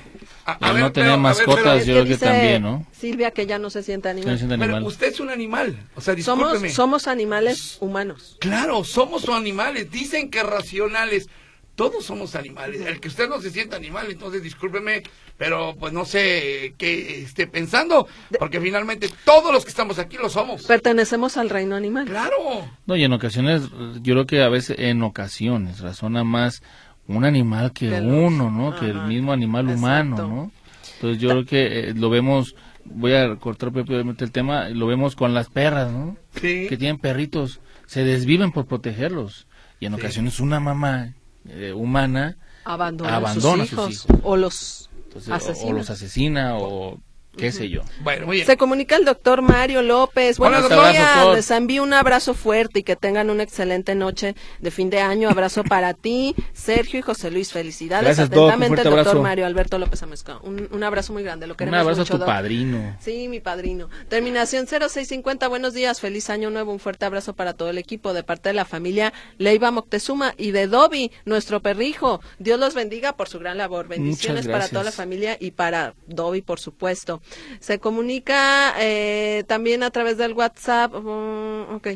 no 0.61 0.93
tener 0.93 1.19
mascotas, 1.19 1.87
yo 1.87 1.95
creo 1.95 2.07
que 2.07 2.17
también, 2.17 2.63
¿no? 2.63 2.87
Silvia 2.93 3.31
que 3.31 3.47
ya 3.47 3.59
no 3.59 3.71
se 3.71 3.83
siente 3.83 4.09
animal. 4.09 4.39
Pero 4.59 4.87
usted 4.87 5.09
es 5.09 5.21
un 5.21 5.31
animal, 5.31 5.77
o 5.95 6.01
sea, 6.01 6.17
Somos, 6.23 6.61
somos 6.73 7.07
animales 7.07 7.79
humanos. 7.81 8.37
Claro, 8.41 8.85
somos 8.85 9.29
animales, 9.29 9.91
dicen 9.91 10.31
que 10.31 10.43
racionales 10.43 11.29
todos 11.75 12.05
somos 12.05 12.35
animales. 12.35 12.81
El 12.83 13.01
que 13.01 13.09
usted 13.09 13.29
no 13.29 13.41
se 13.41 13.51
sienta 13.51 13.77
animal, 13.77 14.07
entonces 14.11 14.43
discúlpeme, 14.43 15.03
pero 15.37 15.75
pues 15.79 15.93
no 15.93 16.05
sé 16.05 16.75
qué 16.79 17.23
esté 17.23 17.47
pensando, 17.47 18.07
porque 18.39 18.61
finalmente 18.61 19.09
todos 19.25 19.53
los 19.53 19.65
que 19.65 19.71
estamos 19.71 19.99
aquí 19.99 20.17
lo 20.17 20.29
somos. 20.29 20.65
Pertenecemos 20.65 21.37
al 21.37 21.51
reino 21.51 21.75
animal. 21.75 22.07
Claro. 22.07 22.69
No, 22.87 22.97
y 22.97 23.05
en 23.05 23.13
ocasiones, 23.13 23.63
yo 24.03 24.15
creo 24.15 24.27
que 24.27 24.43
a 24.43 24.49
veces, 24.49 24.77
en 24.79 25.03
ocasiones, 25.03 25.81
razona 25.81 26.23
más 26.25 26.63
un 27.07 27.25
animal 27.25 27.73
que 27.73 27.91
uno, 28.01 28.51
¿no? 28.51 28.75
Que 28.79 28.87
el 28.87 29.03
mismo 29.07 29.33
animal 29.33 29.69
humano, 29.69 30.17
¿no? 30.17 30.53
Entonces 30.95 31.21
yo 31.21 31.31
creo 31.31 31.45
que 31.45 31.91
eh, 31.91 31.95
lo 31.95 32.11
vemos, 32.11 32.55
voy 32.85 33.15
a 33.15 33.37
cortar 33.37 33.73
propiamente 33.73 34.25
el 34.25 34.33
tema, 34.33 34.69
lo 34.69 34.87
vemos 34.87 35.17
con 35.17 35.35
las 35.35 35.49
perras, 35.49 35.93
¿no? 35.93 36.17
Sí. 36.35 36.67
Que 36.69 36.77
tienen 36.77 36.99
perritos, 36.99 37.61
se 37.87 38.05
desviven 38.05 38.53
por 38.53 38.67
protegerlos. 38.67 39.47
Y 39.81 39.87
en 39.87 39.95
ocasiones 39.95 40.41
una 40.41 40.61
mamá 40.61 41.15
eh, 41.49 41.73
humana 41.73 42.39
abandona, 42.65 43.67
sus, 43.67 43.73
hijos, 43.73 44.07
o 44.23 44.37
los 44.37 44.91
asesina. 45.31 45.71
O, 45.71 45.73
los 45.73 45.91
asesina 45.91 46.57
o 46.57 47.01
qué 47.37 47.53
sé 47.53 47.69
yo. 47.69 47.83
Bueno, 48.01 48.27
muy 48.27 48.37
bien. 48.37 48.47
Se 48.47 48.57
comunica 48.57 48.97
el 48.97 49.05
doctor 49.05 49.43
Mario 49.43 49.83
López. 49.83 50.39
Buenos 50.39 50.69
días, 50.69 51.27
les 51.35 51.51
envío 51.51 51.83
un 51.83 51.93
abrazo 51.93 52.35
fuerte 52.35 52.81
y 52.81 52.83
que 52.83 52.97
tengan 52.97 53.31
una 53.31 53.43
excelente 53.43 53.95
noche 53.95 54.35
de 54.61 54.71
fin 54.71 54.91
de 54.91 55.01
año. 55.01 55.29
Abrazo 55.29 55.65
para 55.65 55.95
ti, 55.95 56.35
Sergio 56.53 56.99
y 56.99 57.03
José 57.03 57.31
Luis. 57.31 57.53
Felicidades. 57.53 58.05
Gracias, 58.05 58.27
Atentamente 58.29 58.83
el 58.83 58.91
doctor 58.91 59.21
Mario 59.21 59.47
Alberto 59.47 59.79
López 59.79 60.03
Amezca. 60.03 60.39
Un, 60.43 60.69
un, 60.71 60.83
abrazo 60.83 61.13
muy 61.13 61.23
grande. 61.23 61.47
Lo 61.47 61.57
queremos 61.57 61.77
un 61.77 61.81
abrazo 61.81 62.01
mucho, 62.01 62.17
a 62.17 62.19
tu 62.19 62.27
padrino. 62.27 62.97
Sí, 63.01 63.29
mi 63.29 63.41
padrino. 63.41 63.89
Terminación 64.09 64.67
0650. 64.67 65.49
Buenos 65.49 65.75
días, 65.75 66.01
feliz 66.01 66.31
año 66.31 66.51
nuevo. 66.51 66.73
Un 66.73 66.79
fuerte 66.79 67.05
abrazo 67.05 67.35
para 67.35 67.55
todo 67.55 67.71
el 67.71 67.79
equipo 67.79 68.13
de 68.13 68.23
parte 68.23 68.49
de 68.49 68.55
la 68.55 68.65
familia 68.65 69.13
Leiva 69.39 69.71
Moctezuma 69.71 70.35
y 70.37 70.51
de 70.51 70.67
Dobby, 70.67 71.11
nuestro 71.25 71.61
perrijo. 71.61 72.21
Dios 72.39 72.59
los 72.59 72.75
bendiga 72.75 73.17
por 73.17 73.29
su 73.29 73.39
gran 73.39 73.59
labor. 73.59 73.89
Bendiciones 73.89 74.47
para 74.49 74.69
toda 74.69 74.85
la 74.85 74.93
familia 74.93 75.37
y 75.39 75.53
para 75.53 75.95
Dobby, 76.07 76.43
por 76.43 76.61
supuesto. 76.61 77.21
Se 77.61 77.79
comunica 77.79 78.75
eh, 78.79 79.45
también 79.47 79.83
a 79.83 79.91
través 79.91 80.17
del 80.17 80.33
WhatsApp. 80.33 80.93
Mm, 80.95 81.75
ok. 81.75 81.89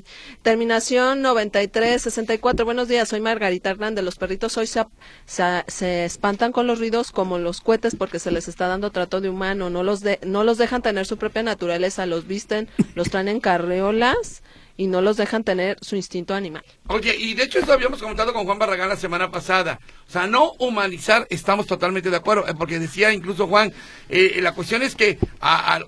Terminación 0.43 1.23
9364. 1.23 2.65
Buenos 2.65 2.89
días, 2.89 3.09
soy 3.09 3.21
Margarita 3.21 3.71
Hernández. 3.71 4.05
Los 4.05 4.17
perritos 4.17 4.57
hoy 4.57 4.67
se, 4.67 4.85
se, 5.27 6.05
espantan 6.05 6.53
con 6.53 6.67
los 6.67 6.79
ruidos 6.79 7.13
como 7.13 7.39
los 7.39 7.61
cohetes 7.61 7.97
porque 7.97 8.19
se 8.19 8.31
les 8.31 8.49
está 8.49 8.69
dando 8.69 8.91
trato 8.91 9.21
de 9.21 9.29
humano. 9.29 9.71
No 9.71 9.83
los, 9.83 10.01
de, 10.01 10.19
no 10.25 10.45
los 10.45 10.59
dejan 10.59 10.83
tener 10.83 11.07
su 11.07 11.17
propia 11.17 11.43
naturaleza. 11.43 12.07
Los 12.07 12.27
visten, 12.27 12.69
los 12.95 13.11
traen 13.11 13.29
en 13.29 13.41
carreolas 13.41 14.43
y 14.79 14.87
no 14.87 15.03
los 15.03 15.17
dejan 15.17 15.43
tener 15.45 15.77
su 15.83 15.97
instinto 15.97 16.35
animal. 16.35 16.63
Oye, 16.87 17.15
y 17.15 17.35
de 17.35 17.43
hecho 17.43 17.59
esto 17.59 17.73
habíamos 17.73 18.01
comentado 18.01 18.33
con 18.33 18.47
Juan 18.47 18.61
Barragán 18.61 18.89
la 18.89 18.97
semana 18.97 19.31
pasada. 19.31 19.81
O 20.07 20.11
sea, 20.11 20.29
no 20.29 20.53
humanizar, 20.59 21.27
estamos 21.31 21.67
totalmente 21.67 22.11
de 22.11 22.17
acuerdo, 22.17 22.47
eh, 22.49 22.55
porque 22.57 22.79
decía 22.79 23.13
incluso 23.13 23.49
Juan, 23.49 23.73
eh, 24.09 24.39
la 24.41 24.55
cuestión 24.55 24.83
es 24.83 24.95
que 24.95 25.19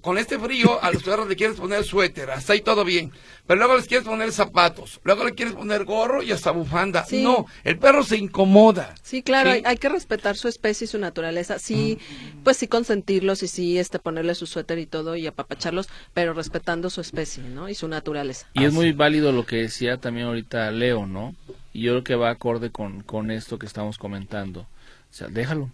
con 0.03 0.18
este 0.18 0.38
frío 0.38 0.83
a 0.83 0.90
los 0.90 1.05
perros 1.05 1.29
le 1.29 1.37
quieres 1.37 1.57
poner 1.57 1.85
suéter, 1.85 2.31
hasta 2.31 2.53
ahí 2.53 2.61
todo 2.62 2.85
bien, 2.85 3.12
pero 3.51 3.59
luego 3.59 3.79
les 3.79 3.89
quieres 3.89 4.07
poner 4.07 4.31
zapatos, 4.31 5.01
luego 5.03 5.25
le 5.25 5.35
quieres 5.35 5.55
poner 5.55 5.85
gorro 5.85 6.23
y 6.23 6.31
hasta 6.31 6.53
bufanda. 6.53 7.05
No, 7.11 7.47
el 7.65 7.81
perro 7.81 8.05
se 8.05 8.17
incomoda. 8.17 8.95
Sí, 9.03 9.25
claro, 9.25 9.51
Hay, 9.51 9.77
que 9.77 9.89
respetar 9.89 10.37
su 10.37 10.47
especie 10.47 10.85
y 10.85 10.87
su 10.87 10.99
naturaleza. 11.01 11.59
Sí, 11.59 11.99
pues 12.45 12.59
sí 12.59 12.69
consentirlos 12.69 13.43
y 13.43 13.49
sí 13.49 13.77
este 13.77 13.99
ponerle 13.99 14.37
su 14.37 14.47
suéter 14.47 14.79
y 14.79 14.87
todo 14.87 15.17
y 15.17 15.27
apapacharlos, 15.27 15.89
pero 16.15 16.33
respetando 16.33 16.91
su 16.91 17.01
especie, 17.01 17.43
¿no? 17.43 17.69
Y 17.69 17.75
su 17.75 17.89
naturaleza. 17.89 18.47
Y 18.53 18.67
es 18.67 18.73
muy 18.73 18.93
válido 18.93 19.33
lo 19.33 19.45
que 19.45 19.57
decía 19.57 19.97
también 19.97 20.29
ahorita 20.29 20.71
Leo, 20.71 21.07
¿no? 21.07 21.35
Y 21.73 21.83
yo 21.83 21.95
creo 21.95 22.05
que 22.05 22.15
va 22.15 22.31
acorde 22.31 22.71
con, 22.71 23.03
con 23.03 23.33
esto 23.33 23.59
que 23.59 23.67
estamos 23.67 23.99
comentando. 23.99 24.61
O 24.61 25.13
sea, 25.13 25.27
déjalo. 25.27 25.71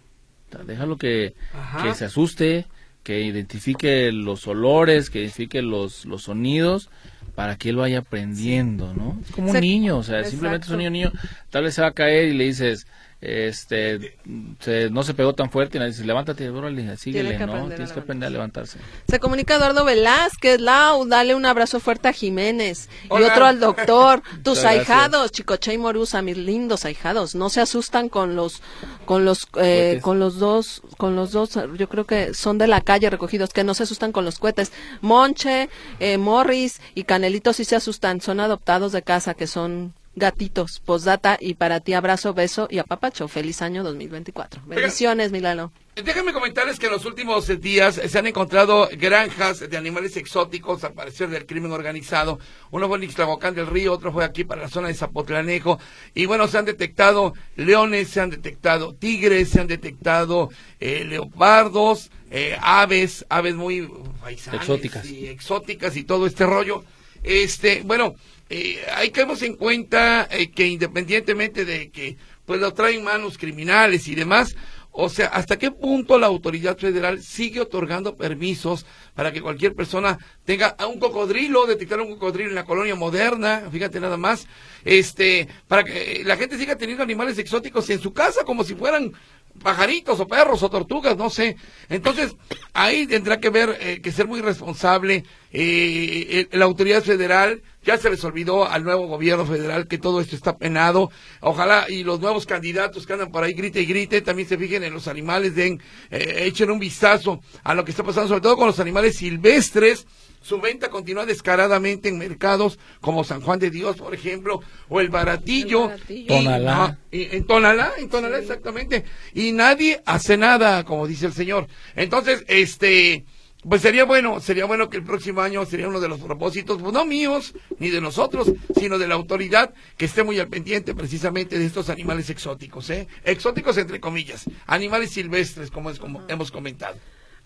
déjalo 0.65 0.97
que, 0.97 1.35
que 1.83 1.93
se 1.93 2.05
asuste, 2.05 2.65
que 3.07 3.21
identifique 3.21 4.11
los 4.11 4.47
olores, 4.47 5.09
que 5.09 5.19
identifique 5.19 5.61
los, 5.61 6.03
los 6.03 6.23
sonidos 6.23 6.89
para 7.35 7.55
que 7.55 7.69
él 7.69 7.77
vaya 7.77 7.99
aprendiendo, 7.99 8.93
¿no? 8.93 9.17
Es 9.23 9.31
como 9.31 9.51
un 9.51 9.61
niño, 9.61 9.99
o 9.99 10.03
sea, 10.03 10.25
simplemente 10.25 10.65
es 10.65 10.71
un 10.71 10.79
niño, 10.79 10.89
niño, 10.89 11.13
tal 11.49 11.63
vez 11.63 11.75
se 11.75 11.81
va 11.81 11.87
a 11.87 11.93
caer 11.93 12.27
y 12.27 12.33
le 12.33 12.43
dices, 12.43 12.85
este 13.19 14.15
se, 14.59 14.91
no 14.91 15.01
se 15.01 15.15
pegó 15.15 15.33
tan 15.33 15.49
fuerte 15.49 15.77
y 15.77 15.81
le 15.81 15.87
dice 15.87 16.05
levántate 16.05 16.49
órale 16.51 16.97
síguele 16.97 17.39
no 17.39 17.67
tienes 17.67 17.91
que 17.91 17.99
aprender 17.99 18.27
a 18.27 18.29
levantarse. 18.29 18.77
Se 19.07 19.19
comunica 19.19 19.55
Eduardo 19.55 19.85
Velázquez 19.85 20.61
Lau 20.61 21.03
dale 21.07 21.33
un 21.33 21.45
abrazo 21.47 21.79
fuerte 21.79 22.09
a 22.09 22.13
Jiménez. 22.13 22.89
Y 23.05 23.23
otro 23.23 23.45
al 23.45 23.59
doctor 23.59 24.21
tus 24.43 24.63
ahijados 24.63 25.31
Chicoche 25.31 25.73
y 25.73 25.79
Morusa 25.79 26.21
mis 26.21 26.37
lindos 26.37 26.85
ahijados. 26.85 27.33
No 27.33 27.49
se 27.49 27.61
asustan 27.61 28.09
con 28.09 28.35
los 28.35 28.61
con 29.05 29.25
los 29.25 29.47
eh, 29.55 29.99
con 30.03 30.19
los 30.19 30.37
dos 30.37 30.83
con 30.97 31.15
los 31.15 31.31
dos 31.31 31.57
yo 31.75 31.89
creo 31.89 32.05
que 32.05 32.35
son 32.35 32.59
de 32.59 32.67
la 32.67 32.81
calle 32.81 33.09
recogidos 33.09 33.51
que 33.51 33.63
no 33.63 33.73
se 33.73 33.83
asustan 33.83 34.11
con 34.11 34.25
los 34.25 34.37
cohetes. 34.37 34.71
Monche 35.01 35.69
eh, 35.99 36.19
Morris 36.19 36.81
y 36.93 37.05
Canelito 37.05 37.51
sí 37.53 37.65
se 37.65 37.75
asustan 37.75 38.21
son 38.21 38.39
adoptados 38.39 38.91
de 38.91 39.01
casa 39.01 39.33
que 39.33 39.47
son 39.47 39.93
gatitos. 40.17 40.79
Postdata 40.79 41.37
y 41.39 41.53
para 41.53 41.79
ti 41.79 41.93
abrazo, 41.93 42.33
beso 42.33 42.67
y 42.69 42.79
apapacho. 42.79 43.27
Feliz 43.27 43.61
año 43.61 43.83
2024. 43.83 44.61
Bendiciones, 44.65 45.31
Milano. 45.31 45.71
Déjenme 45.95 46.31
comentarles 46.31 46.77
que 46.77 46.85
en 46.85 46.91
los 46.91 47.05
últimos 47.05 47.47
días 47.59 47.95
se 47.95 48.19
han 48.19 48.27
encontrado 48.27 48.87
granjas 48.97 49.67
de 49.67 49.77
animales 49.77 50.15
exóticos 50.15 50.83
al 50.83 50.93
parecer 50.93 51.29
del 51.29 51.47
crimen 51.47 51.71
organizado. 51.71 52.39
Uno 52.69 52.87
fue 52.87 52.97
en 52.97 53.05
Ixtlahuacán 53.05 53.55
del 53.55 53.65
Río, 53.65 53.93
otro 53.93 54.11
fue 54.11 54.23
aquí 54.23 54.43
para 54.43 54.61
la 54.61 54.69
zona 54.69 54.89
de 54.89 54.93
Zapotlanejo. 54.93 55.79
Y 56.13 56.27
bueno, 56.27 56.47
se 56.47 56.59
han 56.59 56.65
detectado 56.65 57.33
leones, 57.55 58.09
se 58.09 58.21
han 58.21 58.29
detectado 58.29 58.93
tigres, 58.93 59.49
se 59.49 59.61
han 59.61 59.67
detectado 59.67 60.49
eh, 60.79 61.03
leopardos, 61.03 62.11
eh, 62.29 62.55
aves, 62.61 63.25
aves 63.29 63.55
muy 63.55 63.89
paisanas 64.21 64.61
Exóticas. 64.61 65.05
y 65.05 65.27
exóticas 65.27 65.97
y 65.97 66.03
todo 66.03 66.27
este 66.27 66.45
rollo. 66.45 66.83
Este, 67.23 67.81
bueno, 67.83 68.15
eh, 68.49 68.79
hay 68.95 69.11
que 69.11 69.21
en 69.21 69.55
cuenta 69.55 70.27
eh, 70.31 70.51
que 70.51 70.67
independientemente 70.67 71.65
de 71.65 71.89
que 71.89 72.17
pues 72.45 72.61
lo 72.61 72.73
traen 72.73 73.03
manos 73.03 73.37
criminales 73.37 74.07
y 74.07 74.15
demás, 74.15 74.55
o 74.99 75.09
sea, 75.09 75.27
¿hasta 75.27 75.59
qué 75.59 75.69
punto 75.69 76.17
la 76.17 76.25
autoridad 76.25 76.75
federal 76.75 77.21
sigue 77.21 77.61
otorgando 77.61 78.15
permisos 78.15 78.83
para 79.13 79.31
que 79.31 79.41
cualquier 79.41 79.75
persona 79.75 80.17
tenga 80.43 80.69
a 80.69 80.87
un 80.87 80.97
cocodrilo, 80.97 81.67
detectar 81.67 82.01
un 82.01 82.13
cocodrilo 82.13 82.49
en 82.49 82.55
la 82.55 82.65
colonia 82.65 82.95
moderna, 82.95 83.69
fíjate 83.71 83.99
nada 83.99 84.17
más, 84.17 84.47
este, 84.85 85.47
para 85.67 85.83
que 85.83 86.23
la 86.25 86.35
gente 86.35 86.57
siga 86.57 86.77
teniendo 86.77 87.03
animales 87.03 87.37
exóticos 87.37 87.87
en 87.91 87.99
su 87.99 88.11
casa 88.11 88.43
como 88.43 88.63
si 88.63 88.73
fueran 88.73 89.13
pajaritos 89.57 90.19
o 90.19 90.27
perros 90.27 90.63
o 90.63 90.69
tortugas, 90.69 91.17
no 91.17 91.29
sé. 91.29 91.57
Entonces, 91.89 92.35
ahí 92.73 93.07
tendrá 93.07 93.39
que 93.39 93.49
ver, 93.49 93.77
eh, 93.79 94.01
que 94.01 94.11
ser 94.11 94.27
muy 94.27 94.41
responsable 94.41 95.23
eh, 95.51 96.47
la 96.51 96.65
autoridad 96.65 97.03
federal. 97.03 97.61
Ya 97.83 97.97
se 97.97 98.09
les 98.09 98.23
olvidó 98.23 98.67
al 98.67 98.83
nuevo 98.83 99.07
gobierno 99.07 99.45
federal 99.45 99.87
que 99.87 99.97
todo 99.97 100.19
esto 100.19 100.35
está 100.35 100.57
penado. 100.57 101.09
Ojalá 101.41 101.85
y 101.89 102.03
los 102.03 102.19
nuevos 102.19 102.45
candidatos 102.45 103.07
que 103.07 103.13
andan 103.13 103.31
por 103.31 103.43
ahí 103.43 103.53
grite 103.53 103.81
y 103.81 103.85
grite 103.85 104.21
también 104.21 104.47
se 104.47 104.57
fijen 104.57 104.83
en 104.83 104.93
los 104.93 105.07
animales, 105.07 105.55
den, 105.55 105.81
eh, 106.11 106.43
echen 106.45 106.69
un 106.69 106.79
vistazo 106.79 107.39
a 107.63 107.73
lo 107.73 107.85
que 107.85 107.91
está 107.91 108.03
pasando, 108.03 108.27
sobre 108.27 108.41
todo 108.41 108.57
con 108.57 108.67
los 108.67 108.79
animales 108.79 109.15
silvestres 109.17 110.05
su 110.47 110.61
venta 110.61 110.89
continúa 110.89 111.25
descaradamente 111.25 112.07
en 112.07 112.17
mercados 112.17 112.79
como 113.01 113.25
San 113.25 113.41
Juan 113.41 113.59
de 113.59 113.69
Dios, 113.69 113.97
por 113.97 114.13
ejemplo, 114.13 114.61
o 114.87 115.01
el 115.01 115.09
Baratillo. 115.09 115.91
Tonalá. 116.25 116.97
en 117.11 117.45
Tonalá, 117.45 117.91
en 117.97 118.07
Tonalá, 118.07 118.39
exactamente. 118.39 119.03
Y 119.33 119.51
nadie 119.51 120.01
hace 120.05 120.37
nada, 120.37 120.85
como 120.85 121.05
dice 121.05 121.25
el 121.25 121.33
Señor. 121.33 121.67
Entonces, 121.97 122.45
este, 122.47 123.25
pues 123.67 123.81
sería 123.81 124.05
bueno, 124.05 124.39
sería 124.39 124.63
bueno 124.63 124.89
que 124.89 124.95
el 124.95 125.03
próximo 125.03 125.41
año 125.41 125.65
sería 125.65 125.89
uno 125.89 125.99
de 125.99 126.07
los 126.07 126.21
propósitos, 126.21 126.81
pues 126.81 126.93
no 126.93 127.05
míos, 127.05 127.53
ni 127.79 127.89
de 127.89 127.99
nosotros, 127.99 128.49
sino 128.79 128.97
de 128.97 129.07
la 129.09 129.15
autoridad 129.15 129.73
que 129.97 130.05
esté 130.05 130.23
muy 130.23 130.39
al 130.39 130.47
pendiente 130.47 130.95
precisamente 130.95 131.59
de 131.59 131.65
estos 131.65 131.89
animales 131.89 132.29
exóticos, 132.29 132.89
¿eh? 132.89 133.09
Exóticos 133.25 133.77
entre 133.77 133.99
comillas, 133.99 134.45
animales 134.65 135.11
silvestres, 135.11 135.71
como, 135.71 135.89
es, 135.89 135.99
como 135.99 136.23
hemos 136.29 136.51
comentado. 136.51 136.95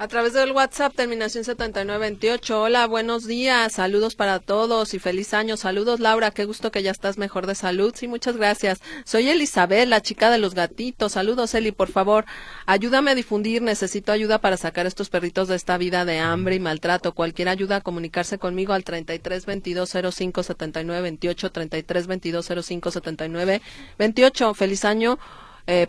A 0.02 0.08
través 0.08 0.34
del 0.34 0.52
WhatsApp, 0.52 0.96
terminación 0.96 1.44
7928. 1.44 2.60
Hola, 2.60 2.88
buenos 2.88 3.28
días, 3.28 3.74
saludos 3.74 4.16
para 4.16 4.40
todos 4.40 4.96
y 4.96 5.00
feliz 5.00 5.32
año. 5.36 5.58
Saludos, 5.58 6.00
Laura, 6.00 6.32
qué 6.32 6.46
gusto 6.46 6.72
que 6.72 6.82
ya 6.82 6.90
estás 6.90 7.20
mejor 7.20 7.46
de 7.46 7.54
salud. 7.54 7.94
Sí, 7.96 8.08
muchas 8.08 8.36
gracias. 8.36 8.82
Soy 9.06 9.30
Elizabeth, 9.30 9.88
la 9.88 10.02
chica 10.02 10.32
de 10.32 10.40
los 10.40 10.56
gatitos. 10.56 11.12
Saludos, 11.12 11.54
Eli, 11.54 11.72
por 11.72 11.92
favor. 11.92 12.26
Ayúdame 12.66 13.12
a 13.12 13.16
difundir, 13.16 13.62
necesito 13.62 14.12
ayuda 14.12 14.40
para 14.40 14.58
sacar 14.58 14.88
estos 14.88 15.10
perritos 15.10 15.48
de 15.48 15.56
esta 15.56 15.78
vida 15.78 16.04
de 16.04 16.18
hambre 16.18 16.56
y 16.56 16.60
maltrato. 16.60 17.14
Cualquier 17.14 17.50
ayuda 17.50 17.76
a 17.76 17.82
comunicarse 17.82 18.40
conmigo 18.40 18.74
al 18.74 18.84
33 18.84 19.46
22 19.46 19.98
05 20.16 20.42
79 20.42 21.02
28, 21.04 21.52
33 21.52 22.08
22 22.08 22.50
05 22.66 22.90
79 22.90 23.62
28. 24.00 24.54
Feliz 24.56 24.84
año 24.84 25.20
eh, 25.68 25.88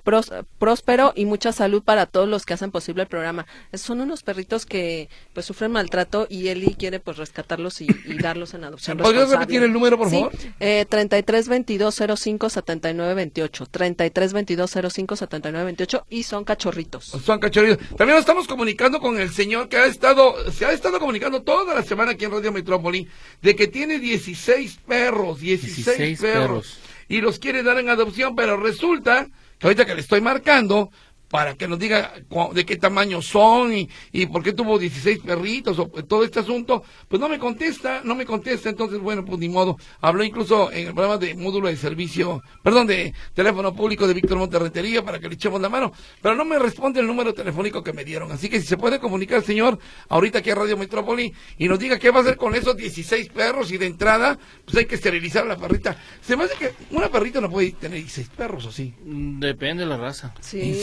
próspero 0.58 1.12
y 1.16 1.24
mucha 1.24 1.52
salud 1.52 1.82
para 1.82 2.06
todos 2.06 2.28
los 2.28 2.46
que 2.46 2.54
hacen 2.54 2.70
posible 2.70 3.02
el 3.02 3.08
programa. 3.08 3.46
Son 3.72 4.00
unos 4.00 4.22
perritos 4.22 4.66
que 4.66 5.08
pues 5.34 5.46
sufren 5.46 5.72
maltrato 5.72 6.26
y 6.28 6.48
Eli 6.48 6.74
quiere 6.74 7.00
pues 7.00 7.16
rescatarlos 7.16 7.80
y, 7.80 7.88
darlos 8.20 8.54
en 8.54 8.64
adopción. 8.64 8.98
¿Podrías 8.98 9.30
repetir 9.30 9.62
el 9.62 9.72
número, 9.72 9.98
por 9.98 10.08
sí, 10.08 10.16
favor? 10.16 10.32
Eh, 10.60 10.86
33 10.88 11.48
22 11.48 12.02
05 12.16 12.50
79 12.50 13.14
28. 13.14 13.66
33 13.66 14.32
22 14.32 14.70
05 14.92 15.16
79 15.16 15.64
28 15.64 16.06
y 16.10 16.22
son 16.22 16.44
cachorritos. 16.44 17.04
Son 17.04 17.38
cachorritos. 17.38 17.78
También 17.96 18.16
nos 18.16 18.20
estamos 18.20 18.46
comunicando 18.46 19.00
con 19.00 19.18
el 19.18 19.30
señor 19.30 19.68
que 19.68 19.76
ha 19.76 19.86
estado, 19.86 20.34
se 20.52 20.64
ha 20.66 20.72
estado 20.72 20.98
comunicando 20.98 21.42
toda 21.42 21.74
la 21.74 21.82
semana 21.82 22.12
aquí 22.12 22.24
en 22.24 22.32
Radio 22.32 22.52
Metrópoli 22.52 23.08
de 23.40 23.56
que 23.56 23.68
tiene 23.68 23.98
16 23.98 24.78
perros, 24.86 25.40
16, 25.40 26.20
perros, 26.20 26.78
y 27.08 27.20
los 27.20 27.38
quiere 27.38 27.62
dar 27.62 27.78
en 27.78 27.88
adopción, 27.88 28.34
pero 28.36 28.56
resulta 28.56 29.28
ahorita 29.62 29.84
que 29.84 29.94
le 29.94 30.00
estoy 30.00 30.20
marcando, 30.20 30.90
para 31.32 31.54
que 31.54 31.66
nos 31.66 31.78
diga 31.78 32.12
de 32.52 32.66
qué 32.66 32.76
tamaño 32.76 33.22
son 33.22 33.72
y, 33.72 33.88
y 34.12 34.26
por 34.26 34.42
qué 34.42 34.52
tuvo 34.52 34.78
16 34.78 35.20
perritos 35.20 35.78
o 35.78 35.86
todo 35.86 36.24
este 36.24 36.40
asunto, 36.40 36.84
pues 37.08 37.18
no 37.18 37.26
me 37.26 37.38
contesta, 37.38 38.02
no 38.04 38.14
me 38.14 38.26
contesta, 38.26 38.68
entonces 38.68 39.00
bueno, 39.00 39.24
pues 39.24 39.38
ni 39.38 39.48
modo. 39.48 39.78
Habló 40.02 40.24
incluso 40.24 40.70
en 40.70 40.88
el 40.88 40.92
programa 40.92 41.16
de 41.16 41.34
módulo 41.34 41.68
de 41.68 41.76
servicio, 41.78 42.42
perdón, 42.62 42.86
de 42.86 43.14
teléfono 43.32 43.74
público 43.74 44.06
de 44.06 44.12
Víctor 44.12 44.36
Monterretería 44.36 45.02
para 45.02 45.20
que 45.20 45.28
le 45.30 45.36
echemos 45.36 45.58
la 45.62 45.70
mano, 45.70 45.94
pero 46.20 46.34
no 46.34 46.44
me 46.44 46.58
responde 46.58 47.00
el 47.00 47.06
número 47.06 47.32
telefónico 47.32 47.82
que 47.82 47.94
me 47.94 48.04
dieron. 48.04 48.30
Así 48.30 48.50
que 48.50 48.60
si 48.60 48.66
se 48.66 48.76
puede 48.76 49.00
comunicar 49.00 49.38
el 49.38 49.44
señor 49.44 49.78
ahorita 50.10 50.40
aquí 50.40 50.50
a 50.50 50.54
Radio 50.54 50.76
Metrópoli 50.76 51.32
y 51.56 51.66
nos 51.66 51.78
diga 51.78 51.98
qué 51.98 52.10
va 52.10 52.18
a 52.18 52.22
hacer 52.24 52.36
con 52.36 52.54
esos 52.54 52.76
16 52.76 53.30
perros 53.30 53.72
y 53.72 53.78
de 53.78 53.86
entrada, 53.86 54.38
pues 54.66 54.76
hay 54.76 54.84
que 54.84 54.96
esterilizar 54.96 55.46
la 55.46 55.56
perrita. 55.56 55.96
Se 56.20 56.36
me 56.36 56.44
hace 56.44 56.56
que 56.58 56.74
una 56.90 57.08
perrita 57.08 57.40
no 57.40 57.48
puede 57.48 57.72
tener 57.72 57.96
16 58.00 58.28
perros, 58.36 58.66
¿o 58.66 58.70
sí? 58.70 58.92
Mm, 59.02 59.40
depende 59.40 59.84
de 59.84 59.88
la 59.88 59.96
raza. 59.96 60.34
Sí, 60.40 60.74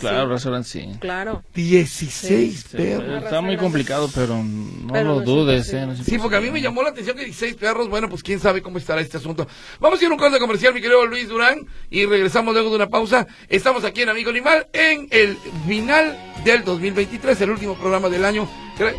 claro, 0.00 0.28
restaurante 0.28 0.68
sí. 0.68 0.88
Claro. 1.00 1.42
16 1.54 2.64
perros. 2.72 3.24
Está 3.24 3.40
muy 3.40 3.56
complicado, 3.56 4.08
pero 4.14 4.42
no 4.42 5.04
lo 5.04 5.20
dudes. 5.20 5.72
Eh, 5.72 5.88
sí, 6.04 6.18
porque 6.18 6.36
a 6.36 6.40
mí 6.40 6.50
me 6.50 6.60
llamó 6.60 6.82
la 6.82 6.90
atención 6.90 7.16
que 7.16 7.24
16 7.24 7.56
perros, 7.56 7.88
bueno, 7.88 8.08
pues 8.08 8.22
quién 8.22 8.40
sabe 8.40 8.62
cómo 8.62 8.78
estará 8.78 9.00
este 9.00 9.16
asunto. 9.16 9.46
Vamos 9.78 10.00
a 10.00 10.04
ir 10.04 10.10
a 10.10 10.14
un 10.14 10.18
corte 10.18 10.38
comercial, 10.38 10.74
mi 10.74 10.80
querido 10.80 11.06
Luis 11.06 11.28
Durán, 11.28 11.66
y 11.90 12.06
regresamos 12.06 12.54
luego 12.54 12.70
de 12.70 12.76
una 12.76 12.88
pausa. 12.88 13.26
Estamos 13.48 13.84
aquí 13.84 14.02
en 14.02 14.08
Amigo 14.10 14.30
Animal 14.30 14.66
en 14.72 15.08
el 15.10 15.36
final 15.66 16.18
del 16.44 16.64
2023, 16.64 17.40
el 17.40 17.50
último 17.50 17.74
programa 17.74 18.08
del 18.08 18.24
año. 18.24 18.48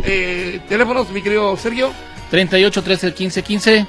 Eh, 0.03 0.59
teléfonos, 0.69 1.09
mi 1.09 1.21
querido 1.21 1.55
Sergio. 1.57 1.91
38 2.29 2.83
13 2.83 3.13
15 3.13 3.43
15. 3.43 3.87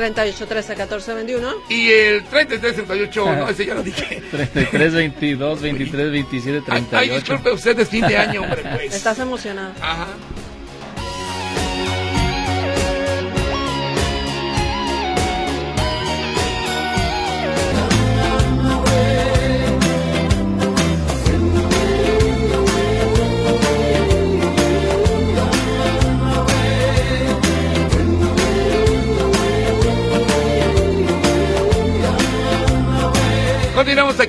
38, 0.00 0.46
13, 0.46 0.74
14, 0.76 1.14
21. 1.14 1.54
Y 1.68 1.90
el 1.90 2.24
33, 2.24 2.74
38, 2.74 3.36
no, 3.36 3.48
ese 3.50 3.66
ya 3.66 3.74
lo 3.74 3.82
dije. 3.82 4.22
33, 4.30 4.94
22, 4.94 5.60
23, 5.60 6.10
27, 6.10 6.62
38. 6.62 6.96
Ay, 6.96 7.10
disculpe 7.10 7.52
usted, 7.52 7.78
es 7.78 7.88
fin 7.90 8.06
de 8.06 8.16
año, 8.16 8.40
hombre, 8.40 8.62
pues. 8.62 8.94
Estás 8.94 9.18
emocionado. 9.18 9.74
Ajá. 9.82 10.08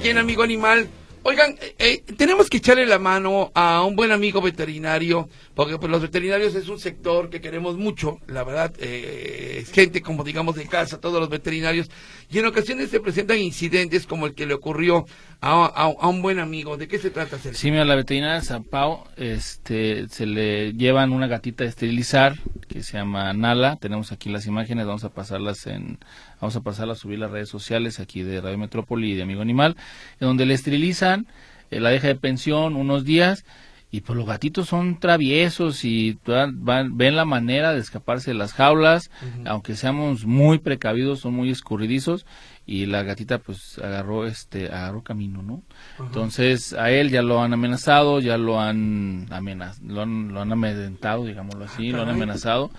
Aquí 0.02 0.10
Amigo 0.18 0.42
Animal. 0.42 0.90
Oigan, 1.24 1.52
eh, 1.62 1.76
eh, 1.78 2.04
tenemos 2.18 2.50
que 2.50 2.58
echarle 2.58 2.88
la 2.88 2.98
mano 2.98 3.52
a 3.54 3.84
un 3.84 3.96
buen 3.96 4.12
amigo 4.12 4.42
veterinario, 4.42 5.30
porque 5.54 5.78
pues, 5.78 5.92
los 5.92 6.02
veterinarios 6.02 6.56
es 6.56 6.68
un 6.68 6.80
sector 6.80 7.30
que 7.30 7.40
queremos 7.40 7.78
mucho, 7.78 8.18
la 8.26 8.44
verdad, 8.44 8.74
eh, 8.80 9.60
es 9.62 9.72
gente 9.72 10.02
como 10.02 10.24
digamos 10.24 10.56
de 10.56 10.66
casa, 10.66 11.00
todos 11.00 11.20
los 11.20 11.30
veterinarios, 11.30 11.92
y 12.32 12.40
en 12.40 12.48
ocasiones 12.48 12.90
se 12.90 13.00
presentan 13.00 13.38
incidentes 13.38 14.08
como 14.08 14.26
el 14.26 14.34
que 14.34 14.48
le 14.48 14.56
ocurrió 14.56 15.06
a, 15.42 15.88
un 16.08 16.24
buen 16.24 16.40
amigo. 16.40 16.78
¿De 16.78 16.88
qué 16.88 16.98
se 16.98 17.12
trata? 17.12 17.38
Sergio? 17.38 17.60
Sí, 17.60 17.70
mira, 17.70 17.86
la 17.86 17.96
veterinaria 17.96 18.40
de 18.40 18.46
San 18.46 18.64
Pau, 18.64 19.04
este, 19.18 20.08
se 20.10 20.26
le 20.26 20.74
llevan 20.74 21.12
una 21.12 21.28
gatita 21.28 21.64
a 21.64 21.68
esterilizar 21.68 22.40
que 22.68 22.82
se 22.82 22.98
llama 22.98 23.32
Nala. 23.34 23.76
Tenemos 23.76 24.12
aquí 24.12 24.30
las 24.30 24.48
imágenes, 24.48 24.88
vamos 24.88 25.04
a 25.04 25.10
pasarlas 25.10 25.68
en, 25.68 26.00
vamos 26.42 26.56
a 26.56 26.62
pasarlas 26.62 26.98
a 26.98 27.02
subir 27.02 27.20
las 27.20 27.32
redes 27.32 27.50
sociales 27.50 28.00
aquí 28.00 28.24
de 28.24 28.42
Radio 28.42 28.58
Metrópoli 28.58 29.12
y 29.12 29.16
de 29.16 29.24
Amigo 29.24 29.42
Animal, 29.42 29.78
en 30.20 30.28
donde 30.28 30.46
le 30.46 30.56
esterilizan, 30.56 31.28
eh, 31.70 31.80
la 31.80 31.92
deja 31.92 32.08
de 32.08 32.16
pensión 32.16 32.76
unos 32.76 33.06
días 33.06 33.46
y 33.92 34.02
pues 34.02 34.18
los 34.18 34.26
gatitos 34.26 34.70
son 34.70 35.00
traviesos 35.00 35.84
y 35.84 36.18
van, 36.26 36.98
ven 36.98 37.16
la 37.16 37.26
manera 37.26 37.74
de 37.74 37.80
escaparse 37.80 38.32
de 38.32 38.38
las 38.38 38.54
jaulas, 38.54 39.12
aunque 39.46 39.76
seamos 39.76 40.26
muy 40.26 40.60
precavidos, 40.60 41.20
son 41.20 41.34
muy 41.34 41.50
escurridizos 41.50 42.26
y 42.66 42.86
la 42.86 43.04
gatita 43.04 43.40
pues 43.40 43.80
agarró 43.80 44.26
este 44.26 44.68
agarró 44.68 45.02
camino 45.02 45.42
no 45.42 45.64
entonces 46.00 46.74
a 46.74 46.92
él 46.92 47.10
ya 47.10 47.24
lo 47.24 47.42
han 47.42 47.54
amenazado 47.54 48.20
ya 48.20 48.38
lo 48.38 48.62
han 48.62 49.26
amenaz 49.32 49.82
lo 49.82 50.04
han, 50.04 50.32
lo 50.32 50.42
han 50.42 50.52
amedrentado 50.52 51.26
digámoslo 51.26 51.66
así 51.66 51.92
lo 51.92 52.04
han 52.04 52.10
amenazado. 52.10 52.72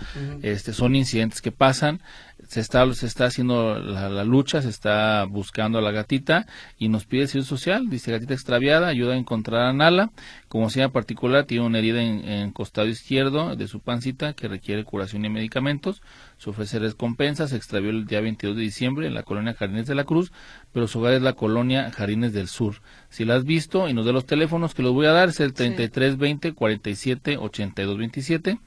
Este 0.42 0.72
son 0.72 0.94
incidentes 0.94 1.42
que 1.42 1.52
pasan 1.52 2.00
se 2.48 2.60
está 2.60 2.92
se 2.94 3.06
está 3.06 3.26
haciendo 3.26 3.78
la, 3.78 4.08
la 4.08 4.24
lucha 4.24 4.62
se 4.62 4.68
está 4.68 5.24
buscando 5.24 5.78
a 5.78 5.82
la 5.82 5.90
gatita 5.90 6.46
y 6.78 6.88
nos 6.88 7.06
pide 7.06 7.26
servicio 7.26 7.56
social. 7.56 7.88
Dice 7.88 8.12
gatita 8.12 8.34
extraviada 8.34 8.88
ayuda 8.88 9.14
a 9.14 9.16
encontrar 9.16 9.62
a 9.62 9.72
Nala. 9.72 10.10
Como 10.48 10.70
sea 10.70 10.90
particular 10.90 11.44
tiene 11.44 11.64
una 11.64 11.78
herida 11.78 12.02
en, 12.02 12.28
en 12.28 12.50
costado 12.52 12.88
izquierdo 12.88 13.56
de 13.56 13.68
su 13.68 13.80
pancita 13.80 14.34
que 14.34 14.48
requiere 14.48 14.84
curación 14.84 15.24
y 15.24 15.30
medicamentos. 15.30 16.02
Se 16.38 16.50
ofrece 16.50 16.78
recompensa, 16.78 17.46
se 17.46 17.56
extravió 17.56 17.90
el 17.90 18.06
día 18.06 18.20
22 18.20 18.56
de 18.56 18.62
diciembre 18.62 19.06
en 19.06 19.14
la 19.14 19.22
colonia 19.22 19.54
Jardines 19.54 19.86
de 19.86 19.94
la 19.94 20.04
Cruz, 20.04 20.32
pero 20.72 20.88
su 20.88 20.98
hogar 20.98 21.14
es 21.14 21.22
la 21.22 21.34
colonia 21.34 21.90
Jardines 21.90 22.32
del 22.32 22.48
Sur. 22.48 22.82
Si 23.10 23.24
la 23.24 23.36
has 23.36 23.44
visto 23.44 23.88
y 23.88 23.94
nos 23.94 24.06
dé 24.06 24.12
los 24.12 24.26
teléfonos 24.26 24.74
que 24.74 24.82
los 24.82 24.92
voy 24.92 25.06
a 25.06 25.12
dar, 25.12 25.28
es 25.28 25.40
el 25.40 25.52
3320 25.52 26.52
47 26.52 27.36
82 27.38 27.98
27, 27.98 28.58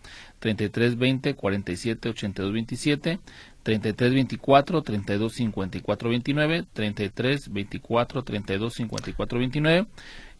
3320 0.53 1.33
47 1.33 2.09
82 2.09 2.53
27, 2.53 3.19
33 3.63 4.13
24 4.13 4.83
32 4.83 5.33
54 5.33 6.09
29, 6.09 6.65
33 6.71 7.51
24 7.51 8.23
32 8.23 8.73
54 8.75 9.39
29 9.39 9.87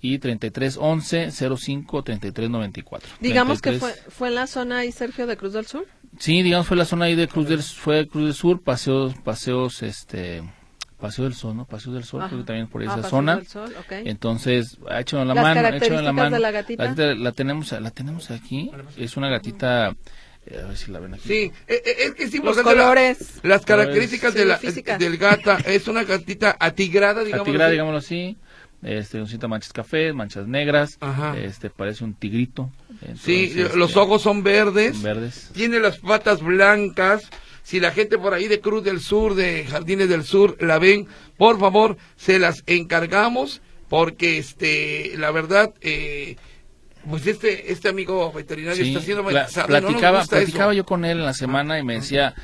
y 0.01 0.19
33 0.19 0.77
11 0.79 1.31
05 1.31 2.03
33 2.03 2.49
94. 2.51 3.09
Digamos 3.19 3.61
que 3.63 3.73
fue, 3.73 3.93
fue 4.09 4.27
en 4.27 4.35
la 4.35 4.45
zona 4.45 4.79
ahí, 4.79 4.91
Sergio, 4.91 5.25
de 5.25 5.37
Cruz 5.37 5.53
del 5.53 5.65
Sur. 5.65 5.87
Sí, 6.19 6.43
digamos 6.43 6.67
fue 6.67 6.77
la 6.77 6.85
zona 6.85 7.05
ahí 7.05 7.15
de 7.15 7.27
Cruz 7.27 7.49
del 7.49 7.63
fue 7.63 8.07
Cruz 8.07 8.25
del 8.25 8.33
Sur, 8.35 8.61
paseos 8.61 9.15
paseos 9.23 9.81
este 9.81 10.43
Paseo 11.07 11.25
del 11.25 11.33
Sol, 11.33 11.55
¿no? 11.57 11.65
Paseo 11.65 11.93
del 11.93 12.03
Sol, 12.03 12.21
Ajá. 12.21 12.29
creo 12.29 12.41
que 12.41 12.47
también 12.47 12.67
por 12.67 12.81
Ah, 12.81 12.85
esa 12.85 12.95
Paseo 12.95 13.09
zona. 13.09 13.35
del 13.37 13.47
Sol, 13.47 13.73
ok. 13.79 13.91
Entonces, 14.05 14.77
ha 14.89 14.99
hecho 15.01 15.23
la 15.23 15.35
mano, 15.35 15.59
ha 15.67 15.75
hecho 15.77 16.01
la 16.01 16.11
mano. 16.13 16.35
de 16.35 16.39
la 16.39 16.51
gatita. 16.51 16.95
la 17.15 17.31
tenemos 17.31 17.71
la 17.71 17.91
tenemos 17.91 18.31
aquí, 18.31 18.71
es 18.97 19.17
una 19.17 19.29
gatita 19.29 19.95
eh, 20.47 20.61
a 20.63 20.67
ver 20.67 20.77
si 20.77 20.91
la 20.91 20.99
ven 20.99 21.13
aquí. 21.15 21.27
Sí, 21.27 21.51
eh, 21.67 21.81
eh, 21.85 21.95
es 22.05 22.13
que 22.13 22.23
es 22.23 22.29
Los 22.29 22.35
importante 22.35 22.75
la- 22.75 22.81
colores. 22.83 23.39
las 23.43 23.65
características 23.65 24.33
Sí, 24.33 24.39
de 24.39 24.45
la, 24.45 24.57
física. 24.57 24.97
del 24.99 25.17
gata. 25.17 25.57
Es 25.65 25.87
una 25.87 26.03
gatita 26.03 26.55
atigrada, 26.59 27.23
digamos. 27.23 27.47
Atigrada, 27.47 27.71
digámoslo 27.71 27.97
así. 27.97 28.37
Este, 28.83 29.17
necesita 29.17 29.47
manchas 29.47 29.73
café, 29.73 30.13
manchas 30.13 30.47
negras. 30.47 30.97
Ajá. 31.01 31.35
Este, 31.35 31.71
parece 31.71 32.03
un 32.03 32.13
tigrito. 32.13 32.69
Sí, 33.19 33.45
Entonces, 33.55 33.75
los 33.75 33.89
este, 33.89 33.99
ojos 33.99 34.21
son 34.21 34.43
verdes. 34.43 35.01
verdes. 35.01 35.49
Tiene 35.55 35.79
las 35.79 35.97
patas 35.97 36.41
blancas. 36.43 37.27
Si 37.65 37.79
la 37.79 37.89
gente 37.89 38.19
por 38.19 38.35
ahí 38.35 38.47
de 38.47 38.59
Cruz 38.59 38.83
del 38.83 39.01
Sur, 39.01 39.33
de 39.33 39.65
Jardines 39.65 40.07
del 40.07 40.23
Sur, 40.23 40.55
la 40.61 40.77
ven, 40.77 41.07
por 41.35 41.59
favor, 41.59 41.97
se 42.15 42.37
las 42.37 42.61
encargamos, 42.67 43.63
porque 43.89 44.37
este, 44.37 45.13
la 45.17 45.31
verdad, 45.31 45.73
eh, 45.81 46.35
pues 47.09 47.25
este, 47.25 47.71
este 47.71 47.89
amigo 47.89 48.31
veterinario 48.31 48.83
Sí, 48.83 48.89
está 48.89 49.01
siendo 49.01 49.23
no 49.23 49.31
nos 49.31 49.51
platicaba, 49.51 50.23
platicaba 50.25 50.75
yo 50.75 50.85
con 50.85 51.05
él 51.05 51.17
en 51.17 51.25
la 51.25 51.33
semana 51.33 51.79
y 51.79 51.83
me 51.83 51.95
decía 51.95 52.35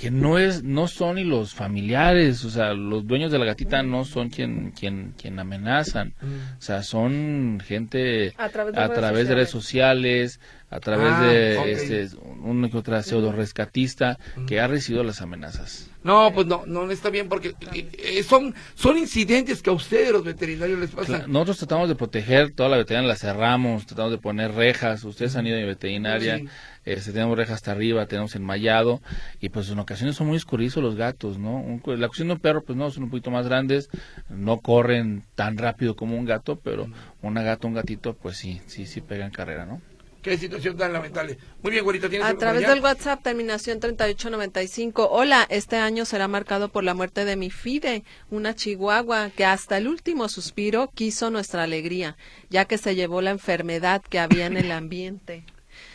que 0.00 0.10
no 0.10 0.38
es, 0.38 0.62
no 0.62 0.88
son 0.88 1.16
ni 1.16 1.24
los 1.24 1.52
familiares, 1.54 2.44
o 2.46 2.50
sea, 2.50 2.72
los 2.72 3.06
dueños 3.06 3.30
de 3.30 3.38
la 3.38 3.44
gatita 3.44 3.82
no 3.82 4.06
son 4.06 4.30
quien, 4.30 4.70
quien, 4.70 5.12
quien 5.20 5.38
amenazan, 5.38 6.14
o 6.22 6.62
sea, 6.62 6.82
son 6.82 7.60
gente 7.64 8.32
A 8.38 8.48
través 8.48 8.74
de 8.74 8.80
a 8.80 8.86
redes 8.86 8.98
través 8.98 9.28
de 9.28 9.34
redes 9.34 9.50
sociales, 9.50 10.40
a 10.70 10.80
través 10.80 11.12
Ah, 11.12 11.24
de 11.24 11.72
este, 11.72 12.16
una 12.42 12.70
que 12.70 12.78
otra 12.78 13.02
pseudo 13.02 13.32
rescatista 13.32 14.18
que 14.46 14.60
ha 14.60 14.68
recibido 14.68 15.04
las 15.04 15.20
amenazas. 15.20 15.90
No, 16.02 16.32
pues 16.32 16.46
no, 16.46 16.64
no 16.64 16.90
está 16.90 17.10
bien 17.10 17.28
porque 17.28 17.54
eh, 17.74 17.88
eh, 17.98 18.22
son, 18.22 18.54
son 18.74 18.96
incidentes 18.96 19.60
que 19.60 19.68
a 19.68 19.74
ustedes 19.74 20.12
los 20.12 20.24
veterinarios 20.24 20.78
les 20.78 20.90
pasan. 20.90 21.24
Nosotros 21.30 21.58
tratamos 21.58 21.88
de 21.90 21.94
proteger 21.94 22.52
toda 22.52 22.70
la 22.70 22.78
veterinaria, 22.78 23.08
la 23.08 23.16
cerramos, 23.16 23.84
tratamos 23.84 24.12
de 24.12 24.18
poner 24.18 24.52
rejas, 24.52 25.04
ustedes 25.04 25.36
han 25.36 25.46
ido 25.46 25.58
a 25.58 25.60
mi 25.60 25.66
veterinaria, 25.66 26.38
Sí. 26.38 26.48
Este, 26.92 27.12
tenemos 27.12 27.36
rejas 27.36 27.56
hasta 27.56 27.72
arriba, 27.72 28.06
tenemos 28.06 28.34
enmallado, 28.34 29.00
y 29.40 29.48
pues 29.48 29.70
en 29.70 29.78
ocasiones 29.78 30.16
son 30.16 30.28
muy 30.28 30.36
escurridizos 30.36 30.82
los 30.82 30.96
gatos, 30.96 31.38
¿no? 31.38 31.56
Un 31.56 31.82
la 32.00 32.08
cuestión 32.08 32.28
de 32.28 32.34
un 32.34 32.40
perro, 32.40 32.62
pues 32.62 32.76
no, 32.76 32.90
son 32.90 33.04
un 33.04 33.10
poquito 33.10 33.30
más 33.30 33.46
grandes, 33.46 33.88
no 34.28 34.58
corren 34.58 35.24
tan 35.34 35.58
rápido 35.58 35.96
como 35.96 36.16
un 36.16 36.24
gato, 36.24 36.56
pero 36.56 36.86
una 37.22 37.42
gata, 37.42 37.66
un 37.66 37.74
gatito, 37.74 38.14
pues 38.14 38.36
sí, 38.36 38.60
sí, 38.66 38.86
sí 38.86 39.00
pegan 39.00 39.30
carrera, 39.30 39.66
¿no? 39.66 39.80
Qué 40.22 40.36
situación 40.36 40.76
tan 40.76 40.92
lamentable. 40.92 41.38
Muy 41.62 41.72
bien, 41.72 41.82
güerita, 41.82 42.10
¿tienes 42.10 42.28
A 42.28 42.34
través 42.34 42.68
del 42.68 42.80
WhatsApp, 42.80 43.22
terminación 43.22 43.80
3895. 43.80 45.08
Hola, 45.10 45.46
este 45.48 45.76
año 45.76 46.04
será 46.04 46.28
marcado 46.28 46.68
por 46.68 46.84
la 46.84 46.92
muerte 46.92 47.24
de 47.24 47.36
mi 47.36 47.50
Fide, 47.50 48.04
una 48.30 48.54
chihuahua 48.54 49.30
que 49.30 49.46
hasta 49.46 49.78
el 49.78 49.88
último 49.88 50.28
suspiro 50.28 50.90
quiso 50.94 51.30
nuestra 51.30 51.62
alegría, 51.62 52.18
ya 52.50 52.66
que 52.66 52.76
se 52.76 52.94
llevó 52.94 53.22
la 53.22 53.30
enfermedad 53.30 54.02
que 54.02 54.18
había 54.18 54.44
en 54.44 54.58
el 54.58 54.70
ambiente. 54.72 55.44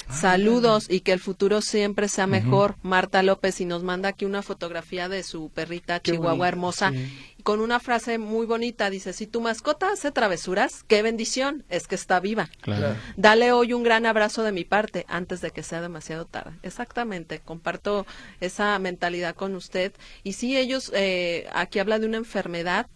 Saludos 0.10 0.88
y 0.90 1.02
que 1.02 1.14
el 1.14 1.20
futuro 1.20 1.62
siempre 1.62 2.08
sea 2.08 2.28
mejor. 2.28 2.76
Marta 2.82 3.24
López 3.24 3.60
y 3.62 3.66
nos 3.66 3.84
manda 3.84 4.10
aquí 4.10 4.26
una 4.26 4.42
fotografía 4.42 5.10
de 5.10 5.24
su 5.24 5.50
perrita 5.50 6.00
Qué 6.00 6.12
chihuahua 6.12 6.48
hermosa 6.48 6.92
sí. 6.92 7.38
con 7.44 7.60
una 7.60 7.80
frase 7.80 8.18
muy 8.18 8.46
bonita. 8.46 8.90
Dice, 8.90 9.14
si 9.14 9.28
tu 9.28 9.42
mascota 9.42 9.92
hace 9.92 10.12
travesuras, 10.12 10.84
qué 10.88 11.02
bendición, 11.02 11.64
es 11.70 11.88
que 11.88 11.96
está 11.96 12.20
viva. 12.20 12.50
Claro. 12.62 12.96
Dale 13.18 13.52
hoy 13.52 13.74
un 13.74 13.84
gran 13.84 14.06
abrazo 14.06 14.44
de 14.44 14.52
mi 14.52 14.64
parte 14.64 15.06
antes 15.08 15.42
de 15.42 15.52
que 15.52 15.64
sea 15.64 15.82
demasiado 15.82 16.26
tarde. 16.26 16.52
Exactamente, 16.64 17.40
comparto 17.40 18.06
esa 18.40 18.78
mentalidad 18.80 19.36
con 19.36 19.56
usted. 19.56 19.94
Y 20.24 20.34
sí, 20.34 20.58
ellos, 20.58 20.92
eh, 20.94 21.48
aquí 21.54 21.80
habla 21.80 22.00
de 22.00 22.06
una 22.08 22.18
enfermedad, 22.18 22.88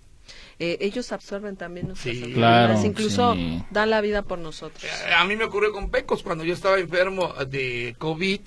eh, 0.59 0.77
ellos 0.81 1.11
absorben 1.11 1.55
también 1.55 1.87
nuestras 1.87 2.13
Sí. 2.15 2.21
enfermedades, 2.23 2.67
Claro, 2.77 2.85
incluso 2.87 3.33
sí. 3.33 3.63
dan 3.71 3.89
la 3.89 4.01
vida 4.01 4.21
por 4.23 4.39
nosotros. 4.39 4.83
Eh, 4.83 5.13
A 5.13 5.23
mí 5.25 5.35
me 5.35 5.45
ocurrió 5.45 5.71
con 5.71 5.89
Pecos 5.89 6.21
cuando 6.23 6.43
yo 6.43 6.53
estaba 6.53 6.77
enfermo 6.79 7.33
de 7.47 7.95
COVID. 7.97 8.41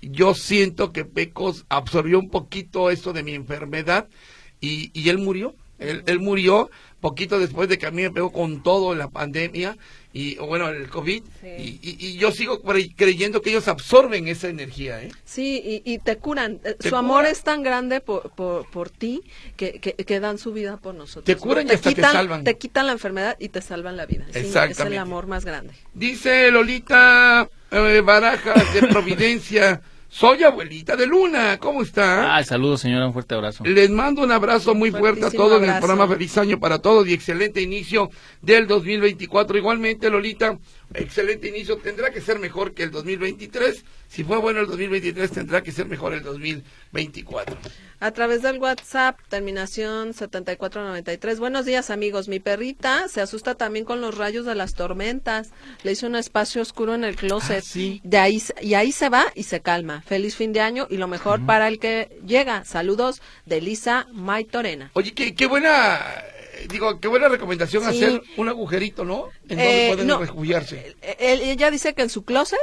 Yo 0.00 0.34
siento 0.34 0.92
que 0.92 1.04
Pecos 1.04 1.64
absorbió 1.68 2.18
un 2.18 2.28
poquito 2.28 2.90
esto 2.90 3.12
de 3.12 3.22
mi 3.22 3.34
enfermedad 3.34 4.08
y, 4.60 4.90
y 5.00 5.08
él 5.10 5.18
murió. 5.18 5.54
Él, 5.90 6.02
él 6.06 6.18
murió 6.20 6.70
poquito 7.00 7.38
después 7.40 7.68
de 7.68 7.78
que 7.78 7.86
a 7.86 7.90
mí 7.90 8.02
me 8.02 8.10
pegó 8.12 8.30
con 8.30 8.62
todo 8.62 8.94
la 8.94 9.08
pandemia 9.08 9.76
y 10.12 10.36
bueno 10.36 10.68
el 10.68 10.88
COVID 10.88 11.22
Sí. 11.40 11.48
y, 11.48 11.80
y- 11.82 11.96
y 12.06 12.16
yo 12.16 12.30
sigo 12.30 12.62
cre- 12.62 12.94
creyendo 12.96 13.42
que 13.42 13.50
ellos 13.50 13.66
absorben 13.66 14.28
esa 14.28 14.48
energía. 14.48 15.02
¿eh? 15.02 15.10
Sí, 15.24 15.60
y, 15.84 15.92
y 15.94 15.98
te 15.98 16.16
curan. 16.18 16.58
Te 16.60 16.88
Su 16.88 16.94
amor 16.96 17.26
es 17.26 17.42
tan 17.42 17.62
grande 17.64 18.00
por, 18.00 18.30
por, 18.30 18.70
por 18.70 18.88
ti 18.90 19.22
que, 19.56 19.80
que, 19.80 19.94
que 19.94 20.20
dan 20.20 20.38
su 20.38 20.52
vida 20.52 20.76
por 20.76 20.94
nosotros. 20.94 21.24
Te 21.24 21.34
curan 21.36 21.66
y 21.66 21.72
hasta 21.72 21.90
te 21.90 21.96
quitan, 21.96 22.12
salvan. 22.12 22.44
Te 22.44 22.56
quitan 22.56 22.86
la 22.86 22.92
enfermedad 22.92 23.36
y 23.40 23.48
te 23.48 23.60
salvan 23.62 23.96
la 23.96 24.06
vida. 24.06 24.24
Sí, 24.32 24.38
es 24.38 24.44
Exactamente. 24.46 24.94
el 24.96 25.02
amor 25.02 25.26
más 25.26 25.44
grande. 25.44 25.74
Dice 25.94 26.52
Lolita 26.52 27.48
eh, 27.72 28.00
Barajas 28.04 28.74
de 28.74 28.82
Providencia, 28.86 29.80
soy 30.12 30.42
abuelita 30.42 30.94
de 30.94 31.06
Luna, 31.06 31.56
¿cómo 31.58 31.80
está? 31.80 32.36
Ay, 32.36 32.44
saludos 32.44 32.82
señora, 32.82 33.06
un 33.06 33.14
fuerte 33.14 33.34
abrazo. 33.34 33.64
Les 33.64 33.88
mando 33.88 34.20
un 34.20 34.30
abrazo 34.30 34.74
muy 34.74 34.90
fuerte 34.90 35.24
a 35.24 35.30
todos 35.30 35.62
en 35.62 35.70
el 35.70 35.78
programa. 35.78 36.06
Feliz 36.06 36.36
año 36.36 36.60
para 36.60 36.80
todos 36.80 37.08
y 37.08 37.14
excelente 37.14 37.62
inicio 37.62 38.10
del 38.42 38.66
2024. 38.66 39.56
Igualmente, 39.56 40.10
Lolita, 40.10 40.58
excelente 40.94 41.48
inicio. 41.48 41.76
Tendrá 41.78 42.10
que 42.10 42.20
ser 42.20 42.38
mejor 42.38 42.74
que 42.74 42.82
el 42.84 42.90
2023. 42.90 43.84
Si 44.08 44.24
fue 44.24 44.38
bueno 44.38 44.60
el 44.60 44.66
2023, 44.66 45.30
tendrá 45.30 45.62
que 45.62 45.72
ser 45.72 45.86
mejor 45.86 46.12
el 46.14 46.22
2024. 46.22 47.56
A 48.00 48.10
través 48.10 48.42
del 48.42 48.58
WhatsApp, 48.58 49.18
terminación 49.28 50.12
7493. 50.12 51.38
Buenos 51.38 51.64
días, 51.66 51.90
amigos. 51.90 52.28
Mi 52.28 52.40
perrita 52.40 53.06
se 53.08 53.20
asusta 53.20 53.54
también 53.54 53.84
con 53.84 54.00
los 54.00 54.16
rayos 54.18 54.44
de 54.44 54.54
las 54.54 54.74
tormentas. 54.74 55.50
Le 55.84 55.92
hice 55.92 56.06
un 56.06 56.16
espacio 56.16 56.60
oscuro 56.62 56.94
en 56.94 57.04
el 57.04 57.16
closet. 57.16 57.58
Ah, 57.58 57.66
sí. 57.66 58.00
De 58.04 58.18
ahí, 58.18 58.40
se- 58.40 58.54
y 58.60 58.74
ahí 58.74 58.92
se 58.92 59.08
va 59.08 59.26
y 59.34 59.44
se 59.44 59.60
calma. 59.60 60.02
Feliz 60.02 60.36
fin 60.36 60.52
de 60.52 60.60
año 60.60 60.86
y 60.90 60.96
lo 60.96 61.06
mejor 61.08 61.46
para 61.46 61.68
el 61.68 61.78
que 61.78 62.18
llega. 62.26 62.64
Saludos 62.64 63.22
de 63.46 63.60
Lisa 63.60 64.08
Maitorena. 64.12 64.90
Oye, 64.94 65.12
qué, 65.14 65.34
qué 65.34 65.46
buena, 65.46 66.00
digo, 66.68 66.98
qué 67.00 67.08
buena 67.08 67.28
recomendación 67.28 67.82
Sí. 67.84 67.88
hacer 68.04 68.22
un 68.36 68.48
agujerito, 68.48 69.04
¿no? 69.04 69.26
En 69.48 69.48
donde 69.58 69.86
Eh, 69.86 69.88
pueden 69.88 70.06
no. 70.06 70.18
refugiarse. 70.18 70.94
Eh, 71.02 71.16
él- 71.18 71.40
ella 71.42 71.70
dice 71.70 71.94
que 71.94 72.02
en 72.02 72.10
su 72.10 72.24
closet, 72.24 72.58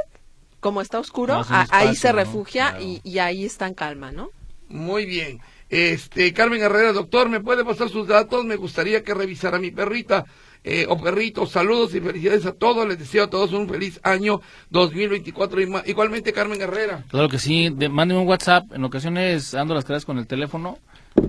como 0.60 0.82
está 0.82 1.00
oscuro, 1.00 1.36
No, 1.36 1.42
es 1.42 1.48
ahí 1.72 1.96
se 1.96 2.10
¿no? 2.10 2.16
refugia 2.18 2.70
Claro. 2.72 2.84
y, 2.86 3.02
y 3.04 3.20
ahí 3.20 3.46
está 3.46 3.68
en 3.68 3.74
calma, 3.74 4.12
¿no? 4.12 4.30
Muy 4.68 5.06
bien. 5.06 5.40
Este, 5.70 6.34
Carmen 6.34 6.62
Herrera, 6.62 6.94
doctor, 6.94 7.30
¿me 7.30 7.40
puede 7.42 7.64
pasar 7.64 7.90
sus 7.90 8.08
datos? 8.08 8.44
Me 8.46 8.56
gustaría 8.56 9.04
que 9.04 9.14
revisara 9.14 9.58
a 9.58 9.60
mi 9.60 9.72
perrita 9.72 10.26
eh, 10.64 10.86
o 10.90 11.00
perrito. 11.02 11.46
Saludos 11.46 11.96
y 11.96 12.02
felicidades 12.02 12.46
a 12.46 12.52
todos. 12.52 12.86
Les 12.88 13.00
deseo 13.00 13.24
a 13.24 13.30
todos 13.30 13.54
un 13.54 13.70
feliz 13.70 14.00
año 14.04 14.42
2024. 14.72 15.62
Y 15.62 15.68
ma- 15.68 15.84
Igualmente, 15.86 16.34
Carmen 16.34 16.60
Herrera. 16.62 17.04
Claro 17.10 17.30
que 17.30 17.40
sí, 17.40 17.70
de, 17.70 17.88
mándeme 17.88 18.20
un 18.20 18.28
WhatsApp, 18.28 18.66
en 18.74 18.84
ocasiones 18.84 19.54
ando 19.54 19.74
las 19.74 19.86
caras 19.86 20.04
con 20.06 20.18
el 20.18 20.28
teléfono, 20.28 20.78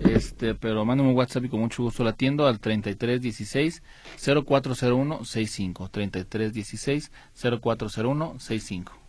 este, 0.08 0.54
pero 0.54 0.84
mándeme 0.84 1.10
un 1.10 1.16
WhatsApp 1.16 1.44
y 1.44 1.48
con 1.48 1.60
mucho 1.60 1.82
gusto 1.82 2.04
la 2.04 2.10
atiendo 2.10 2.46
al 2.46 2.60
3316 2.60 3.82
0401 4.46 5.24
65, 5.24 5.88
3316 5.90 7.10
0401 7.60 8.38
65. 8.38 9.00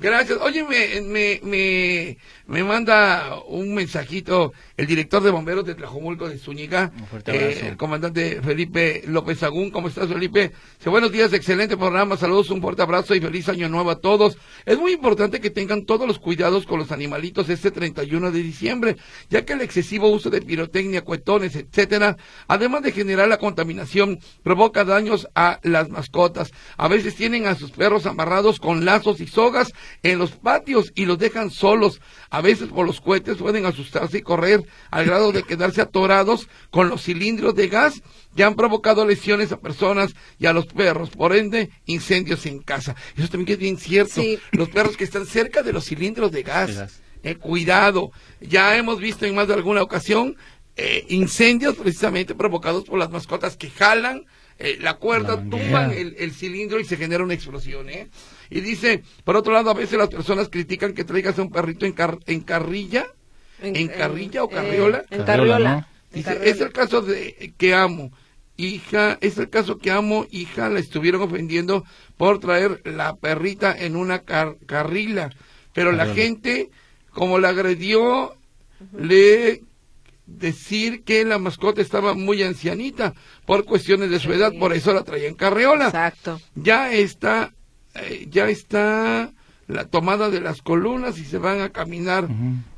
Gracias. 0.00 0.38
Oye, 0.40 0.62
me, 0.62 1.00
me, 1.00 1.40
me, 1.42 2.18
me 2.46 2.64
manda 2.64 3.40
un 3.48 3.74
mensajito 3.74 4.52
el 4.78 4.86
director 4.86 5.20
de 5.20 5.30
bomberos 5.30 5.66
de 5.66 5.74
Tlajomulco 5.74 6.28
de 6.28 6.38
Zúñiga, 6.38 6.92
eh, 7.26 7.66
el 7.66 7.76
comandante 7.76 8.40
Felipe 8.40 9.02
López 9.08 9.42
Agún. 9.42 9.72
¿Cómo 9.72 9.88
estás, 9.88 10.06
Felipe? 10.06 10.52
Buenos 10.86 11.10
días, 11.10 11.32
excelente 11.32 11.76
programa. 11.76 12.16
Saludos, 12.16 12.48
un 12.50 12.62
fuerte 12.62 12.82
abrazo 12.82 13.16
y 13.16 13.20
feliz 13.20 13.48
año 13.48 13.68
nuevo 13.68 13.90
a 13.90 13.98
todos. 13.98 14.38
Es 14.64 14.78
muy 14.78 14.92
importante 14.92 15.40
que 15.40 15.50
tengan 15.50 15.84
todos 15.84 16.06
los 16.06 16.20
cuidados 16.20 16.64
con 16.64 16.78
los 16.78 16.92
animalitos 16.92 17.48
este 17.48 17.72
31 17.72 18.30
de 18.30 18.40
diciembre, 18.40 18.96
ya 19.28 19.44
que 19.44 19.54
el 19.54 19.62
excesivo 19.62 20.10
uso 20.10 20.30
de 20.30 20.42
pirotecnia, 20.42 21.02
cuetones, 21.02 21.56
etcétera, 21.56 22.16
además 22.46 22.82
de 22.82 22.92
generar 22.92 23.26
la 23.28 23.38
contaminación, 23.38 24.20
provoca 24.44 24.84
daños 24.84 25.26
a 25.34 25.58
las 25.64 25.88
mascotas. 25.88 26.52
A 26.76 26.86
veces 26.86 27.16
tienen 27.16 27.48
a 27.48 27.56
sus 27.56 27.72
perros 27.72 28.06
amarrados 28.06 28.60
con 28.60 28.84
lazos 28.84 29.20
y 29.20 29.26
sogas 29.26 29.72
en 30.04 30.20
los 30.20 30.30
patios 30.30 30.92
y 30.94 31.04
los 31.04 31.18
dejan 31.18 31.50
solos. 31.50 32.00
A 32.30 32.40
veces 32.40 32.68
por 32.68 32.86
los 32.86 33.00
cohetes 33.00 33.38
pueden 33.38 33.66
asustarse 33.66 34.18
y 34.18 34.22
correr 34.22 34.67
al 34.90 35.04
grado 35.06 35.32
de 35.32 35.42
quedarse 35.42 35.80
atorados 35.80 36.48
con 36.70 36.88
los 36.88 37.02
cilindros 37.02 37.54
de 37.54 37.68
gas 37.68 38.02
que 38.36 38.44
han 38.44 38.54
provocado 38.54 39.04
lesiones 39.06 39.50
a 39.52 39.60
personas 39.60 40.14
y 40.38 40.46
a 40.46 40.52
los 40.52 40.66
perros, 40.66 41.10
por 41.10 41.34
ende, 41.34 41.70
incendios 41.86 42.46
en 42.46 42.60
casa. 42.60 42.94
Eso 43.16 43.28
también 43.28 43.52
es 43.54 43.58
bien 43.58 43.76
cierto. 43.78 44.20
Sí. 44.22 44.38
Los 44.52 44.68
perros 44.68 44.96
que 44.96 45.04
están 45.04 45.26
cerca 45.26 45.62
de 45.62 45.72
los 45.72 45.84
cilindros 45.86 46.30
de 46.32 46.42
gas. 46.42 46.68
De 46.68 46.74
gas. 46.74 47.00
Eh, 47.24 47.34
cuidado. 47.34 48.12
Ya 48.40 48.76
hemos 48.76 49.00
visto 49.00 49.26
en 49.26 49.34
más 49.34 49.48
de 49.48 49.54
alguna 49.54 49.82
ocasión 49.82 50.36
eh, 50.76 51.04
incendios 51.08 51.74
precisamente 51.74 52.36
provocados 52.36 52.84
por 52.84 52.98
las 52.98 53.10
mascotas 53.10 53.56
que 53.56 53.70
jalan 53.70 54.24
eh, 54.60 54.76
la 54.80 54.94
cuerda, 54.94 55.36
La 55.36 55.42
tumban 55.50 55.92
el, 55.92 56.14
el 56.18 56.32
cilindro 56.32 56.78
y 56.80 56.84
se 56.84 56.96
genera 56.96 57.24
una 57.24 57.34
explosión. 57.34 57.88
¿eh? 57.90 58.08
Y 58.50 58.60
dice, 58.60 59.02
por 59.24 59.36
otro 59.36 59.52
lado, 59.52 59.70
a 59.70 59.74
veces 59.74 59.98
las 59.98 60.08
personas 60.08 60.48
critican 60.48 60.94
que 60.94 61.04
traigas 61.04 61.38
a 61.38 61.42
un 61.42 61.50
perrito 61.50 61.86
en, 61.86 61.92
car- 61.92 62.18
en 62.26 62.40
carrilla. 62.40 63.06
¿En 63.62 63.88
carrilla 63.88 64.44
o 64.44 64.48
carriola? 64.48 64.98
eh, 64.98 65.06
en 65.16 65.22
Carriola, 65.24 65.88
Dice, 66.12 66.24
carriola. 66.24 66.50
es 66.50 66.60
el 66.60 66.72
caso 66.72 67.00
de 67.02 67.52
que 67.56 67.74
amo. 67.74 68.12
Hija, 68.56 69.18
es 69.20 69.38
el 69.38 69.50
caso 69.50 69.78
que 69.78 69.90
amo, 69.92 70.26
hija, 70.30 70.68
la 70.68 70.80
estuvieron 70.80 71.22
ofendiendo 71.22 71.84
por 72.16 72.40
traer 72.40 72.80
la 72.84 73.14
perrita 73.16 73.72
en 73.76 73.94
una 73.94 74.20
car- 74.20 74.56
carrila. 74.66 75.30
Pero 75.72 75.92
la 75.92 76.06
gente, 76.06 76.70
como 77.12 77.38
la 77.38 77.50
agredió, 77.50 78.34
le 78.98 79.62
decir 80.26 81.04
que 81.04 81.24
la 81.24 81.38
mascota 81.38 81.80
estaba 81.80 82.14
muy 82.14 82.42
ancianita 82.42 83.14
por 83.46 83.64
cuestiones 83.64 84.10
de 84.10 84.18
su 84.18 84.32
edad, 84.32 84.52
por 84.58 84.72
eso 84.72 84.92
la 84.92 85.04
traía 85.04 85.28
en 85.28 85.34
carriola. 85.34 85.86
Exacto. 85.86 86.40
Ya 86.56 86.92
está, 86.92 87.54
eh, 87.94 88.26
ya 88.28 88.48
está 88.48 89.30
la 89.68 89.84
tomada 89.84 90.30
de 90.30 90.40
las 90.40 90.62
columnas 90.62 91.18
y 91.18 91.24
se 91.24 91.36
van 91.38 91.60
a 91.60 91.68
caminar 91.68 92.26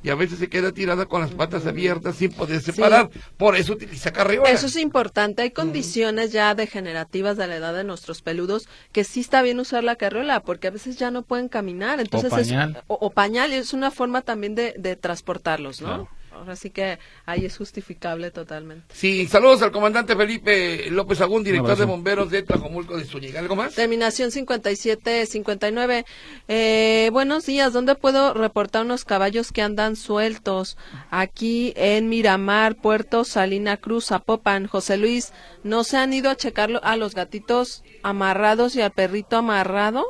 y 0.03 0.11
a 0.11 0.15
veces 0.17 0.39
se 0.41 0.49
queda 0.49 0.73
tirada 0.73 1.07
con 1.07 1.21
las 1.21 1.31
patas 1.31 1.65
abiertas 1.67 2.17
sin 2.17 2.33
poderse 2.33 2.73
parar. 2.73 3.09
Por 3.37 3.55
eso 3.57 3.75
utiliza 3.75 4.13
carriola. 4.13 4.51
Eso 4.51 4.67
es 4.67 4.77
importante. 4.77 5.43
Hay 5.43 5.53
condiciones 5.53 6.33
ya 6.33 6.55
degenerativas 6.57 7.37
de 7.37 7.47
la 7.47 7.57
edad 7.57 7.75
de 7.75 7.85
nuestros 7.85 8.23
peludos 8.23 8.69
que 8.93 9.05
sí 9.05 9.21
está 9.21 9.41
bien 9.41 9.61
usar 9.61 9.85
la 9.85 9.95
carriola 9.97 10.41
porque 10.41 10.67
a 10.67 10.71
veces 10.73 10.97
ya 10.99 11.11
no 11.13 11.23
pueden 11.23 11.49
caminar. 11.49 12.01
Entonces 12.01 12.33
es- 12.33 12.49
pañal. 12.49 12.83
o, 12.89 12.95
o 13.01 13.11
pañal 13.11 13.53
es 13.53 13.73
una 13.73 13.91
forma 13.93 14.23
también 14.23 14.55
de, 14.57 14.75
de 14.77 14.97
transportarlos, 14.97 15.81
¿no? 15.81 15.87
Claro. 15.89 16.09
Ahora 16.33 16.57
sí 16.57 16.71
que 16.71 16.99
ahí 17.27 17.45
es 17.45 17.57
justificable 17.57 18.31
totalmente. 18.31 18.87
Sí, 18.95 19.27
saludos 19.27 19.63
al 19.63 19.73
comandante 19.73 20.15
Felipe 20.17 20.91
López 20.91 21.21
Agún, 21.21 21.43
director 21.43 21.77
de 21.77 21.85
bomberos 21.85 22.31
de 22.31 22.43
Tlajomulco 22.43 22.97
de 22.97 23.05
Zúñiga. 23.05 23.41
¿Algo 23.41 23.57
más? 23.57 23.75
Terminación 23.75 24.31
5759. 24.31 26.05
Eh, 26.49 27.11
buenos 27.13 27.47
días. 27.47 27.73
¿Dónde 27.73 27.95
puedo 27.95 28.35
reportar 28.35 28.85
unos 28.85 29.05
caballos 29.05 29.53
que 29.53 29.63
andan 29.63 29.97
sueltos? 29.97 30.77
Aquí 31.11 31.73
en 31.77 32.09
Miramar, 32.09 32.77
Puerto 32.77 33.25
Salina 33.25 33.77
Cruz, 33.77 34.07
Zapopan. 34.07 34.67
José 34.67 34.97
Luis, 34.97 35.33
¿no 35.65 35.85
se 35.85 35.97
han 35.97 36.13
ido 36.13 36.31
a 36.31 36.37
checarlo 36.37 36.81
a 36.85 36.97
los 36.97 37.15
gatitos 37.15 37.83
amarrados 38.03 38.77
y 38.77 38.83
al 38.83 38.93
perrito 38.93 39.37
amarrado? 39.37 40.07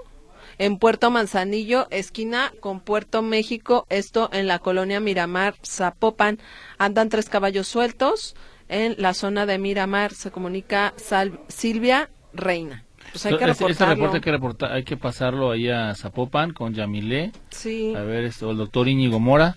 En 0.61 0.77
Puerto 0.77 1.11
Manzanillo, 1.11 1.87
esquina 1.91 2.53
con 2.61 2.81
Puerto 2.81 3.23
México, 3.23 3.87
esto 3.89 4.29
en 4.31 4.47
la 4.47 4.59
colonia 4.59 5.01
Miramar, 5.01 5.55
Zapopan. 5.67 6.39
Andan 6.77 7.09
tres 7.09 7.31
caballos 7.31 7.67
sueltos. 7.67 8.37
En 8.69 8.95
la 8.99 9.15
zona 9.15 9.47
de 9.47 9.57
Miramar 9.57 10.13
se 10.13 10.31
comunica 10.31 10.93
Sal- 10.99 11.41
Silvia 11.49 12.11
Reina. 12.35 12.85
Pues 13.11 13.25
hay 13.25 13.39
que 13.39 13.45
Este- 13.47 13.71
este 13.71 13.87
reporte 13.87 14.17
hay 14.17 14.21
que, 14.21 14.31
reportar, 14.31 14.73
hay 14.73 14.85
que 14.85 14.99
pasarlo 14.99 15.51
ahí 15.51 15.71
a 15.71 15.95
Zapopan 15.95 16.53
con 16.53 16.75
Yamilé, 16.75 17.33
Sí, 17.49 17.95
a 17.97 18.03
ver, 18.03 18.25
esto, 18.25 18.51
el 18.51 18.59
doctor 18.59 18.87
Íñigo 18.87 19.19
Mora, 19.19 19.57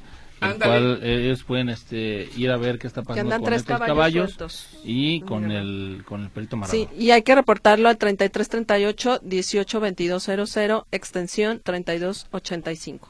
el 0.51 0.57
cual 0.57 0.99
ellos 1.03 1.43
pueden 1.43 1.69
este, 1.69 2.29
ir 2.35 2.51
a 2.51 2.57
ver 2.57 2.79
qué 2.79 2.87
está 2.87 3.01
pasando 3.03 3.35
con 3.35 3.43
tres 3.43 3.61
estos 3.61 3.79
caballos, 3.79 4.33
caballos, 4.33 4.69
y 4.83 5.21
con 5.21 5.51
el, 5.51 6.03
con 6.05 6.23
el 6.23 6.29
perito 6.29 6.55
amarrado. 6.55 6.77
Sí, 6.77 6.87
y 6.97 7.11
hay 7.11 7.21
que 7.23 7.35
reportarlo 7.35 7.89
al 7.89 7.97
3338 7.97 9.21
182200 9.23 10.83
extensión 10.91 11.61
3285. 11.63 13.09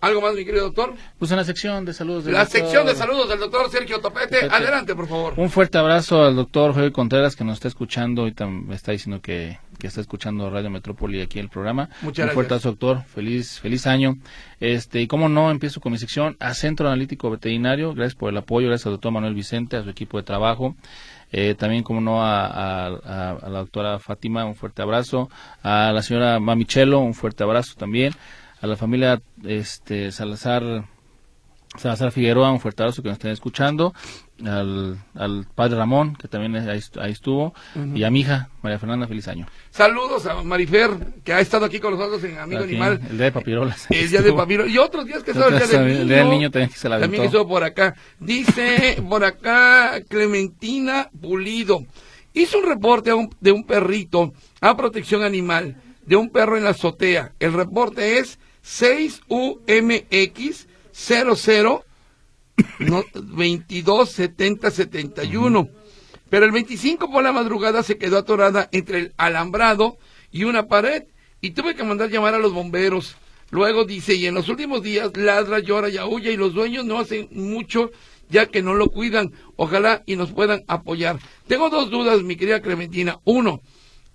¿Algo 0.00 0.22
más, 0.22 0.34
mi 0.34 0.46
querido 0.46 0.64
doctor? 0.64 0.94
Pues 1.18 1.30
en 1.30 1.36
la 1.36 1.44
sección 1.44 1.84
de 1.84 1.92
saludos 1.92 2.24
del 2.24 2.32
La 2.32 2.44
doctor- 2.44 2.60
sección 2.60 2.86
de 2.86 2.94
saludos 2.94 3.28
del 3.28 3.38
doctor 3.38 3.70
Sergio 3.70 4.00
Topete. 4.00 4.36
Topete. 4.40 4.54
Adelante, 4.54 4.94
por 4.94 5.06
favor. 5.06 5.34
Un 5.36 5.50
fuerte 5.50 5.76
abrazo 5.76 6.22
al 6.24 6.36
doctor 6.36 6.72
Joel 6.72 6.90
Contreras 6.90 7.36
que 7.36 7.44
nos 7.44 7.54
está 7.54 7.68
escuchando 7.68 8.26
y 8.26 8.34
me 8.46 8.74
está 8.74 8.92
diciendo 8.92 9.20
que, 9.20 9.58
que 9.80 9.88
está 9.88 10.00
escuchando 10.00 10.48
Radio 10.50 10.70
Metrópoli 10.70 11.20
aquí 11.20 11.40
el 11.40 11.48
programa. 11.48 11.88
Muchas 12.02 12.26
Un 12.28 12.32
fuerte 12.34 12.50
gracias. 12.54 12.66
abrazo, 12.66 12.68
doctor. 12.70 13.02
Feliz, 13.12 13.58
feliz 13.58 13.86
año. 13.88 14.18
Este, 14.60 15.00
y 15.00 15.08
como 15.08 15.28
no, 15.28 15.50
empiezo 15.50 15.80
con 15.80 15.90
mi 15.90 15.98
sección 15.98 16.36
a 16.38 16.54
Centro 16.54 16.86
Analítico 16.86 17.28
Veterinario. 17.30 17.92
Gracias 17.94 18.14
por 18.14 18.30
el 18.30 18.36
apoyo. 18.36 18.68
Gracias 18.68 18.86
al 18.86 18.92
doctor 18.92 19.10
Manuel 19.10 19.34
Vicente, 19.34 19.76
a 19.76 19.82
su 19.82 19.90
equipo 19.90 20.18
de 20.18 20.22
trabajo. 20.22 20.76
Eh, 21.32 21.54
también, 21.54 21.82
como 21.82 22.00
no, 22.00 22.22
a, 22.22 22.46
a- 22.46 22.86
a- 22.86 23.30
a 23.32 23.48
la 23.48 23.58
doctora 23.60 23.98
Fátima, 23.98 24.44
un 24.44 24.54
fuerte 24.54 24.82
abrazo. 24.82 25.30
A 25.62 25.90
la 25.92 26.02
señora 26.02 26.38
Mamichelo, 26.40 27.00
un 27.00 27.14
fuerte 27.14 27.42
abrazo 27.42 27.74
también. 27.76 28.12
A 28.60 28.66
la 28.66 28.76
familia 28.76 29.22
este, 29.44 30.12
Salazar 30.12 30.84
Salazar 31.78 32.10
Figueroa, 32.10 32.50
un 32.50 32.58
fuerte 32.60 32.82
abrazo 32.82 33.00
que 33.02 33.08
nos 33.08 33.16
estén 33.16 33.30
escuchando, 33.30 33.94
al, 34.44 34.98
al 35.14 35.46
padre 35.54 35.76
Ramón, 35.76 36.16
que 36.16 36.26
también 36.26 36.56
ahí, 36.68 36.78
est- 36.78 36.96
ahí 36.98 37.12
estuvo, 37.12 37.54
y 37.94 38.02
a 38.02 38.10
mi 38.10 38.20
hija, 38.20 38.48
María 38.62 38.78
Fernanda, 38.80 39.06
feliz 39.06 39.28
año. 39.28 39.46
Saludos 39.70 40.26
a 40.26 40.42
Marifer, 40.42 40.90
que 41.22 41.32
ha 41.32 41.40
estado 41.40 41.64
aquí 41.66 41.78
con 41.78 41.92
nosotros 41.96 42.24
en 42.24 42.38
Amigo 42.38 42.62
Aquí, 42.64 42.70
Animal. 42.72 43.00
El 43.08 43.16
día 43.18 43.26
de 43.26 43.32
papirolas. 43.32 43.86
El 43.88 44.10
día 44.10 44.20
de 44.20 44.32
Papiro. 44.32 44.66
Y 44.66 44.78
otros 44.78 45.06
días 45.06 45.22
que 45.22 45.30
estaba 45.30 45.46
el 45.48 45.58
día 45.58 45.66
del 45.68 45.86
niño. 45.86 46.00
El 46.02 46.08
día 46.08 46.16
del 46.18 46.30
niño 46.30 46.50
también 46.50 46.70
que 46.70 46.76
se 46.78 46.88
la 46.88 46.96
aventó. 46.96 47.06
También 47.12 47.24
estuvo 47.24 47.48
por 47.48 47.62
acá. 47.62 47.94
Dice 48.18 49.00
por 49.08 49.24
acá 49.24 50.00
Clementina 50.08 51.08
Pulido. 51.20 51.84
Hizo 52.34 52.58
un 52.58 52.66
reporte 52.66 53.10
a 53.10 53.14
un- 53.14 53.34
de 53.40 53.52
un 53.52 53.64
perrito 53.64 54.32
a 54.60 54.76
protección 54.76 55.22
animal, 55.22 55.76
de 56.04 56.16
un 56.16 56.30
perro 56.30 56.56
en 56.56 56.64
la 56.64 56.70
azotea. 56.70 57.32
El 57.38 57.52
reporte 57.52 58.18
es 58.18 58.38
6UMX00 61.08 61.84
no, 62.80 63.04
22 63.14 64.10
70 64.10 64.70
71. 64.70 65.68
Pero 66.28 66.46
el 66.46 66.52
25 66.52 67.10
por 67.10 67.24
la 67.24 67.32
madrugada 67.32 67.82
se 67.82 67.98
quedó 67.98 68.18
atorada 68.18 68.68
entre 68.72 68.98
el 68.98 69.14
alambrado 69.16 69.98
y 70.30 70.44
una 70.44 70.68
pared 70.68 71.04
y 71.40 71.50
tuve 71.50 71.74
que 71.74 71.82
mandar 71.82 72.10
llamar 72.10 72.34
a 72.34 72.38
los 72.38 72.52
bomberos. 72.52 73.16
Luego 73.50 73.84
dice, 73.84 74.14
y 74.14 74.26
en 74.26 74.34
los 74.34 74.48
últimos 74.48 74.82
días 74.82 75.16
ladra, 75.16 75.58
llora 75.58 75.88
y 75.88 75.96
aúlla 75.96 76.30
y 76.30 76.36
los 76.36 76.54
dueños 76.54 76.84
no 76.84 76.98
hacen 76.98 77.28
mucho 77.32 77.90
ya 78.28 78.46
que 78.46 78.62
no 78.62 78.74
lo 78.74 78.90
cuidan. 78.90 79.32
Ojalá 79.56 80.04
y 80.06 80.14
nos 80.14 80.30
puedan 80.30 80.62
apoyar. 80.68 81.18
Tengo 81.48 81.68
dos 81.68 81.90
dudas, 81.90 82.22
mi 82.22 82.36
querida 82.36 82.62
Clementina. 82.62 83.18
Uno, 83.24 83.60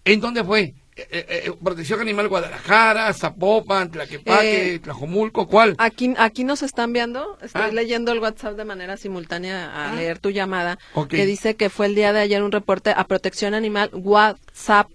¿en 0.05 0.21
dónde 0.21 0.43
fue? 0.43 0.73
Eh, 0.97 1.07
eh, 1.11 1.43
eh, 1.47 1.51
Protección 1.61 1.99
Animal 1.99 2.29
Guadalajara, 2.29 3.11
Zapopan, 3.13 3.91
Tlaquepaque, 3.91 4.75
Eh, 4.75 4.79
Tlajomulco, 4.79 5.45
¿cuál? 5.45 5.75
Aquí, 5.77 6.13
aquí 6.17 6.45
nos 6.45 6.63
están 6.63 6.93
viendo, 6.93 7.37
estoy 7.41 7.63
Ah. 7.63 7.67
leyendo 7.73 8.13
el 8.13 8.19
WhatsApp 8.19 8.55
de 8.55 8.63
manera 8.63 8.95
simultánea 8.95 9.69
a 9.75 9.91
Ah. 9.91 9.95
leer 9.95 10.19
tu 10.19 10.29
llamada, 10.29 10.79
que 11.09 11.25
dice 11.25 11.55
que 11.55 11.69
fue 11.69 11.87
el 11.87 11.95
día 11.95 12.13
de 12.13 12.21
ayer 12.21 12.41
un 12.43 12.51
reporte 12.53 12.91
a 12.95 13.03
protección 13.07 13.53
animal 13.53 13.89
WhatsApp. 13.93 14.89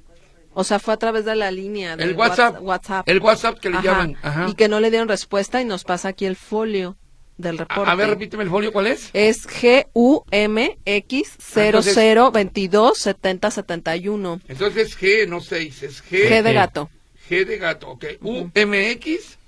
O 0.55 0.65
sea, 0.65 0.79
fue 0.79 0.95
a 0.95 0.97
través 0.97 1.25
de 1.27 1.37
la 1.37 1.51
línea. 1.51 1.97
del 1.97 2.11
El 2.11 2.17
WhatsApp. 2.17 2.55
Whats- 2.57 2.63
WhatsApp. 2.63 3.09
El 3.09 3.19
WhatsApp 3.21 3.59
que 3.61 3.69
le 3.71 3.77
Ajá. 3.77 3.85
llaman. 3.85 4.17
Ajá. 4.23 4.47
Y 4.49 4.55
que 4.55 4.69
no 4.69 4.81
le 4.81 4.91
dieron 4.91 5.07
respuesta 5.09 5.61
y 5.61 5.65
nos 5.67 5.85
pasa 5.85 6.09
aquí 6.09 6.25
el 6.25 6.35
folio 6.35 6.97
del 7.41 7.59
reporte. 7.59 7.91
A, 7.91 7.95
ver, 7.95 8.11
repíteme 8.11 8.45
el 8.45 8.51
folio, 8.51 8.73
¿cuál 8.73 8.89
es? 8.89 9.11
Es 9.13 9.47
GUMX 9.47 11.39
0022 11.39 12.99
70 12.99 13.51
71. 13.51 14.41
Entonces 14.49 14.89
es 14.89 14.99
G, 14.99 15.29
no 15.29 15.41
6, 15.41 15.83
es 15.83 16.05
G. 16.05 16.29
G 16.29 16.43
de 16.43 16.53
gato. 16.53 16.91
G 17.29 17.45
de 17.45 17.59
gato, 17.59 17.89
ok. 17.91 18.05
UMX 18.21 19.39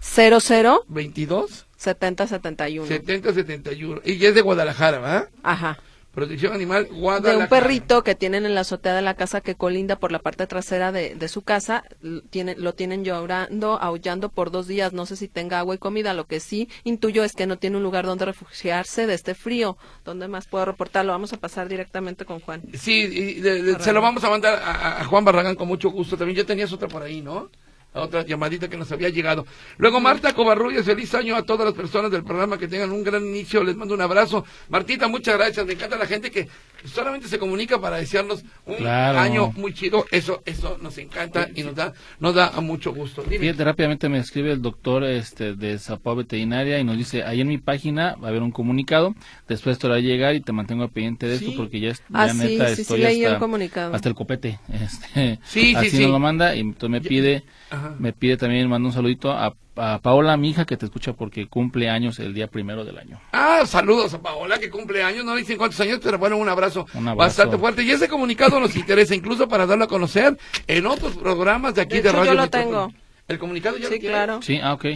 00 0.00 0.84
22 0.88 1.66
70 1.76 2.26
71. 2.26 2.86
70 2.86 3.32
71. 3.32 4.00
Y 4.04 4.24
es 4.24 4.34
de 4.34 4.40
Guadalajara, 4.42 4.98
¿verdad? 4.98 5.28
Ajá. 5.42 5.78
Protección 6.12 6.52
Animal 6.52 6.84
de 6.88 6.90
Guadalajara. 6.90 7.38
un 7.44 7.48
perrito 7.48 8.02
que 8.02 8.16
tienen 8.16 8.44
en 8.44 8.54
la 8.56 8.62
azotea 8.62 8.94
de 8.96 9.02
la 9.02 9.14
casa 9.14 9.40
que 9.40 9.54
colinda 9.54 9.94
por 9.96 10.10
la 10.10 10.18
parte 10.18 10.46
trasera 10.48 10.90
de, 10.90 11.14
de 11.14 11.28
su 11.28 11.42
casa. 11.42 11.84
Tiene, 12.30 12.56
lo 12.56 12.74
tienen 12.74 13.04
llorando, 13.04 13.78
aullando 13.80 14.28
por 14.28 14.50
dos 14.50 14.66
días. 14.66 14.92
No 14.92 15.06
sé 15.06 15.14
si 15.14 15.28
tenga 15.28 15.60
agua 15.60 15.76
y 15.76 15.78
comida. 15.78 16.12
Lo 16.12 16.26
que 16.26 16.40
sí 16.40 16.68
intuyo 16.82 17.22
es 17.22 17.34
que 17.36 17.46
no 17.46 17.58
tiene 17.58 17.76
un 17.76 17.84
lugar 17.84 18.06
donde 18.06 18.24
refugiarse 18.24 19.06
de 19.06 19.14
este 19.14 19.36
frío. 19.36 19.78
¿Dónde 20.04 20.26
más 20.26 20.46
puedo 20.48 20.64
reportarlo? 20.64 21.12
Vamos 21.12 21.32
a 21.32 21.36
pasar 21.36 21.68
directamente 21.68 22.24
con 22.24 22.40
Juan. 22.40 22.62
Sí, 22.74 23.02
y 23.02 23.34
de- 23.40 23.62
de- 23.62 23.78
se 23.82 23.92
lo 23.92 24.00
vamos 24.00 24.24
a 24.24 24.30
mandar 24.30 24.54
a, 24.64 25.00
a 25.00 25.04
Juan 25.04 25.24
Barragán 25.24 25.54
con 25.54 25.68
mucho 25.68 25.90
gusto. 25.90 26.16
También 26.16 26.38
ya 26.38 26.44
tenías 26.44 26.72
otra 26.72 26.88
por 26.88 27.02
ahí, 27.04 27.20
¿no? 27.20 27.48
La 27.92 28.02
Otra 28.02 28.24
llamadita 28.24 28.68
que 28.68 28.76
nos 28.76 28.92
había 28.92 29.08
llegado. 29.08 29.44
Luego, 29.76 29.98
Marta 29.98 30.32
Covarrubias, 30.32 30.84
feliz 30.84 31.12
año 31.14 31.34
a 31.34 31.42
todas 31.42 31.66
las 31.66 31.74
personas 31.74 32.10
del 32.10 32.22
programa 32.22 32.56
que 32.56 32.68
tengan 32.68 32.92
un 32.92 33.02
gran 33.02 33.26
inicio. 33.26 33.64
Les 33.64 33.74
mando 33.74 33.94
un 33.94 34.00
abrazo. 34.00 34.44
Martita, 34.68 35.08
muchas 35.08 35.36
gracias. 35.36 35.66
Me 35.66 35.72
encanta 35.72 35.96
la 35.96 36.06
gente 36.06 36.30
que 36.30 36.48
solamente 36.84 37.28
se 37.28 37.38
comunica 37.38 37.80
para 37.80 37.96
desearnos 37.96 38.44
un 38.66 38.76
Claro. 38.76 39.18
año 39.18 39.52
muy 39.56 39.72
chido. 39.74 40.04
Eso, 40.10 40.42
eso 40.46 40.78
nos 40.82 40.96
encanta 40.98 41.48
y 41.54 41.62
nos 41.62 41.74
da, 41.74 41.92
nos 42.18 42.34
da 42.34 42.48
a 42.48 42.60
mucho 42.60 42.92
gusto. 42.92 43.22
Dime. 43.22 43.38
Fíjate, 43.40 43.64
rápidamente 43.64 44.08
me 44.08 44.18
escribe 44.18 44.52
el 44.52 44.62
doctor 44.62 45.04
este, 45.04 45.54
de 45.54 45.78
Zapao 45.78 46.16
Veterinaria 46.16 46.78
y 46.78 46.84
nos 46.84 46.96
dice, 46.96 47.22
ahí 47.24 47.40
en 47.40 47.48
mi 47.48 47.58
página 47.58 48.16
va 48.16 48.26
a 48.28 48.30
haber 48.30 48.42
un 48.42 48.50
comunicado, 48.50 49.14
después 49.48 49.78
te 49.78 49.88
va 49.88 49.96
a 49.96 50.00
llegar 50.00 50.34
y 50.34 50.40
te 50.40 50.52
mantengo 50.52 50.82
al 50.84 50.90
pendiente 50.90 51.26
de 51.26 51.38
Sí. 51.38 51.46
esto 51.46 51.56
porque 51.56 51.80
ya, 51.80 51.90
es- 51.90 52.02
Ah, 52.12 52.26
ya 52.26 52.32
sí, 52.32 52.38
neta 52.38 52.68
sí, 52.70 52.74
sí, 52.76 52.82
estoy 52.82 53.00
leí 53.00 53.20
el 53.20 53.26
hasta, 53.28 53.38
comunicado. 53.38 53.94
hasta 53.94 54.08
el 54.08 54.14
copete. 54.14 54.58
Este, 54.72 55.38
Sí, 55.44 55.60
sí, 55.70 55.74
así 55.76 55.90
sí. 55.90 56.02
nos 56.02 56.10
lo 56.12 56.18
manda 56.18 56.54
y 56.54 56.60
entonces 56.60 56.90
me 56.90 57.00
Ya- 57.00 57.08
pide, 57.08 57.44
Ajá. 57.70 57.94
me 57.98 58.12
pide 58.12 58.36
también, 58.36 58.68
manda 58.68 58.86
un 58.88 58.92
saludito 58.94 59.30
a, 59.32 59.54
a 59.76 59.98
Paola, 60.00 60.36
mi 60.36 60.50
hija, 60.50 60.64
que 60.64 60.76
te 60.76 60.84
escucha 60.86 61.12
porque 61.12 61.46
cumple 61.46 61.88
años 61.88 62.18
el 62.18 62.34
día 62.34 62.46
primero 62.48 62.84
del 62.84 62.98
año. 62.98 63.20
Ah, 63.32 63.62
saludos 63.66 64.12
a 64.14 64.20
Paola 64.20 64.58
que 64.58 64.70
cumple 64.70 65.02
años, 65.02 65.24
no 65.24 65.34
dicen 65.36 65.56
cuántos 65.56 65.80
años, 65.80 66.00
pero 66.02 66.18
bueno, 66.18 66.36
un 66.36 66.48
abrazo, 66.48 66.86
Un 66.94 67.08
abrazo. 67.08 67.16
bastante 67.16 67.58
fuerte. 67.58 67.82
Y 67.82 67.90
ese 67.90 68.08
comunicado 68.08 68.60
nos 68.60 68.74
interesa 68.76 69.14
incluso 69.14 69.48
para 69.48 69.66
darlo 69.66 69.84
a 69.84 69.88
conocer 69.88 70.36
en 70.66 70.86
otros 70.86 71.16
programas 71.16 71.74
de 71.74 71.82
aquí 71.82 71.96
De 71.96 72.02
de, 72.02 72.08
hecho, 72.10 72.18
Radio 72.18 72.32
yo 72.32 72.38
lo 72.40 72.50
tengo. 72.50 72.92
El 73.28 73.38
comunicado 73.38 73.76
ya 73.78 73.88
Sí, 73.88 73.94
lo 73.94 74.00
claro. 74.00 74.42
Sí, 74.42 74.60
ah, 74.62 74.74
ok. 74.74 74.86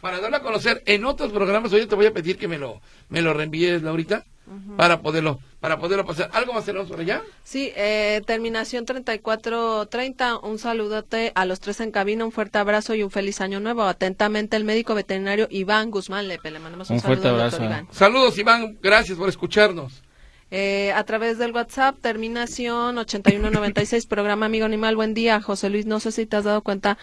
Para 0.00 0.20
darlo 0.20 0.36
a 0.38 0.42
conocer 0.42 0.82
en 0.86 1.04
otros 1.04 1.32
programas, 1.32 1.72
oye, 1.72 1.86
te 1.86 1.94
voy 1.94 2.06
a 2.06 2.12
pedir 2.12 2.38
que 2.38 2.48
me 2.48 2.58
lo, 2.58 2.80
me 3.08 3.20
lo 3.22 3.34
reenvíes, 3.34 3.82
Laurita, 3.82 4.24
para 4.76 5.00
poderlo, 5.00 5.40
para 5.60 5.78
poderlo 5.78 6.04
pasar. 6.04 6.30
¿Algo 6.32 6.52
más 6.52 6.64
tenemos 6.64 6.88
por 6.88 7.00
allá? 7.00 7.22
Sí, 7.44 7.72
eh, 7.76 8.22
terminación 8.26 8.84
3430. 8.84 10.38
Un 10.38 10.58
saludote 10.58 11.32
a 11.34 11.44
los 11.44 11.60
tres 11.60 11.80
en 11.80 11.90
cabina, 11.90 12.24
un 12.24 12.32
fuerte 12.32 12.58
abrazo 12.58 12.94
y 12.94 13.02
un 13.02 13.10
feliz 13.10 13.40
año 13.40 13.60
nuevo. 13.60 13.82
Atentamente, 13.82 14.56
el 14.56 14.64
médico 14.64 14.94
veterinario 14.94 15.46
Iván 15.50 15.90
Guzmán 15.90 16.28
Lepe. 16.28 16.50
Le 16.50 16.58
mandamos 16.58 16.90
un, 16.90 16.96
Un 16.96 17.02
fuerte 17.02 17.24
saludo 17.24 17.42
abrazo. 17.42 17.64
Iván. 17.64 17.88
Saludos, 17.90 18.38
Iván, 18.38 18.78
gracias 18.82 19.16
por 19.16 19.28
escucharnos. 19.28 20.02
Eh, 20.52 20.92
a 20.92 21.04
través 21.04 21.38
del 21.38 21.52
WhatsApp, 21.52 21.96
terminación 22.00 22.98
8196, 22.98 24.06
programa 24.06 24.46
Amigo 24.46 24.66
Animal. 24.66 24.96
Buen 24.96 25.14
día, 25.14 25.40
José 25.40 25.70
Luis. 25.70 25.86
No 25.86 26.00
sé 26.00 26.10
si 26.10 26.26
te 26.26 26.36
has 26.36 26.44
dado 26.44 26.62
cuenta 26.62 26.98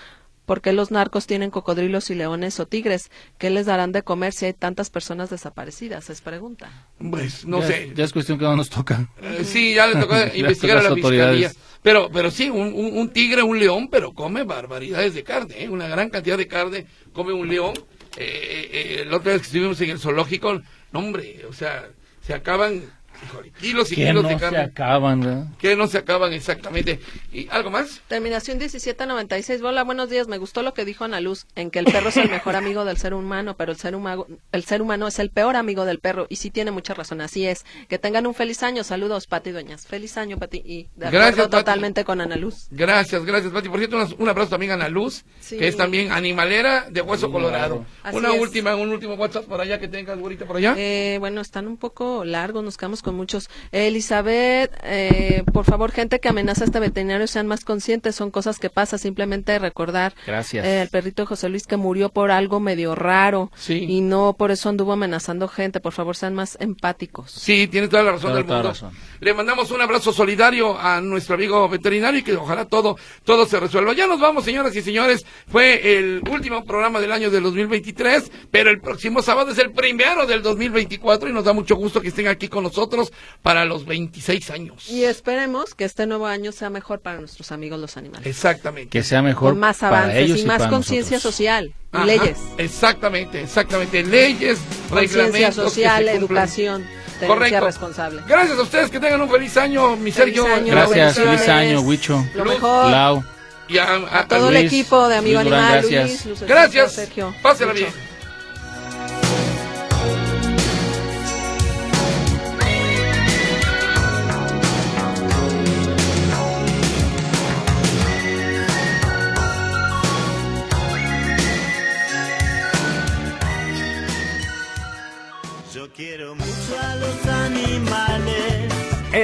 por 0.48 0.62
qué 0.62 0.72
los 0.72 0.90
narcos 0.92 1.28
tienen 1.28 1.52
cocodrilos 1.52 2.10
y 2.10 2.16
leones 2.16 2.60
o 2.62 2.66
tigres. 2.66 3.12
¿Qué 3.38 3.50
les 3.50 3.66
darán 3.68 3.92
de 3.92 4.02
comer 4.02 4.32
si 4.34 4.46
hay 4.46 4.54
tantas 4.54 4.90
personas 4.90 5.30
desaparecidas? 5.30 6.10
Es 6.10 6.22
pregunta. 6.22 6.88
Pues, 6.98 7.46
no 7.46 7.60
ya, 7.60 7.68
sé. 7.68 7.92
Ya 7.94 8.06
es 8.06 8.14
cuestión 8.14 8.40
que 8.40 8.46
no 8.46 8.56
nos 8.56 8.70
toca. 8.70 9.10
Eh, 9.22 9.44
sí, 9.44 9.76
ya 9.76 9.86
le 9.88 10.00
tocó 10.00 10.16
Ya 10.34 10.36
investigar 10.36 10.78
a 10.78 10.82
la 10.84 10.90
las 10.92 10.96
fiscalía. 11.00 11.52
Pero, 11.84 12.10
pero 12.12 12.32
sí, 12.32 12.50
un, 12.50 12.74
un- 12.74 12.98
un 12.98 13.10
tigre, 13.10 13.44
un 13.44 13.60
león, 13.60 13.90
pero 13.90 14.14
come 14.14 14.44
barbaridades 14.44 15.14
de 15.14 15.24
carne, 15.24 15.64
¿eh? 15.64 15.70
una 15.70 15.88
gran 15.88 16.10
cantidad 16.10 16.38
de 16.38 16.48
carne 16.48 16.88
come 17.14 17.34
un 17.34 17.48
león. 17.50 17.74
Eh, 18.16 18.24
eh, 18.26 18.70
eh, 19.02 19.06
la 19.06 19.18
otra 19.18 19.34
vez 19.34 19.42
que 19.42 19.48
estuvimos 19.48 19.80
en 19.82 19.90
el 19.92 20.00
zoológico, 20.00 20.62
no 20.94 21.00
hombre, 21.00 21.46
o 21.48 21.54
sea, 21.54 21.88
se 22.22 22.34
acaban 22.34 22.82
híjole, 23.26 23.52
kilos 23.52 23.92
y 23.92 23.96
Que 23.96 24.06
kilos 24.08 24.24
no 24.24 24.30
de 24.30 24.36
se 24.36 24.40
carne. 24.42 24.60
acaban, 24.60 25.20
¿verdad? 25.22 25.48
que 25.60 25.76
no 25.76 25.88
se 25.88 25.98
acaban 26.00 26.34
exactamente. 26.34 27.00
¿Y 27.32 27.48
algo 27.50 27.70
más? 27.72 28.02
Terminación 28.08 28.58
1796. 28.58 29.62
Hola, 29.62 29.84
buenos 29.84 30.10
días. 30.10 30.28
Me 30.28 30.38
gustó 30.38 30.62
lo 30.62 30.74
que 30.74 30.86
dijo 30.86 31.04
Ana 31.04 31.20
Luz, 31.22 31.46
en 31.56 31.72
que 31.72 31.80
el 31.80 31.86
perro 31.86 32.10
es 32.10 32.18
el 32.18 32.30
mejor 32.30 32.56
amigo 32.56 32.86
del 32.86 32.98
ser 32.98 33.14
humano, 33.14 33.56
pero 33.58 33.72
el 33.72 33.78
ser, 33.78 33.96
humano, 33.96 34.26
el 34.52 34.64
ser 34.64 34.82
humano 34.82 35.08
es 35.08 35.20
el 35.20 35.30
peor 35.30 35.56
amigo 35.56 35.86
del 35.86 36.00
perro. 36.00 36.28
Y 36.30 36.38
sí 36.38 36.50
tiene 36.52 36.72
mucha 36.72 36.94
razón, 36.94 37.22
así 37.22 37.46
es. 37.46 37.66
Que 37.88 37.98
tengan 38.00 38.28
un 38.28 38.34
feliz 38.34 38.64
año. 38.64 38.84
Saludos, 38.84 39.28
Pati 39.28 39.52
Dueñas. 39.52 39.88
Feliz 39.88 40.18
año, 40.18 40.38
Pati. 40.38 40.58
Y 40.66 40.84
de 40.96 41.08
acuerdo 41.08 41.12
Gracias, 41.26 41.48
Pati. 41.48 41.58
totalmente 41.58 42.04
con 42.06 42.22
Ana 42.22 42.36
Luz. 42.36 42.68
Gracias, 42.72 43.24
gracias, 43.26 43.52
Pati. 43.54 43.70
Por 43.70 43.80
cierto, 43.80 43.98
un- 43.98 44.16
un 44.20 44.30
abrazo 44.30 44.50
también 44.52 44.72
a 44.72 44.76
Ana 44.76 44.90
Luz, 44.90 45.26
Sí. 45.40 45.58
que 45.58 45.68
es 45.68 45.78
también 45.78 46.12
animalera 46.12 46.88
de 46.90 47.02
Hueso 47.02 47.28
Sí, 47.28 47.32
Colorado. 47.32 47.86
Así 48.04 48.16
Una 48.18 48.34
es. 48.34 48.42
última, 48.42 48.76
un 48.76 48.90
último 48.90 49.16
WhatsApp 49.16 49.46
por 49.46 49.62
allá 49.62 49.80
que 49.80 49.88
tengas, 49.88 50.18
güerita, 50.20 50.46
por 50.46 50.58
allá. 50.58 50.76
Eh, 50.78 51.18
bueno, 51.20 51.42
están 51.42 51.68
un 51.68 51.78
poco 51.78 52.24
largos, 52.26 52.64
nos 52.64 52.78
quedamos 52.78 53.02
con 53.02 53.07
muchos. 53.14 53.50
Elizabeth, 53.72 54.72
eh, 54.84 55.44
por 55.54 55.66
favor, 55.66 55.92
gente 55.92 56.20
que 56.20 56.30
amenaza 56.30 56.64
a 56.64 56.66
este 56.66 56.80
veterinario, 56.80 57.28
sean 57.28 57.48
más 57.48 57.66
conscientes, 57.66 58.16
son 58.16 58.32
cosas 58.32 58.60
que 58.60 58.70
pasan, 58.70 59.00
simplemente 59.00 59.58
recordar 59.60 60.14
Gracias. 60.26 60.66
eh, 60.66 60.82
el 60.84 60.90
perrito 60.90 61.24
de 61.24 61.28
José 61.28 61.50
Luis 61.50 61.66
que 61.68 61.78
murió 61.78 62.10
por 62.10 62.32
algo 62.32 62.60
medio 62.60 62.96
raro 62.96 63.52
Sí. 63.56 63.86
y 63.88 64.02
no 64.02 64.34
por 64.38 64.52
eso 64.52 64.70
anduvo 64.70 64.94
amenazando 64.94 65.48
gente, 65.48 65.80
por 65.80 65.94
favor, 65.94 66.16
sean 66.16 66.34
más 66.36 66.58
empáticos. 66.60 67.32
Sí, 67.32 67.68
tiene 67.68 67.88
toda 67.88 68.04
la 68.04 68.12
razón 68.14 68.32
Toda- 68.32 68.36
del 68.44 68.46
mundo. 68.46 68.70
razón. 68.70 68.92
Le 69.20 69.34
mandamos 69.34 69.72
un 69.72 69.82
abrazo 69.82 70.14
solidario 70.14 70.78
a 70.80 71.02
nuestro 71.02 71.36
amigo 71.36 71.68
veterinario 71.70 72.20
y 72.20 72.24
que 72.24 72.36
ojalá 72.36 72.66
todo, 72.66 72.98
todo 73.24 73.46
se 73.46 73.60
resuelva. 73.60 73.94
Ya 73.94 74.08
nos 74.08 74.20
vamos, 74.20 74.44
señoras 74.44 74.76
y 74.76 74.82
señores. 74.82 75.26
Fue 75.48 75.98
el 75.98 76.22
último 76.30 76.64
programa 76.64 77.00
del 77.00 77.12
año 77.12 77.30
del 77.32 77.44
2023, 77.44 78.32
pero 78.52 78.70
el 78.70 78.80
próximo 78.80 79.22
sábado 79.22 79.52
es 79.52 79.58
el 79.60 79.72
primero 79.72 80.26
del 80.26 80.42
2024 80.42 81.30
y 81.30 81.34
nos 81.34 81.44
da 81.46 81.54
mucho 81.54 81.76
gusto 81.76 82.02
que 82.02 82.10
estén 82.10 82.28
aquí 82.28 82.48
con 82.48 82.64
nosotros 82.64 82.97
para 83.42 83.66
los 83.66 83.86
26 83.86 84.50
años. 84.52 84.90
Y 84.90 85.04
esperemos 85.04 85.76
que 85.76 85.86
este 85.86 86.06
nuevo 86.08 86.26
año 86.28 86.52
sea 86.52 86.70
mejor 86.70 87.00
para 87.00 87.20
nuestros 87.20 87.52
amigos 87.52 87.80
los 87.80 87.98
animales. 87.98 88.26
Exactamente. 88.28 88.90
Que 88.90 89.04
sea 89.04 89.22
mejor 89.22 89.52
Con 89.52 89.60
más 89.60 89.78
para 89.78 90.00
avances 90.00 90.18
ellos 90.24 90.40
y 90.40 90.46
más 90.46 90.60
para 90.60 90.70
conciencia 90.70 91.18
nosotros. 91.18 91.36
social 91.36 91.74
y 91.94 91.98
Ajá, 91.98 92.06
leyes. 92.06 92.38
Exactamente, 92.58 93.42
exactamente. 93.42 94.04
Leyes, 94.04 94.60
Conciencia 94.90 95.22
reglamentos. 95.24 95.56
que 95.56 95.70
social, 95.70 96.08
educación, 96.10 96.86
Correcto. 97.26 97.66
responsable. 97.66 98.22
Gracias 98.28 98.58
a 98.58 98.62
ustedes, 98.62 98.90
que 98.92 99.00
tengan 99.00 99.22
un 99.22 99.30
feliz 99.30 99.56
año, 99.58 99.96
mi 99.96 100.12
Feliz 100.12 100.36
Sergio. 100.36 100.54
año, 100.54 100.72
Gracias, 100.72 101.16
feliz 101.16 101.48
año, 101.48 101.82
Huicho. 101.82 102.24
Lo 102.36 102.46
mejor. 102.46 102.92
Lau. 102.92 103.24
Y 103.70 103.80
a, 103.80 103.84
a- 103.96 104.20
A 104.20 104.28
todo 104.28 104.48
el 104.50 104.54
Luis, 104.56 104.66
equipo 104.68 105.08
de 105.10 105.18
Amigo 105.18 105.40
Luis 105.42 105.46
Durán, 105.52 105.64
Animal, 105.66 105.82
gracias. 105.82 106.08
Luis, 106.10 106.26
Lucecito, 106.26 106.48
Gracias. 106.48 106.94
Sergio. 106.94 107.36
Pásela 107.42 107.74
bien. 107.74 107.90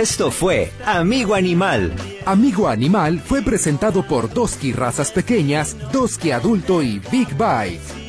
Esto 0.03 0.31
fue 0.31 0.69
Amigo 0.85 1.33
Animal. 1.33 1.93
Amigo 2.25 2.67
Animal 2.67 3.21
fue 3.21 3.41
presentado 3.41 4.05
por 4.05 4.29
Doski 4.33 4.73
Razas 4.73 5.11
Pequeñas, 5.11 5.77
Doski 5.93 6.31
Adulto 6.31 6.83
y 6.83 6.99
Big 7.09 7.29
Bite. 7.29 8.02